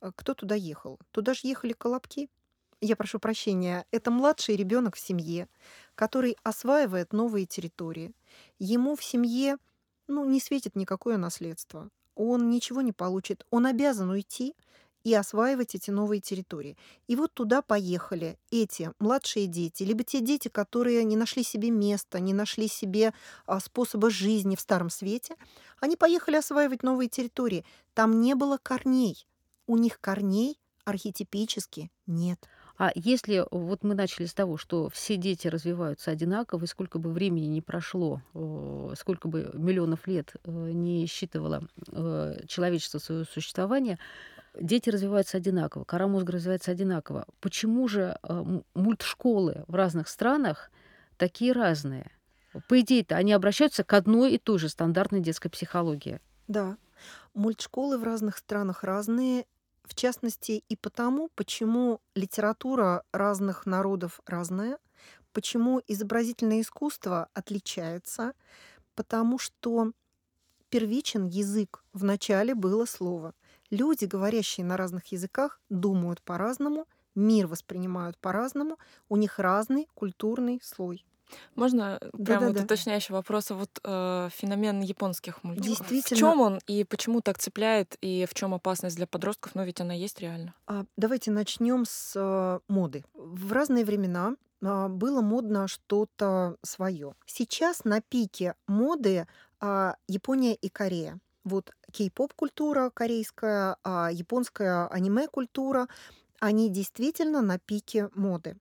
а, 0.00 0.12
кто 0.12 0.34
туда 0.34 0.54
ехал? 0.54 0.98
Туда 1.10 1.34
же 1.34 1.40
ехали 1.44 1.72
колобки. 1.72 2.30
Я 2.80 2.96
прошу 2.96 3.18
прощения, 3.18 3.86
это 3.90 4.10
младший 4.10 4.56
ребенок 4.56 4.96
в 4.96 5.00
семье, 5.00 5.48
который 5.94 6.36
осваивает 6.42 7.12
новые 7.12 7.46
территории. 7.46 8.12
Ему 8.58 8.96
в 8.96 9.04
семье 9.04 9.56
ну, 10.06 10.24
не 10.24 10.40
светит 10.40 10.76
никакое 10.76 11.16
наследство. 11.16 11.90
Он 12.14 12.50
ничего 12.50 12.82
не 12.82 12.92
получит. 12.92 13.46
Он 13.50 13.66
обязан 13.66 14.10
уйти 14.10 14.54
и 15.06 15.14
осваивать 15.14 15.76
эти 15.76 15.92
новые 15.92 16.20
территории. 16.20 16.76
И 17.06 17.14
вот 17.14 17.32
туда 17.32 17.62
поехали 17.62 18.40
эти 18.50 18.90
младшие 18.98 19.46
дети, 19.46 19.84
либо 19.84 20.02
те 20.02 20.20
дети, 20.20 20.48
которые 20.48 21.04
не 21.04 21.14
нашли 21.14 21.44
себе 21.44 21.70
места, 21.70 22.18
не 22.18 22.34
нашли 22.34 22.66
себе 22.66 23.14
а, 23.46 23.60
способа 23.60 24.10
жизни 24.10 24.56
в 24.56 24.60
Старом 24.60 24.90
Свете, 24.90 25.36
они 25.80 25.94
поехали 25.94 26.34
осваивать 26.34 26.82
новые 26.82 27.08
территории. 27.08 27.64
Там 27.94 28.20
не 28.20 28.34
было 28.34 28.58
корней. 28.60 29.28
У 29.68 29.76
них 29.76 30.00
корней 30.00 30.58
архетипически 30.84 31.92
нет. 32.08 32.48
А 32.76 32.90
если 32.96 33.44
вот 33.52 33.84
мы 33.84 33.94
начали 33.94 34.26
с 34.26 34.34
того, 34.34 34.56
что 34.56 34.88
все 34.88 35.16
дети 35.16 35.46
развиваются 35.46 36.10
одинаково, 36.10 36.64
и 36.64 36.66
сколько 36.66 36.98
бы 36.98 37.12
времени 37.12 37.46
не 37.46 37.62
прошло, 37.62 38.22
сколько 38.98 39.28
бы 39.28 39.52
миллионов 39.54 40.08
лет 40.08 40.34
э, 40.42 40.50
не 40.50 41.06
считывало 41.06 41.62
э, 41.92 42.40
человечество 42.48 42.98
свое 42.98 43.24
существование, 43.24 43.98
дети 44.60 44.90
развиваются 44.90 45.36
одинаково, 45.36 45.84
кора 45.84 46.06
мозга 46.06 46.32
развивается 46.32 46.70
одинаково. 46.70 47.26
Почему 47.40 47.88
же 47.88 48.18
э, 48.22 48.60
мультшколы 48.74 49.64
в 49.68 49.74
разных 49.74 50.08
странах 50.08 50.70
такие 51.16 51.52
разные? 51.52 52.10
По 52.68 52.80
идее-то 52.80 53.16
они 53.16 53.32
обращаются 53.32 53.84
к 53.84 53.92
одной 53.92 54.32
и 54.32 54.38
той 54.38 54.58
же 54.58 54.68
стандартной 54.68 55.20
детской 55.20 55.50
психологии. 55.50 56.20
Да. 56.48 56.78
Мультшколы 57.34 57.98
в 57.98 58.04
разных 58.04 58.38
странах 58.38 58.82
разные, 58.82 59.46
в 59.84 59.94
частности 59.94 60.64
и 60.68 60.76
потому, 60.76 61.28
почему 61.34 62.00
литература 62.14 63.02
разных 63.12 63.66
народов 63.66 64.20
разная, 64.26 64.78
почему 65.32 65.82
изобразительное 65.86 66.62
искусство 66.62 67.28
отличается, 67.34 68.32
потому 68.94 69.38
что 69.38 69.92
первичен 70.70 71.26
язык. 71.26 71.84
В 71.92 72.04
начале 72.04 72.54
было 72.54 72.86
слово– 72.86 73.34
Люди, 73.70 74.04
говорящие 74.04 74.64
на 74.66 74.76
разных 74.76 75.06
языках, 75.12 75.60
думают 75.68 76.22
по-разному, 76.22 76.86
мир 77.14 77.46
воспринимают 77.46 78.18
по-разному, 78.18 78.78
у 79.08 79.16
них 79.16 79.38
разный 79.38 79.88
культурный 79.94 80.60
слой. 80.62 81.04
Можно 81.54 81.98
э, 82.00 82.10
прям 82.10 82.40
вот 82.40 82.48
Да-да-да. 82.48 82.64
уточняющий 82.64 83.12
вопрос? 83.12 83.50
А 83.50 83.54
Вот 83.54 83.80
э, 83.82 84.28
феномен 84.32 84.80
японских 84.80 85.42
мультиков. 85.42 85.66
В 85.66 85.90
Действительно. 85.90 86.18
чем 86.18 86.40
он 86.40 86.60
и 86.66 86.84
почему 86.84 87.20
так 87.20 87.38
цепляет, 87.38 87.96
и 88.00 88.26
в 88.30 88.34
чем 88.34 88.54
опасность 88.54 88.96
для 88.96 89.06
подростков? 89.06 89.54
Ну, 89.54 89.64
ведь 89.64 89.80
она 89.80 89.94
есть 89.94 90.20
реально. 90.20 90.54
А, 90.66 90.84
Давайте 90.96 91.30
начнем 91.30 91.84
с 91.84 92.12
э, 92.14 92.60
моды. 92.68 93.04
В 93.14 93.52
разные 93.52 93.84
времена 93.84 94.36
а, 94.62 94.88
было 94.88 95.20
модно 95.20 95.68
что-то 95.68 96.56
свое. 96.62 97.14
Сейчас 97.26 97.84
на 97.84 98.00
пике 98.00 98.54
моды 98.66 99.26
а, 99.60 99.96
Япония 100.06 100.54
и 100.54 100.68
Корея. 100.68 101.18
Вот 101.46 101.70
кей-поп 101.92 102.34
культура 102.34 102.90
корейская, 102.92 103.76
а, 103.84 104.10
японская 104.12 104.88
аниме 104.88 105.28
культура, 105.28 105.86
они 106.40 106.68
действительно 106.70 107.40
на 107.40 107.58
пике 107.60 108.10
моды. 108.14 108.56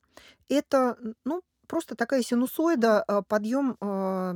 Это, 0.50 0.96
ну, 1.26 1.42
просто 1.68 1.96
такая 1.96 2.22
синусоида, 2.22 3.02
а, 3.04 3.22
подъем 3.24 3.76
а, 3.82 4.34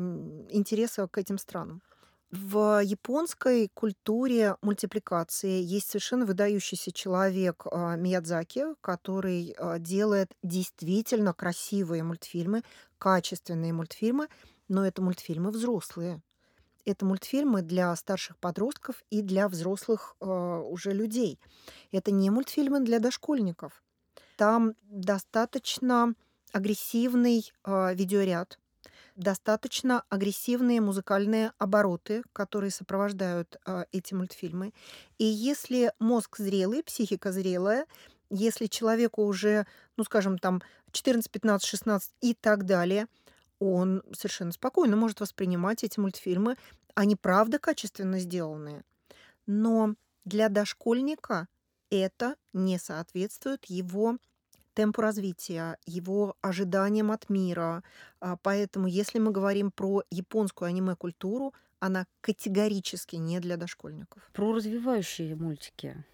интереса 0.50 1.08
к 1.08 1.20
этим 1.20 1.38
странам. 1.38 1.84
В 2.32 2.82
японской 2.84 3.70
культуре 3.76 4.56
мультипликации 4.64 5.62
есть 5.62 5.92
совершенно 5.92 6.26
выдающийся 6.26 6.92
человек 6.92 7.66
Миядзаки, 7.66 8.66
который 8.82 9.56
делает 9.80 10.32
действительно 10.44 11.34
красивые 11.34 12.04
мультфильмы, 12.04 12.64
качественные 13.00 13.74
мультфильмы, 13.74 14.28
но 14.68 14.86
это 14.86 15.02
мультфильмы 15.04 15.52
взрослые. 15.52 16.22
Это 16.86 17.06
мультфильмы 17.06 17.62
для 17.62 17.96
старших 17.96 18.38
подростков 18.38 19.04
и 19.10 19.22
для 19.22 19.48
взрослых 19.48 20.16
а, 20.20 20.60
уже 20.62 20.92
людей. 20.92 21.40
Это 21.92 22.12
не 22.12 22.30
мультфильмы 22.30 22.80
для 22.82 23.00
дошкольников. 23.00 23.84
Там 24.38 24.76
достаточно 24.84 26.14
агрессивный 26.52 27.52
а, 27.64 27.94
видеоряд, 27.94 28.60
достаточно 29.16 30.04
агрессивные 30.10 30.82
музыкальные 30.82 31.52
обороты, 31.58 32.24
которые 32.34 32.72
сопровождают 32.72 33.58
а, 33.66 33.86
эти 33.92 34.14
мультфильмы. 34.14 34.74
И 35.18 35.26
если 35.26 35.92
мозг 36.00 36.38
зрелый, 36.38 36.84
психика 36.84 37.32
зрелая, 37.32 37.86
если 38.30 38.68
человеку 38.68 39.24
уже, 39.24 39.66
ну, 39.98 40.04
скажем, 40.04 40.38
там 40.38 40.62
14, 40.92 41.30
15, 41.30 41.68
16 41.68 42.12
и 42.22 42.34
так 42.34 42.66
далее, 42.66 43.08
он 43.60 44.04
совершенно 44.14 44.52
спокойно 44.52 44.96
может 44.96 45.20
воспринимать 45.20 45.84
эти 45.84 46.00
мультфильмы. 46.00 46.56
Они 46.96 47.16
правда 47.16 47.60
качественно 47.60 48.20
сделанные. 48.20 48.84
Но 49.46 49.96
для 50.26 50.50
дошкольника 50.50 51.48
это 51.90 52.36
не 52.54 52.78
соответствует 52.78 53.66
его 53.66 54.18
темпу 54.74 55.02
развития, 55.02 55.78
его 55.86 56.36
ожиданиям 56.42 57.12
от 57.12 57.30
мира. 57.30 57.84
А, 58.22 58.38
Поэтому, 58.38 58.88
если 58.88 59.20
мы 59.20 59.32
говорим 59.32 59.72
про 59.72 60.04
японскую 60.10 60.70
аниме-культуру, 60.70 61.54
она 61.80 62.06
категорически 62.22 63.16
не 63.16 63.40
для 63.40 63.58
дошкольников. 63.58 64.30
Про 64.34 64.54
развивающие 64.54 65.36
мультики. 65.36 66.06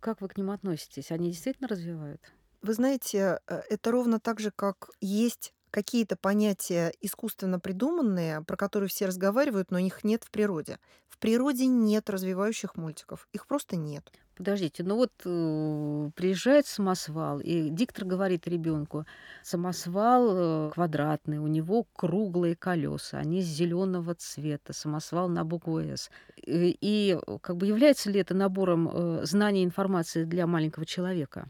Как 0.00 0.20
вы 0.20 0.28
к 0.28 0.36
ним 0.36 0.50
относитесь? 0.50 1.10
Они 1.10 1.30
действительно 1.30 1.68
развивают? 1.68 2.20
Вы 2.62 2.74
знаете, 2.74 3.40
э, 3.46 3.62
это 3.70 3.90
ровно 3.90 4.20
так 4.20 4.40
же, 4.40 4.50
как 4.50 4.90
есть 5.00 5.54
какие-то 5.70 6.16
понятия 6.16 6.92
искусственно 7.00 7.60
придуманные, 7.60 8.42
про 8.42 8.56
которые 8.56 8.88
все 8.88 9.06
разговаривают, 9.06 9.70
но 9.70 9.78
их 9.78 10.04
нет 10.04 10.24
в 10.24 10.30
природе. 10.30 10.78
В 11.08 11.18
природе 11.18 11.66
нет 11.66 12.10
развивающих 12.10 12.76
мультиков. 12.76 13.28
Их 13.32 13.46
просто 13.46 13.76
нет. 13.76 14.10
Подождите, 14.40 14.82
ну 14.84 14.96
вот 14.96 15.12
э, 15.26 16.10
приезжает 16.16 16.66
самосвал, 16.66 17.40
и 17.40 17.68
диктор 17.68 18.06
говорит 18.06 18.48
ребенку, 18.48 19.04
самосвал 19.42 20.28
э, 20.30 20.70
квадратный, 20.72 21.36
у 21.36 21.46
него 21.46 21.86
круглые 21.92 22.56
колеса, 22.56 23.18
они 23.18 23.42
зеленого 23.42 24.14
цвета, 24.14 24.72
самосвал 24.72 25.28
на 25.28 25.44
букву 25.44 25.80
С. 25.80 26.10
И, 26.38 26.74
и 26.80 27.18
как 27.42 27.58
бы 27.58 27.66
является 27.66 28.10
ли 28.10 28.20
это 28.20 28.32
набором 28.32 28.88
э, 28.88 29.26
знаний 29.26 29.60
и 29.60 29.66
информации 29.66 30.24
для 30.24 30.46
маленького 30.46 30.86
человека? 30.86 31.46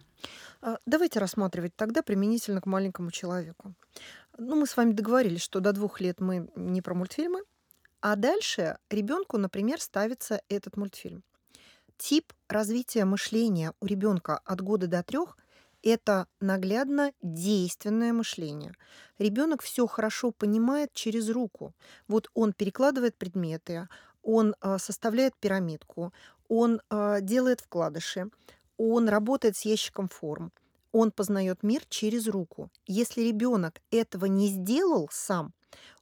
А, 0.60 0.78
Давайте 0.86 1.18
рассматривать 1.18 1.74
тогда 1.76 2.02
применительно 2.02 2.60
к 2.60 2.66
маленькому 2.66 3.10
человеку. 3.10 3.74
Ну, 4.38 4.56
мы 4.56 4.66
с 4.66 4.76
вами 4.76 4.92
договорились, 4.92 5.42
что 5.42 5.60
до 5.60 5.72
двух 5.72 6.00
лет 6.00 6.20
мы 6.20 6.50
не 6.54 6.82
про 6.82 6.94
мультфильмы, 6.94 7.42
а 8.00 8.16
дальше 8.16 8.78
ребенку, 8.88 9.36
например, 9.38 9.80
ставится 9.80 10.40
этот 10.48 10.76
мультфильм. 10.76 11.22
Тип 11.98 12.32
развития 12.48 13.04
мышления 13.04 13.74
у 13.80 13.86
ребенка 13.86 14.38
от 14.44 14.62
года 14.62 14.86
до 14.86 15.02
трех 15.02 15.36
это 15.82 16.26
наглядно 16.40 17.12
действенное 17.22 18.12
мышление. 18.12 18.74
Ребенок 19.18 19.62
все 19.62 19.86
хорошо 19.86 20.30
понимает 20.30 20.92
через 20.92 21.28
руку. 21.30 21.74
Вот 22.08 22.30
он 22.34 22.52
перекладывает 22.52 23.16
предметы, 23.16 23.88
он 24.22 24.54
а, 24.60 24.78
составляет 24.78 25.34
пирамидку, 25.36 26.12
он 26.48 26.82
а, 26.90 27.20
делает 27.20 27.60
вкладыши, 27.60 28.30
он 28.88 29.08
работает 29.08 29.56
с 29.56 29.62
ящиком 29.62 30.08
форм, 30.08 30.52
он 30.92 31.12
познает 31.12 31.62
мир 31.62 31.82
через 31.88 32.26
руку. 32.26 32.70
Если 32.86 33.22
ребенок 33.22 33.80
этого 33.90 34.26
не 34.26 34.48
сделал 34.48 35.08
сам, 35.12 35.52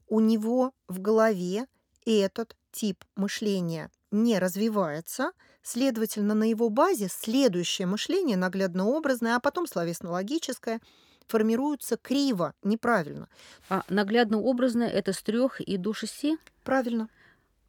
у 0.09 0.21
него 0.21 0.73
в 0.87 1.01
голове 1.01 1.67
этот 2.07 2.57
тип 2.73 3.05
мышления 3.17 3.91
не 4.11 4.39
развивается, 4.39 5.33
следовательно, 5.63 6.35
на 6.35 6.45
его 6.49 6.71
базе 6.71 7.09
следующее 7.11 7.87
мышление, 7.87 8.37
наглядно-образное, 8.37 9.37
а 9.37 9.41
потом 9.41 9.67
словесно-логическое, 9.67 10.81
формируется 11.27 11.99
криво, 11.99 12.55
неправильно. 12.63 13.29
А 13.69 13.83
наглядно-образно 13.89 14.85
это 14.85 15.13
с 15.13 15.23
трех 15.23 15.61
и 15.61 15.77
до 15.77 15.93
шести? 15.93 16.39
Правильно, 16.65 17.11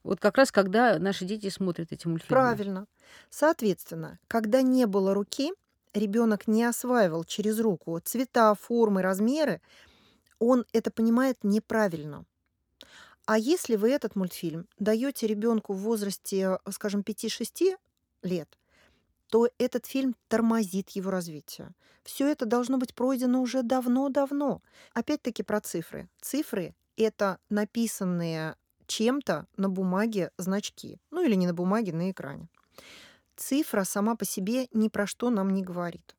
Вот 0.03 0.19
как 0.19 0.37
раз 0.37 0.51
когда 0.51 0.97
наши 0.99 1.25
дети 1.25 1.49
смотрят 1.49 1.91
эти 1.91 2.07
мультфильмы. 2.07 2.41
правильно. 2.41 2.87
Соответственно, 3.29 4.19
когда 4.27 4.61
не 4.61 4.85
было 4.85 5.13
руки, 5.13 5.53
ребенок 5.93 6.47
не 6.47 6.63
осваивал 6.63 7.23
через 7.23 7.59
руку 7.59 7.99
цвета, 8.03 8.53
формы, 8.55 9.01
размеры, 9.01 9.61
он 10.39 10.65
это 10.73 10.91
понимает 10.91 11.37
неправильно. 11.43 12.25
А 13.25 13.37
если 13.37 13.75
вы 13.75 13.91
этот 13.91 14.15
мультфильм 14.15 14.67
даете 14.79 15.27
ребенку 15.27 15.73
в 15.73 15.81
возрасте, 15.81 16.57
скажем, 16.71 17.01
5-6 17.01 17.77
лет, 18.23 18.57
то 19.29 19.49
этот 19.59 19.85
фильм 19.85 20.15
тормозит 20.27 20.89
его 20.91 21.11
развитие. 21.11 21.75
Все 22.03 22.27
это 22.27 22.45
должно 22.45 22.79
быть 22.79 22.95
пройдено 22.95 23.41
уже 23.41 23.61
давно-давно. 23.61 24.63
Опять-таки 24.93 25.43
про 25.43 25.61
цифры. 25.61 26.09
Цифры— 26.21 26.73
это 26.97 27.37
написанные 27.49 28.55
чем-то 28.89 29.45
на 29.55 29.69
бумаге 29.69 30.31
значки. 30.37 30.99
Ну 31.11 31.23
или 31.23 31.35
не 31.35 31.47
на 31.47 31.53
бумаге, 31.53 31.93
на 31.93 32.11
экране. 32.11 32.49
Цифра 33.37 33.85
сама 33.85 34.15
по 34.15 34.25
себе 34.25 34.67
ни 34.73 34.89
про 34.89 35.07
что 35.07 35.29
нам 35.29 35.51
не 35.51 35.63
говорит. 35.63 36.15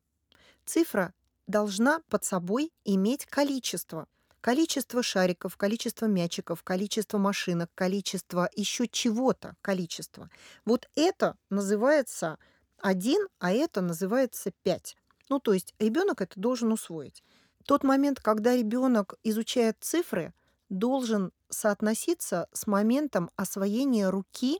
Цифра 0.65 1.13
должна 1.47 2.01
под 2.09 2.23
собой 2.23 2.71
иметь 2.85 3.25
количество. 3.25 4.07
Количество 4.39 5.03
шариков, 5.03 5.55
количество 5.57 6.07
мячиков, 6.07 6.63
количество 6.63 7.19
машинок, 7.19 7.69
количество 7.75 8.49
еще 8.55 8.87
чего-то, 8.87 9.55
количество. 9.61 10.29
Вот 10.65 10.89
это 10.95 11.37
называется 11.51 12.39
один, 12.77 13.27
а 13.39 13.51
это 13.51 13.81
называется 13.81 14.51
пять. 14.63 14.95
Ну, 15.29 15.39
то 15.39 15.53
есть 15.53 15.75
ребенок 15.77 16.21
это 16.21 16.39
должен 16.39 16.71
усвоить. 16.71 17.21
Тот 17.65 17.83
момент, 17.83 18.19
когда 18.19 18.55
ребенок 18.55 19.15
изучает 19.23 19.77
цифры, 19.81 20.33
должен 20.71 21.33
соотноситься 21.49 22.47
с 22.53 22.65
моментом 22.65 23.29
освоения 23.35 24.09
руки 24.09 24.59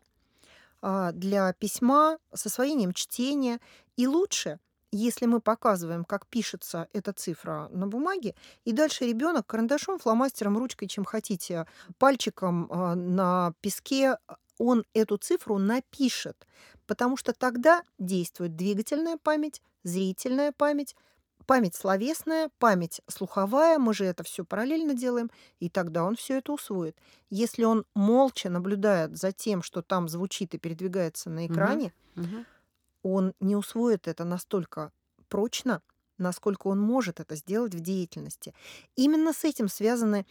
а, 0.82 1.14
для 1.14 1.54
письма, 1.54 2.18
с 2.34 2.46
освоением 2.46 2.94
чтения. 2.94 3.60
И 3.96 4.08
лучше, 4.08 4.60
если 4.92 5.26
мы 5.26 5.40
показываем, 5.40 6.04
как 6.04 6.28
пишется 6.28 6.90
эта 6.92 7.14
цифра 7.14 7.70
на 7.72 7.88
бумаге, 7.88 8.36
и 8.66 8.74
дальше 8.74 9.06
ребенок 9.06 9.48
карандашом, 9.48 10.00
фломастером, 10.00 10.58
ручкой, 10.58 10.88
чем 10.88 11.06
хотите, 11.06 11.66
пальчиком 11.98 12.68
а, 12.70 12.94
на 12.96 13.54
песке, 13.62 14.18
он 14.58 14.86
эту 14.94 15.18
цифру 15.18 15.58
напишет, 15.58 16.46
потому 16.88 17.16
что 17.16 17.32
тогда 17.32 17.84
действует 17.98 18.58
двигательная 18.58 19.18
память, 19.18 19.62
зрительная 19.84 20.52
память, 20.52 20.96
память 21.52 21.76
словесная, 21.76 22.50
память 22.60 23.02
слуховая, 23.10 23.78
мы 23.78 23.94
же 23.94 24.06
это 24.06 24.24
все 24.24 24.46
параллельно 24.46 24.94
делаем, 24.94 25.30
и 25.60 25.70
тогда 25.70 26.06
он 26.06 26.16
все 26.16 26.38
это 26.38 26.54
усвоит. 26.54 26.98
Если 27.30 27.66
он 27.66 27.84
молча 27.94 28.50
наблюдает 28.50 29.18
за 29.18 29.34
тем, 29.34 29.62
что 29.62 29.82
там 29.82 30.08
звучит 30.08 30.54
и 30.54 30.58
передвигается 30.58 31.30
на 31.30 31.46
экране, 31.48 31.94
Мгм. 32.16 32.46
он 33.04 33.34
не 33.40 33.56
усвоит 33.56 34.08
это 34.08 34.24
настолько 34.24 34.92
прочно, 35.28 35.82
насколько 36.18 36.68
он 36.68 36.80
может 36.80 37.20
это 37.20 37.36
сделать 37.36 37.74
в 37.76 37.80
деятельности. 37.82 38.54
Именно 38.96 39.34
с 39.34 39.44
этим 39.44 39.68
связаны 39.68 40.26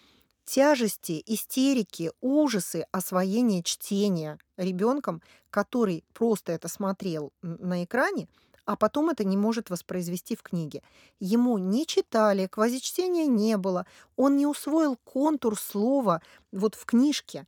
тяжести, 0.44 1.22
истерики, 1.26 2.12
ужасы 2.20 2.86
освоения 2.92 3.62
чтения 3.62 4.38
ребенком, 4.56 5.22
который 5.50 6.04
просто 6.14 6.52
это 6.52 6.68
смотрел 6.68 7.32
на 7.42 7.84
экране, 7.84 8.28
а 8.64 8.76
потом 8.76 9.10
это 9.10 9.24
не 9.24 9.36
может 9.36 9.70
воспроизвести 9.70 10.36
в 10.36 10.42
книге. 10.42 10.82
Ему 11.18 11.58
не 11.58 11.86
читали, 11.86 12.46
квазичтения 12.46 13.26
не 13.26 13.56
было, 13.56 13.86
он 14.16 14.36
не 14.36 14.46
усвоил 14.46 14.96
контур 15.04 15.58
слова 15.58 16.22
вот 16.52 16.74
в 16.74 16.84
книжке. 16.84 17.46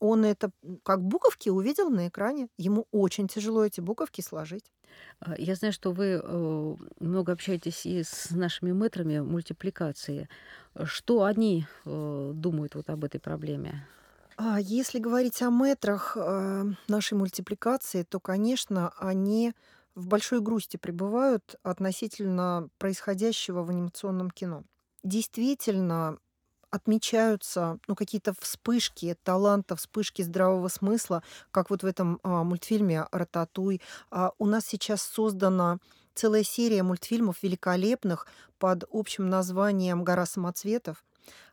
Он 0.00 0.24
это 0.24 0.50
как 0.82 1.02
буковки 1.02 1.48
увидел 1.48 1.88
на 1.88 2.08
экране. 2.08 2.48
Ему 2.58 2.86
очень 2.92 3.28
тяжело 3.28 3.64
эти 3.64 3.80
буковки 3.80 4.20
сложить. 4.20 4.64
А, 5.20 5.34
я 5.38 5.54
знаю, 5.54 5.72
что 5.72 5.92
вы 5.92 6.20
э, 6.22 6.76
много 7.00 7.32
общаетесь 7.32 7.86
и 7.86 8.02
с 8.02 8.30
нашими 8.30 8.72
мэтрами 8.72 9.20
мультипликации. 9.20 10.28
Что 10.84 11.24
они 11.24 11.66
э, 11.84 12.32
думают 12.34 12.74
вот 12.74 12.90
об 12.90 13.04
этой 13.04 13.20
проблеме? 13.20 13.86
А 14.36 14.60
если 14.60 14.98
говорить 14.98 15.40
о 15.42 15.50
метрах 15.50 16.16
э, 16.16 16.64
нашей 16.88 17.14
мультипликации, 17.14 18.02
то, 18.02 18.18
конечно, 18.18 18.92
они 18.98 19.54
в 19.94 20.06
большой 20.06 20.40
грусти 20.40 20.76
пребывают 20.76 21.56
относительно 21.62 22.68
происходящего 22.78 23.62
в 23.62 23.70
анимационном 23.70 24.30
кино. 24.30 24.64
Действительно, 25.02 26.18
отмечаются 26.74 27.78
ну, 27.86 27.94
какие-то 27.94 28.34
вспышки 28.40 29.16
таланта, 29.22 29.76
вспышки 29.76 30.22
здравого 30.22 30.66
смысла, 30.68 31.22
как 31.52 31.70
вот 31.70 31.84
в 31.84 31.86
этом 31.86 32.18
а, 32.24 32.42
мультфильме 32.42 33.06
«Рататуй». 33.12 33.80
А 34.10 34.32
у 34.38 34.46
нас 34.46 34.66
сейчас 34.66 35.02
создана 35.02 35.78
целая 36.14 36.42
серия 36.42 36.82
мультфильмов 36.82 37.42
великолепных 37.42 38.26
под 38.58 38.84
общим 38.90 39.28
названием 39.28 40.02
«Гора 40.02 40.26
самоцветов». 40.26 41.04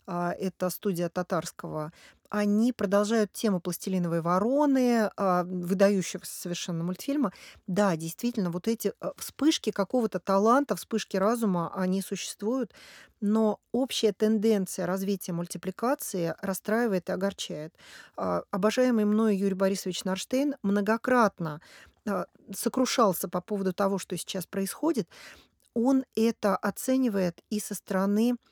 А, 0.07 0.31
это 0.31 0.71
студия 0.71 1.09
татарского 1.09 1.93
они 2.31 2.71
продолжают 2.71 3.33
тему 3.33 3.59
«Пластилиновой 3.59 4.21
вороны», 4.21 5.11
а, 5.17 5.43
выдающегося 5.43 6.33
совершенно 6.33 6.81
мультфильма. 6.83 7.33
Да, 7.67 7.95
действительно, 7.97 8.49
вот 8.51 8.69
эти 8.69 8.93
а, 9.01 9.11
вспышки 9.17 9.69
какого-то 9.71 10.19
таланта, 10.19 10.77
вспышки 10.77 11.17
разума, 11.17 11.71
они 11.75 12.01
существуют, 12.01 12.73
но 13.19 13.59
общая 13.73 14.13
тенденция 14.13 14.85
развития 14.85 15.33
мультипликации 15.33 16.33
расстраивает 16.41 17.09
и 17.09 17.11
огорчает. 17.11 17.75
А, 18.15 18.43
обожаемый 18.49 19.03
мною 19.03 19.37
Юрий 19.37 19.53
Борисович 19.53 20.05
Нарштейн 20.05 20.55
многократно 20.63 21.61
сокрушался 22.51 23.29
по 23.29 23.41
поводу 23.41 23.73
того, 23.73 23.99
что 23.99 24.17
сейчас 24.17 24.47
происходит. 24.47 25.07
Он 25.73 26.03
это 26.15 26.55
оценивает 26.55 27.41
и 27.49 27.59
со 27.59 27.75
стороны 27.75 28.35
а, 28.35 28.50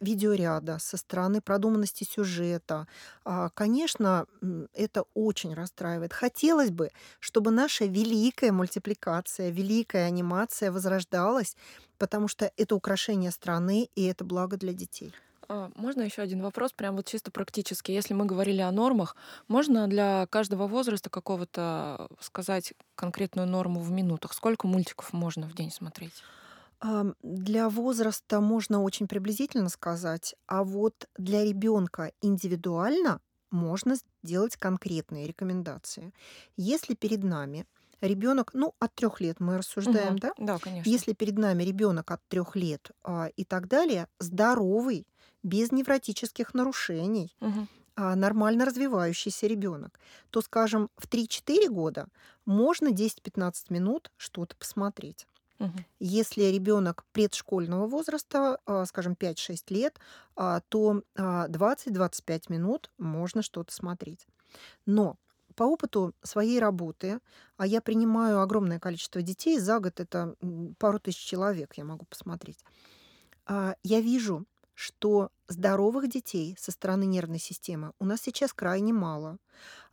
видеоряда, 0.00 0.78
со 0.78 0.96
стороны 0.96 1.40
продуманности 1.40 2.04
сюжета. 2.04 2.86
А, 3.24 3.48
конечно, 3.50 4.26
это 4.74 5.04
очень 5.14 5.54
расстраивает. 5.54 6.12
Хотелось 6.12 6.70
бы, 6.70 6.90
чтобы 7.20 7.50
наша 7.50 7.86
великая 7.86 8.52
мультипликация, 8.52 9.50
великая 9.50 10.06
анимация 10.06 10.70
возрождалась, 10.72 11.56
потому 11.98 12.28
что 12.28 12.52
это 12.56 12.74
украшение 12.76 13.30
страны 13.30 13.88
и 13.94 14.04
это 14.04 14.24
благо 14.24 14.56
для 14.56 14.72
детей. 14.74 15.14
А, 15.48 15.70
можно 15.74 16.02
еще 16.02 16.22
один 16.22 16.40
вопрос, 16.42 16.72
прям 16.72 16.96
вот 16.96 17.06
чисто 17.06 17.30
практически. 17.30 17.90
Если 17.92 18.14
мы 18.14 18.24
говорили 18.26 18.60
о 18.60 18.70
нормах, 18.72 19.16
можно 19.48 19.86
для 19.88 20.26
каждого 20.30 20.66
возраста 20.66 21.10
какого-то 21.10 22.08
сказать 22.20 22.74
конкретную 22.94 23.48
норму 23.48 23.80
в 23.80 23.90
минутах? 23.90 24.32
Сколько 24.34 24.66
мультиков 24.66 25.12
можно 25.12 25.48
в 25.48 25.54
день 25.54 25.70
смотреть? 25.70 26.26
Для 27.22 27.68
возраста 27.68 28.40
можно 28.40 28.82
очень 28.82 29.06
приблизительно 29.06 29.68
сказать, 29.68 30.34
а 30.46 30.64
вот 30.64 31.08
для 31.16 31.44
ребенка 31.44 32.12
индивидуально 32.20 33.20
можно 33.50 33.94
сделать 34.22 34.56
конкретные 34.56 35.26
рекомендации. 35.28 36.12
Если 36.56 36.94
перед 36.94 37.22
нами 37.22 37.66
ребенок, 38.00 38.50
ну, 38.54 38.74
от 38.80 38.94
трех 38.94 39.20
лет 39.20 39.38
мы 39.38 39.58
рассуждаем, 39.58 40.16
Мгм. 40.16 40.18
да? 40.18 40.32
Да, 40.38 40.58
конечно. 40.58 41.04
Если 41.04 41.12
перед 41.12 41.38
нами 41.38 41.62
ребенок 41.62 42.10
от 42.10 42.20
трех 42.28 42.56
лет 42.56 42.90
а, 43.04 43.28
и 43.36 43.44
так 43.44 43.68
далее, 43.68 44.08
здоровый, 44.18 45.06
без 45.44 45.70
невротических 45.70 46.54
нарушений, 46.54 47.36
Мгм. 47.40 47.66
а, 47.96 48.16
нормально 48.16 48.64
развивающийся 48.66 49.46
ребенок, 49.46 50.00
то, 50.30 50.42
скажем, 50.42 50.90
в 50.96 51.08
3-4 51.08 51.68
года 51.68 52.08
можно 52.46 52.92
10-15 52.92 53.70
минут 53.70 54.10
что-то 54.16 54.56
посмотреть. 54.56 55.26
Мгм. 55.62 55.84
Если 56.00 56.42
ребенок 56.44 57.04
предшкольного 57.12 57.86
возраста, 57.86 58.58
а, 58.66 58.84
скажем, 58.86 59.14
5-6 59.14 59.70
лет, 59.70 59.98
а, 60.36 60.60
то 60.68 61.02
а, 61.16 61.48
20-25 61.48 62.50
минут 62.50 62.90
можно 62.98 63.42
что-то 63.42 63.72
смотреть. 63.72 64.26
Но 64.86 65.16
по 65.56 65.64
опыту 65.64 66.14
своей 66.22 66.60
работы, 66.60 67.20
а 67.56 67.66
я 67.66 67.80
принимаю 67.82 68.40
огромное 68.40 68.80
количество 68.80 69.22
детей, 69.22 69.58
за 69.60 69.80
год 69.80 70.00
это 70.00 70.36
пару 70.78 70.98
тысяч 71.00 71.18
человек 71.24 71.74
я 71.76 71.84
могу 71.84 72.06
посмотреть, 72.06 72.64
я 73.48 74.00
вижу, 74.00 74.46
что 74.82 75.30
здоровых 75.46 76.08
детей 76.08 76.56
со 76.58 76.72
стороны 76.72 77.04
нервной 77.04 77.38
системы 77.38 77.92
у 78.00 78.04
нас 78.04 78.20
сейчас 78.20 78.52
крайне 78.52 78.92
мало. 78.92 79.38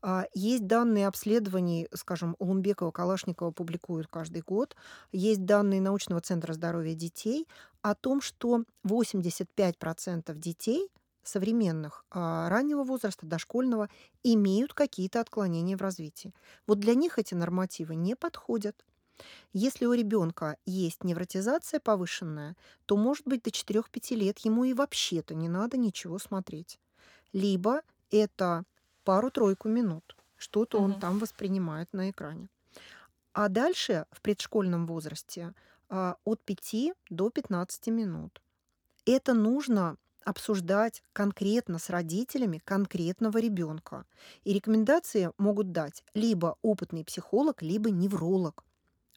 А, 0.02 0.26
есть 0.34 0.66
данные 0.66 1.08
обследований, 1.08 1.88
скажем, 1.94 2.36
Улумбекова, 2.40 2.90
Калашникова 2.90 3.52
публикуют 3.52 4.08
каждый 4.08 4.42
год. 4.42 4.76
Есть 5.12 5.46
данные 5.46 5.80
научного 5.80 6.22
центра 6.22 6.54
здоровья 6.54 6.96
детей 6.96 7.48
о 7.84 7.94
том, 7.94 8.20
что 8.20 8.64
85% 8.84 10.36
детей 10.36 10.90
современных 11.22 12.04
а, 12.10 12.50
раннего 12.50 12.84
возраста, 12.84 13.28
дошкольного, 13.28 13.90
имеют 14.24 14.74
какие-то 14.74 15.22
отклонения 15.22 15.78
в 15.78 15.82
развитии. 15.82 16.34
Вот 16.66 16.80
для 16.80 16.96
них 16.96 17.20
эти 17.20 17.36
нормативы 17.36 17.94
не 17.96 18.16
подходят. 18.16 18.84
Если 19.54 19.86
у 19.86 19.94
ребенка 19.94 20.58
есть 20.66 21.04
невротизация 21.04 21.80
повышенная, 21.80 22.56
то, 22.86 22.98
может 22.98 23.28
быть, 23.28 23.44
до 23.44 23.52
4-5 23.52 24.16
лет 24.16 24.40
ему 24.40 24.64
и 24.66 24.74
вообще-то 24.74 25.36
не 25.36 25.50
надо 25.50 25.78
ничего 25.78 26.20
смотреть. 26.20 26.80
Либо 27.34 27.82
это 28.12 28.66
пару-тройку 29.04 29.70
минут. 29.70 30.16
Что-то 30.36 30.80
он 30.80 30.94
Мгм. 30.94 31.00
там 31.00 31.20
воспринимает 31.20 31.94
на 31.94 32.10
экране. 32.12 32.50
А 33.34 33.50
дальше 33.50 34.06
в 34.12 34.22
предшкольном 34.22 34.86
возрасте 34.88 35.54
а, 35.90 36.18
от 36.24 36.44
5 36.44 36.94
до 37.10 37.30
15 37.30 37.90
минут. 37.90 38.42
Это 39.06 39.34
нужно 39.34 39.98
обсуждать 40.26 41.04
конкретно 41.14 41.80
с 41.80 41.90
родителями 41.90 42.60
конкретного 42.64 43.40
ребенка. 43.40 44.06
И 44.44 44.54
рекомендации 44.54 45.32
могут 45.38 45.72
дать 45.72 46.04
либо 46.14 46.58
опытный 46.62 47.06
психолог, 47.06 47.62
либо 47.64 47.92
невролог. 47.92 48.66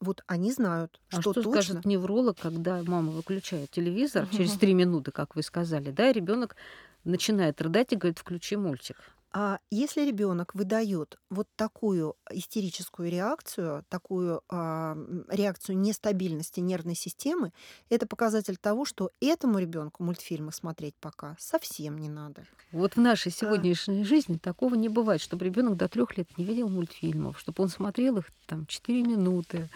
Вот 0.02 0.24
они 0.26 0.50
знают, 0.50 1.00
А 1.12 1.20
что, 1.20 1.32
что 1.32 1.42
точно. 1.42 1.62
скажет 1.62 1.86
невролог, 1.86 2.36
когда 2.36 2.82
мама 2.82 3.12
выключает 3.12 3.70
телевизор 3.70 4.26
через 4.26 4.50
Мгм. 4.50 4.58
три 4.60 4.74
минуты, 4.74 5.12
как 5.12 5.36
вы 5.36 5.42
сказали, 5.42 5.92
да, 5.92 6.10
ребенок 6.12 6.56
начинает 7.04 7.62
рыдать 7.62 7.92
и 7.92 7.96
говорит, 7.96 8.18
включи 8.18 8.56
мультик. 8.56 8.96
А 9.34 9.60
если 9.70 10.02
ребенок 10.02 10.54
выдает 10.54 11.18
вот 11.30 11.48
такую 11.56 12.16
истерическую 12.30 13.10
реакцию, 13.10 13.82
такую 13.88 14.42
а, 14.50 14.94
реакцию 15.30 15.78
нестабильности 15.78 16.60
нервной 16.60 16.94
системы, 16.94 17.52
это 17.88 18.06
показатель 18.06 18.58
того, 18.58 18.84
что 18.84 19.10
этому 19.20 19.58
ребенку 19.58 20.02
мультфильмы 20.02 20.52
смотреть 20.52 20.94
пока 21.00 21.34
совсем 21.38 21.96
не 21.96 22.10
надо. 22.10 22.44
Вот 22.72 22.96
в 22.96 23.00
нашей 23.00 23.28
А. 23.28 23.34
сегодняшней 23.34 24.04
жизни 24.04 24.36
такого 24.36 24.74
не 24.74 24.90
бывает, 24.90 25.22
чтобы 25.22 25.46
ребенок 25.46 25.76
до 25.78 25.88
трех 25.88 26.18
лет 26.18 26.28
не 26.36 26.44
видел 26.44 26.68
мультфильмов, 26.68 27.38
чтобы 27.38 27.62
он 27.62 27.70
смотрел 27.70 28.18
их 28.18 28.26
там 28.46 28.66
4 28.66 29.02
минуты. 29.02 29.70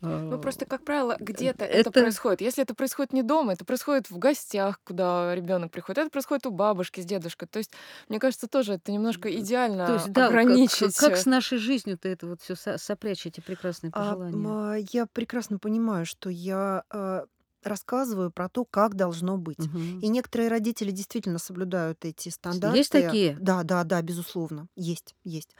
Ну, 0.00 0.36
Э, 0.36 0.38
просто, 0.38 0.66
как 0.66 0.84
правило, 0.84 1.16
где-то 1.18 1.64
это... 1.64 1.90
это- 1.90 2.00
происходит. 2.02 2.40
Если 2.42 2.62
это 2.62 2.74
происходит 2.74 3.12
не 3.12 3.22
дома, 3.22 3.54
это 3.54 3.64
происходит 3.64 4.10
в 4.10 4.18
гостях, 4.18 4.80
куда 4.84 5.34
ребенок 5.34 5.72
приходит. 5.72 5.98
Это 5.98 6.10
происходит 6.10 6.46
у 6.46 6.50
бабушки 6.50 7.00
с 7.00 7.04
дедушкой. 7.04 7.48
То 7.48 7.58
есть, 7.58 7.72
мне 8.08 8.18
кажется, 8.18 8.46
тоже 8.46 8.74
это 8.74 8.92
немножко 8.92 9.34
идеально 9.34 9.86
То 9.86 9.94
есть, 9.94 10.12
да, 10.12 10.28
как, 10.28 10.30
ограничить. 10.30 10.96
как 10.96 11.16
с 11.16 11.24
нашей 11.26 11.58
жизнью-то 11.58 12.08
это 12.08 12.26
вот 12.26 12.42
все 12.42 12.54
сопрячь 12.76 13.26
эти 13.26 13.40
прекрасные 13.40 13.90
А, 13.94 14.14
пожелания. 14.14 14.48
а, 14.48 14.74
я 14.92 15.06
прекрасно 15.06 15.58
понимаю, 15.58 16.04
что 16.04 16.28
я 16.28 16.84
а, 16.90 17.24
рассказываю 17.62 18.30
про 18.30 18.48
то, 18.48 18.64
как 18.64 18.94
должно 18.94 19.38
быть. 19.38 19.58
Мгм. 19.58 19.98
И 20.00 20.08
некоторые 20.08 20.48
родители 20.48 20.90
действительно 20.90 21.38
соблюдают 21.38 22.04
эти 22.04 22.28
стандарты. 22.28 22.78
Есть 22.78 22.92
такие? 22.92 23.36
Да, 23.40 23.62
да, 23.64 23.82
да, 23.84 24.02
безусловно, 24.02 24.68
есть, 24.76 25.14
есть. 25.24 25.54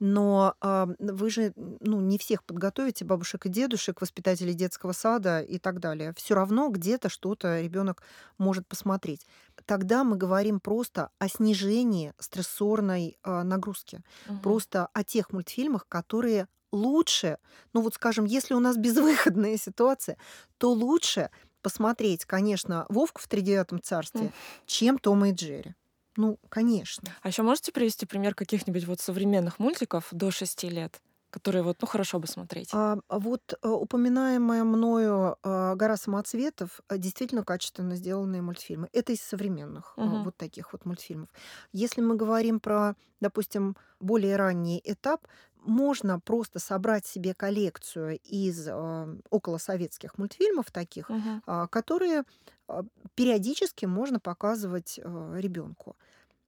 Но 0.00 0.54
а, 0.60 0.88
вы 0.98 1.30
же 1.30 1.52
ну, 1.56 2.00
не 2.00 2.18
всех 2.18 2.44
подготовите, 2.44 3.04
бабушек 3.04 3.46
и 3.46 3.48
дедушек, 3.48 4.00
воспитателей 4.00 4.54
детского 4.54 4.92
сада 4.92 5.40
и 5.40 5.58
так 5.58 5.80
далее. 5.80 6.12
Все 6.16 6.34
равно 6.34 6.68
где-то 6.68 7.08
что-то 7.08 7.60
ребенок 7.60 8.02
может 8.38 8.66
посмотреть. 8.66 9.26
Тогда 9.66 10.04
мы 10.04 10.16
говорим 10.16 10.60
просто 10.60 11.10
о 11.18 11.28
снижении 11.28 12.12
стрессорной 12.18 13.16
а, 13.22 13.44
нагрузки, 13.44 14.02
Мгм. 14.26 14.40
просто 14.40 14.88
о 14.92 15.04
тех 15.04 15.32
мультфильмах, 15.32 15.86
которые 15.88 16.48
лучше, 16.72 17.38
ну 17.72 17.80
вот 17.82 17.94
скажем, 17.94 18.24
если 18.24 18.54
у 18.54 18.60
нас 18.60 18.76
безвыходная 19.36 19.56
ситуация, 19.56 20.16
то 20.58 20.72
лучше 20.72 21.30
посмотреть, 21.62 22.24
конечно, 22.26 22.84
Вовку 22.88 23.22
в 23.22 23.28
тридевятом 23.28 23.80
царстве, 23.80 24.32
чем 24.66 24.98
Тома 24.98 25.30
и 25.30 25.32
Джерри. 25.32 25.74
Ну, 26.16 26.38
конечно. 26.48 27.16
А 27.22 27.28
еще 27.28 27.42
можете 27.42 27.72
привести 27.72 28.06
пример 28.06 28.34
каких-нибудь 28.34 28.84
вот 28.84 29.00
современных 29.00 29.58
мультиков 29.58 30.08
до 30.12 30.30
6 30.30 30.68
лет, 30.70 31.00
которые 31.30 31.62
вот, 31.62 31.80
ну, 31.80 31.88
хорошо 31.88 32.18
бы 32.20 32.26
смотреть? 32.28 32.76
А, 32.76 32.96
а 33.08 33.18
вот 33.20 33.54
а, 33.62 33.70
упоминаемая 33.72 34.64
мною 34.64 35.36
а, 35.42 35.74
«Гора 35.76 35.96
самоцветов» 35.96 36.80
действительно 36.90 37.44
качественно 37.44 37.94
сделанные 37.96 38.42
мультфильмы. 38.42 38.88
Это 38.92 39.12
из 39.12 39.20
современных 39.22 39.94
Мгм. 39.96 40.24
вот 40.24 40.36
таких 40.36 40.72
вот 40.72 40.84
мультфильмов. 40.84 41.28
Если 41.72 42.00
мы 42.00 42.16
говорим 42.16 42.58
про, 42.60 42.96
допустим, 43.20 43.76
более 44.00 44.36
ранний 44.36 44.80
этап, 44.84 45.28
можно 45.64 46.20
просто 46.20 46.58
собрать 46.58 47.06
себе 47.06 47.34
коллекцию 47.34 48.18
из 48.20 48.68
а, 48.70 49.08
околосоветских 49.30 50.18
мультфильмов 50.18 50.70
таких, 50.72 51.12
Мгм. 51.12 51.42
а, 51.46 51.66
которые 51.68 52.24
а, 52.68 52.84
периодически 53.14 53.86
можно 53.86 54.20
показывать 54.20 54.98
ребенку. 54.98 55.96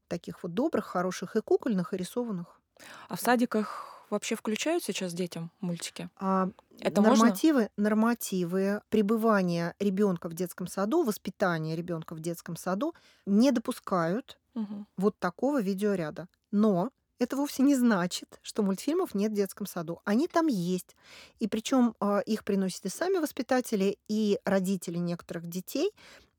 Таких 0.09 0.43
вот 0.43 0.55
добрых, 0.55 0.87
хороших 0.87 1.37
и 1.37 1.43
кукольных, 1.43 1.95
и 1.95 1.97
рисованных. 1.99 2.61
А 3.09 3.17
в 3.17 3.21
садиках 3.21 4.07
вообще 4.11 4.37
включают 4.37 4.85
сейчас 4.85 5.12
детям 5.14 5.51
мультики? 5.61 6.09
А, 6.19 6.49
Это 6.81 7.01
можно? 7.03 7.41
нормативы, 7.41 7.71
нормативы 7.77 8.81
пребывания 8.89 9.75
ребенка 9.79 10.29
в 10.29 10.35
детском 10.35 10.67
саду, 10.67 11.03
воспитания 11.03 11.77
ребенка 11.77 12.14
в 12.14 12.21
детском 12.21 12.57
саду 12.57 12.95
не 13.27 13.51
допускают 13.53 14.39
Мгм. 14.55 14.87
вот 14.97 15.19
такого 15.19 15.62
видеоряда. 15.62 16.29
Но 16.53 16.91
это 17.19 17.37
вовсе 17.37 17.62
не 17.62 17.75
значит, 17.75 18.39
что 18.43 18.62
мультфильмов 18.62 19.14
нет 19.14 19.33
в 19.33 19.35
детском 19.35 19.67
саду. 19.67 20.01
Они 20.05 20.29
там 20.29 20.47
есть. 20.47 20.97
И 21.39 21.49
причем 21.49 21.95
их 22.27 22.45
приносят 22.45 22.85
и 22.87 22.89
сами 22.89 23.19
воспитатели, 23.19 23.99
и 24.09 24.39
родители 24.45 24.99
некоторых 24.99 25.49
детей, 25.49 25.93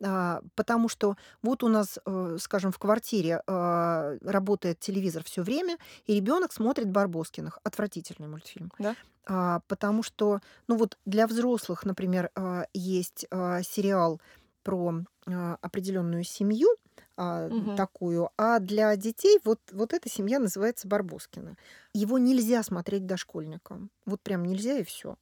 а, 0.04 0.42
потому 0.56 0.90
что 0.90 1.16
вот 1.42 1.64
у 1.64 1.70
нас, 1.70 1.98
э, 2.06 2.38
скажем, 2.40 2.72
в 2.72 2.80
квартире 2.80 3.42
а, 3.48 4.18
работает 4.22 4.80
телевизор 4.80 5.24
все 5.24 5.42
время, 5.42 5.78
и 6.06 6.16
ребенок 6.16 6.54
смотрит 6.54 6.90
Барбоскиных. 6.90 7.60
Отвратительный 7.64 8.28
мультфильм. 8.28 8.72
Да? 8.78 8.96
А, 9.26 9.62
потому 9.68 10.04
что, 10.04 10.40
ну 10.68 10.78
вот 10.78 10.98
для 11.06 11.28
взрослых, 11.28 11.86
например, 11.86 12.30
а, 12.36 12.66
есть 12.74 13.26
а, 13.32 13.62
сериал 13.64 14.22
про 14.64 15.02
а, 15.26 15.58
определенную 15.62 16.24
семью, 16.24 16.70
а, 17.18 17.50
Мгм. 17.50 17.72
такую, 17.76 18.30
а 18.38 18.60
для 18.60 18.96
детей 18.98 19.40
вот, 19.44 19.60
вот 19.72 19.94
эта 19.94 20.10
семья 20.10 20.40
называется 20.40 20.88
Барбоскина. 20.88 21.58
Его 21.94 22.18
нельзя 22.20 22.64
смотреть 22.64 23.06
дошкольникам. 23.06 23.92
Вот 24.06 24.22
прям 24.22 24.46
нельзя 24.46 24.80
и 24.80 24.84
все. 24.84 25.18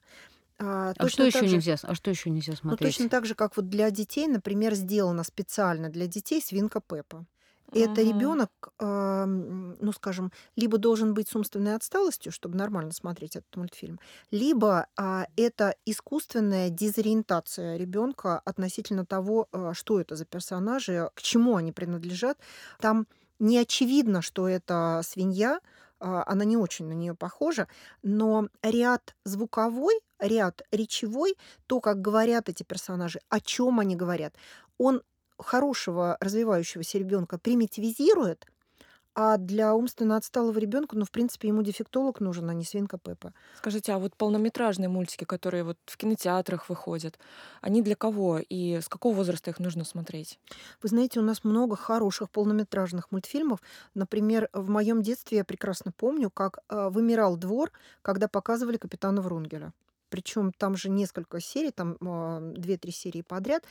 А, 0.59 0.93
а 0.97 1.07
что 1.07 1.23
еще 1.23 1.47
же, 1.47 1.47
нельзя? 1.47 1.77
А 1.83 1.95
что 1.95 2.11
еще 2.11 2.29
нельзя 2.29 2.55
смотреть? 2.57 2.69
Ну, 2.69 2.77
точно 2.77 3.09
так 3.09 3.25
же, 3.25 3.35
как 3.35 3.57
вот 3.57 3.69
для 3.69 3.89
детей, 3.91 4.27
например, 4.27 4.73
сделано 4.75 5.23
специально 5.23 5.89
для 5.89 6.07
детей 6.07 6.41
свинка 6.41 6.81
Пеппа. 6.81 7.25
Это 7.73 8.01
Мгм. 8.01 8.03
ребенок, 8.03 8.49
э, 8.79 9.25
ну, 9.25 9.91
скажем, 9.91 10.31
либо 10.55 10.77
должен 10.77 11.13
быть 11.13 11.27
с 11.29 11.35
умственной 11.35 11.75
отсталостью, 11.75 12.31
чтобы 12.31 12.57
нормально 12.57 12.91
смотреть 12.93 13.35
этот 13.35 13.53
мультфильм, 13.55 13.99
либо 14.31 14.87
а, 14.97 15.25
это 15.35 15.75
искусственная 15.85 16.69
дезориентация 16.69 17.75
ребенка 17.77 18.39
относительно 18.45 19.05
того, 19.05 19.47
а, 19.51 19.73
что 19.73 19.99
это 19.99 20.15
за 20.15 20.25
персонажи, 20.25 21.09
к 21.15 21.21
чему 21.21 21.57
они 21.57 21.71
принадлежат. 21.73 22.37
Там 22.79 23.07
не 23.39 23.57
очевидно, 23.57 24.21
что 24.21 24.47
это 24.47 25.01
свинья, 25.03 25.59
а, 25.99 26.23
она 26.27 26.45
не 26.45 26.57
очень 26.57 26.85
на 26.87 26.93
нее 26.93 27.15
похожа, 27.15 27.67
но 28.03 28.47
ряд 28.63 29.15
звуковой, 29.25 29.99
ряд 30.19 30.61
речевой, 30.71 31.35
то, 31.67 31.79
как 31.81 32.01
говорят 32.01 32.47
эти 32.49 32.63
персонажи, 32.63 33.19
о 33.29 33.39
чем 33.41 33.79
они 33.79 33.95
говорят, 33.95 34.35
он 34.77 35.01
хорошего 35.37 36.17
развивающегося 36.19 36.97
ребенка 36.97 37.37
примитивизирует, 37.37 38.47
а 39.17 39.37
для 39.37 39.73
умственно 39.73 40.17
отсталого 40.17 40.59
ребенка, 40.59 40.97
ну, 40.97 41.05
в 41.05 41.11
принципе, 41.11 41.47
ему 41.47 41.63
дефектолог 41.63 42.19
нужен, 42.19 42.49
а 42.49 42.53
не 42.53 42.65
свинка 42.65 42.97
Пеппа. 42.97 43.33
Скажите, 43.57 43.93
а 43.93 43.97
вот 43.97 44.13
полнометражные 44.17 44.89
мультики, 44.89 45.23
которые 45.23 45.63
вот 45.63 45.77
в 45.85 45.95
кинотеатрах 45.95 46.67
выходят, 46.67 47.17
они 47.61 47.81
для 47.81 47.95
кого 47.95 48.39
и 48.39 48.81
с 48.81 48.89
какого 48.89 49.15
возраста 49.15 49.51
их 49.51 49.59
нужно 49.59 49.85
смотреть? 49.85 50.37
Вы 50.83 50.89
знаете, 50.89 51.21
у 51.21 51.23
нас 51.23 51.45
много 51.45 51.77
хороших 51.77 52.29
полнометражных 52.29 53.09
мультфильмов. 53.11 53.61
Например, 53.93 54.49
в 54.51 54.69
моем 54.69 55.01
детстве 55.01 55.37
я 55.37 55.45
прекрасно 55.45 55.93
помню, 55.93 56.29
как 56.29 56.59
э, 56.67 56.89
вымирал 56.89 57.37
двор, 57.37 57.71
когда 58.01 58.27
показывали 58.27 58.75
капитана 58.75 59.21
Врунгеля. 59.21 59.71
Причем 60.09 60.51
там 60.51 60.75
же 60.75 60.89
несколько 60.89 61.39
серий, 61.39 61.71
там 61.71 61.95
э, 62.01 62.53
две-три 62.57 62.91
серии 62.91 63.21
подряд 63.21 63.63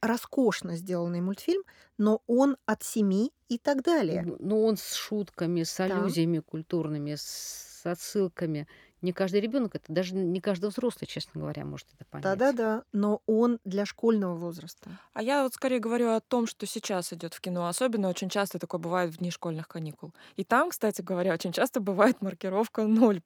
роскошно 0.00 0.76
сделанный 0.76 1.20
мультфильм, 1.20 1.62
но 1.98 2.22
он 2.26 2.56
от 2.66 2.82
семи 2.82 3.32
и 3.48 3.58
так 3.58 3.82
далее. 3.82 4.24
Ну, 4.38 4.64
он 4.64 4.76
с 4.76 4.94
шутками, 4.94 5.62
с 5.62 5.78
аллюзиями 5.80 6.38
да. 6.38 6.42
культурными, 6.42 7.14
с 7.16 7.82
отсылками. 7.84 8.66
Не 9.02 9.12
каждый 9.12 9.40
ребенок 9.40 9.74
это, 9.74 9.84
даже 9.88 10.14
не 10.14 10.40
каждый 10.40 10.70
взрослый, 10.70 11.06
честно 11.06 11.40
говоря, 11.40 11.64
может 11.64 11.86
это 11.94 12.04
понять. 12.04 12.24
Да-да-да, 12.24 12.84
но 12.92 13.22
он 13.26 13.58
для 13.64 13.86
школьного 13.86 14.34
возраста. 14.34 14.90
А 15.14 15.22
я 15.22 15.42
вот 15.42 15.54
скорее 15.54 15.80
говорю 15.80 16.10
о 16.10 16.20
том, 16.20 16.46
что 16.46 16.66
сейчас 16.66 17.12
идет 17.12 17.34
в 17.34 17.40
кино. 17.40 17.66
Особенно 17.66 18.08
очень 18.08 18.28
часто 18.28 18.58
такое 18.58 18.80
бывает 18.80 19.12
в 19.14 19.18
дни 19.18 19.30
школьных 19.30 19.68
каникул. 19.68 20.12
И 20.36 20.44
там, 20.44 20.70
кстати 20.70 21.00
говоря, 21.00 21.32
очень 21.32 21.52
часто 21.52 21.80
бывает 21.80 22.20
маркировка 22.20 22.82
0+. 22.82 23.20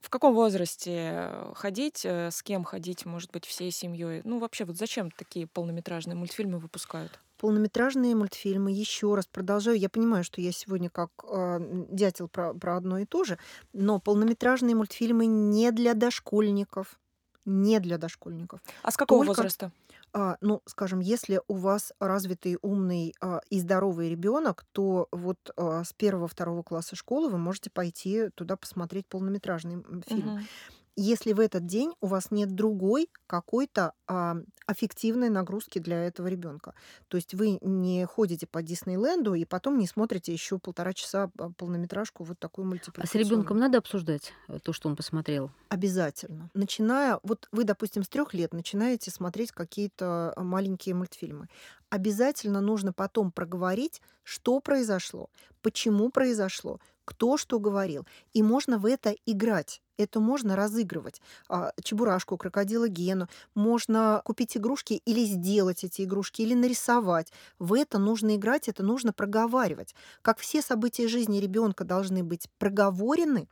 В 0.00 0.08
каком 0.08 0.34
возрасте 0.34 1.30
ходить, 1.54 2.06
э, 2.06 2.30
с 2.30 2.42
кем 2.42 2.64
ходить, 2.64 3.04
может 3.04 3.30
быть, 3.32 3.44
всей 3.44 3.70
семьей? 3.70 4.22
Ну, 4.24 4.38
вообще, 4.38 4.64
вот 4.64 4.76
зачем 4.76 5.10
такие 5.10 5.46
полнометражные 5.46 6.16
мультфильмы 6.16 6.58
выпускают? 6.58 7.20
Полнометражные 7.40 8.14
мультфильмы, 8.14 8.70
еще 8.70 9.14
раз 9.14 9.26
продолжаю, 9.26 9.78
я 9.78 9.88
понимаю, 9.88 10.24
что 10.24 10.42
я 10.42 10.52
сегодня 10.52 10.90
как 10.90 11.10
э, 11.24 11.86
дятел 11.90 12.28
про, 12.28 12.52
про 12.52 12.76
одно 12.76 12.98
и 12.98 13.06
то 13.06 13.24
же, 13.24 13.38
но 13.72 13.98
полнометражные 13.98 14.74
мультфильмы 14.74 15.24
не 15.24 15.72
для 15.72 15.94
дошкольников, 15.94 17.00
не 17.46 17.80
для 17.80 17.96
дошкольников. 17.96 18.60
А 18.82 18.90
с 18.90 18.96
какого 18.98 19.24
Только, 19.24 19.38
возраста? 19.38 19.72
А, 20.12 20.36
ну, 20.42 20.60
скажем, 20.66 21.00
если 21.00 21.40
у 21.48 21.54
вас 21.54 21.92
развитый, 21.98 22.58
умный 22.60 23.14
а, 23.20 23.40
и 23.48 23.58
здоровый 23.58 24.10
ребенок, 24.10 24.66
то 24.72 25.08
вот 25.10 25.38
а, 25.56 25.82
с 25.82 25.94
первого-второго 25.94 26.62
класса 26.62 26.94
школы 26.94 27.30
вы 27.30 27.38
можете 27.38 27.70
пойти 27.70 28.28
туда 28.34 28.56
посмотреть 28.56 29.06
полнометражный 29.06 29.82
фильм. 30.06 30.34
Угу 30.34 30.40
если 30.96 31.32
в 31.32 31.40
этот 31.40 31.66
день 31.66 31.92
у 32.00 32.06
вас 32.06 32.30
нет 32.30 32.54
другой 32.54 33.08
какой-то 33.26 33.92
а, 34.06 34.36
аффективной 34.66 35.30
нагрузки 35.30 35.78
для 35.78 36.04
этого 36.04 36.26
ребенка. 36.26 36.74
То 37.08 37.16
есть 37.16 37.34
вы 37.34 37.58
не 37.60 38.04
ходите 38.06 38.46
по 38.46 38.62
Диснейленду 38.62 39.34
и 39.34 39.44
потом 39.44 39.78
не 39.78 39.86
смотрите 39.86 40.32
еще 40.32 40.58
полтора 40.58 40.92
часа 40.92 41.30
полнометражку 41.56 42.24
вот 42.24 42.38
такую 42.38 42.66
мультипликационную. 42.66 43.24
А 43.24 43.26
с 43.26 43.30
ребенком 43.30 43.58
надо 43.58 43.78
обсуждать 43.78 44.32
э, 44.48 44.58
то, 44.62 44.72
что 44.72 44.88
он 44.88 44.96
посмотрел? 44.96 45.50
Обязательно. 45.68 46.50
Начиная, 46.54 47.18
вот 47.22 47.48
вы, 47.52 47.64
допустим, 47.64 48.02
с 48.02 48.08
трех 48.08 48.34
лет 48.34 48.52
начинаете 48.52 49.10
смотреть 49.10 49.52
какие-то 49.52 50.34
маленькие 50.36 50.94
мультфильмы. 50.94 51.48
Обязательно 51.88 52.60
нужно 52.60 52.92
потом 52.92 53.32
проговорить, 53.32 54.00
что 54.22 54.60
произошло, 54.60 55.28
почему 55.60 56.10
произошло, 56.10 56.80
кто 57.04 57.36
что 57.36 57.58
говорил. 57.58 58.06
И 58.32 58.42
можно 58.42 58.78
в 58.78 58.86
это 58.86 59.14
играть. 59.26 59.82
Это 60.00 60.20
можно 60.20 60.56
разыгрывать. 60.56 61.20
А, 61.48 61.72
чебурашку, 61.82 62.36
крокодила 62.36 62.88
Гену. 62.88 63.28
Можно 63.54 64.22
купить 64.24 64.56
игрушки 64.56 65.02
или 65.04 65.24
сделать 65.24 65.84
эти 65.84 66.02
игрушки, 66.02 66.42
или 66.42 66.54
нарисовать. 66.54 67.32
В 67.58 67.74
это 67.74 67.98
нужно 67.98 68.36
играть, 68.36 68.68
это 68.68 68.82
нужно 68.82 69.12
проговаривать. 69.12 69.94
Как 70.22 70.38
все 70.38 70.62
события 70.62 71.06
жизни 71.06 71.38
ребенка 71.38 71.84
должны 71.84 72.24
быть 72.24 72.48
проговорены, 72.58 73.48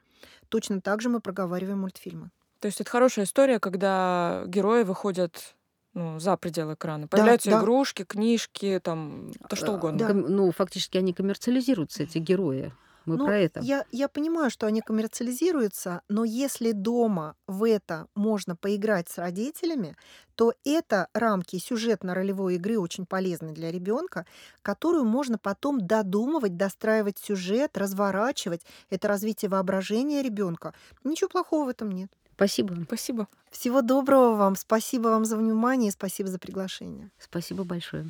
точно 0.49 0.81
так 0.81 1.03
же 1.03 1.11
мы 1.11 1.21
проговариваем 1.21 1.81
мультфильмы. 1.81 2.31
То 2.61 2.67
есть 2.67 2.81
это 2.81 2.91
хорошая 2.91 3.27
история, 3.27 3.61
когда 3.61 4.45
герои 4.47 4.83
выходят 4.83 5.55
ну, 5.95 6.19
за 6.19 6.37
пределы 6.37 6.75
экрана. 6.75 7.09
Появляются 7.09 7.51
да, 7.51 7.61
игрушки, 7.61 8.03
да. 8.03 8.07
книжки, 8.07 8.81
там, 8.83 9.33
то 9.49 9.57
что 9.57 9.73
угодно. 9.73 9.99
Да. 9.99 10.15
Ну, 10.15 10.51
фактически 10.53 10.97
они 10.97 11.13
коммерциализируются, 11.13 12.05
эти 12.05 12.19
герои. 12.19 12.73
Мы 13.09 13.17
ну, 13.17 13.27
про 13.27 13.39
это. 13.39 13.61
Я, 13.61 13.85
я 13.91 14.09
понимаю, 14.09 14.51
что 14.51 14.67
они 14.67 14.81
коммерциализируются, 14.81 16.03
но 16.09 16.25
если 16.25 16.73
дома 16.73 17.35
в 17.47 17.65
это 17.65 18.07
можно 18.15 18.55
поиграть 18.55 19.09
с 19.09 19.19
родителями, 19.19 19.97
то 20.35 20.53
это 20.65 21.09
рамки 21.15 21.57
сюжетно-ролевой 21.57 22.57
игры 22.57 22.79
очень 22.79 23.07
полезны 23.07 23.53
для 23.53 23.73
ребенка, 23.73 24.27
которую 24.63 25.05
можно 25.05 25.39
потом 25.39 25.87
додумывать, 25.87 26.57
достраивать 26.57 27.19
сюжет, 27.19 27.77
разворачивать. 27.77 28.63
Это 28.91 29.09
развитие 29.09 29.49
воображения 29.49 30.23
ребенка. 30.23 30.75
Ничего 31.03 31.29
плохого 31.29 31.65
в 31.65 31.69
этом 31.69 31.91
нет. 31.91 32.11
Спасибо. 32.35 32.77
Спасибо. 32.87 33.27
Всего 33.51 33.83
доброго 33.83 34.37
вам. 34.37 34.55
Спасибо 34.55 35.09
вам 35.09 35.25
за 35.25 35.37
внимание 35.37 35.89
и 35.89 35.93
спасибо 35.93 36.29
за 36.29 36.39
приглашение. 36.39 37.11
Спасибо 37.19 37.65
большое. 37.65 38.07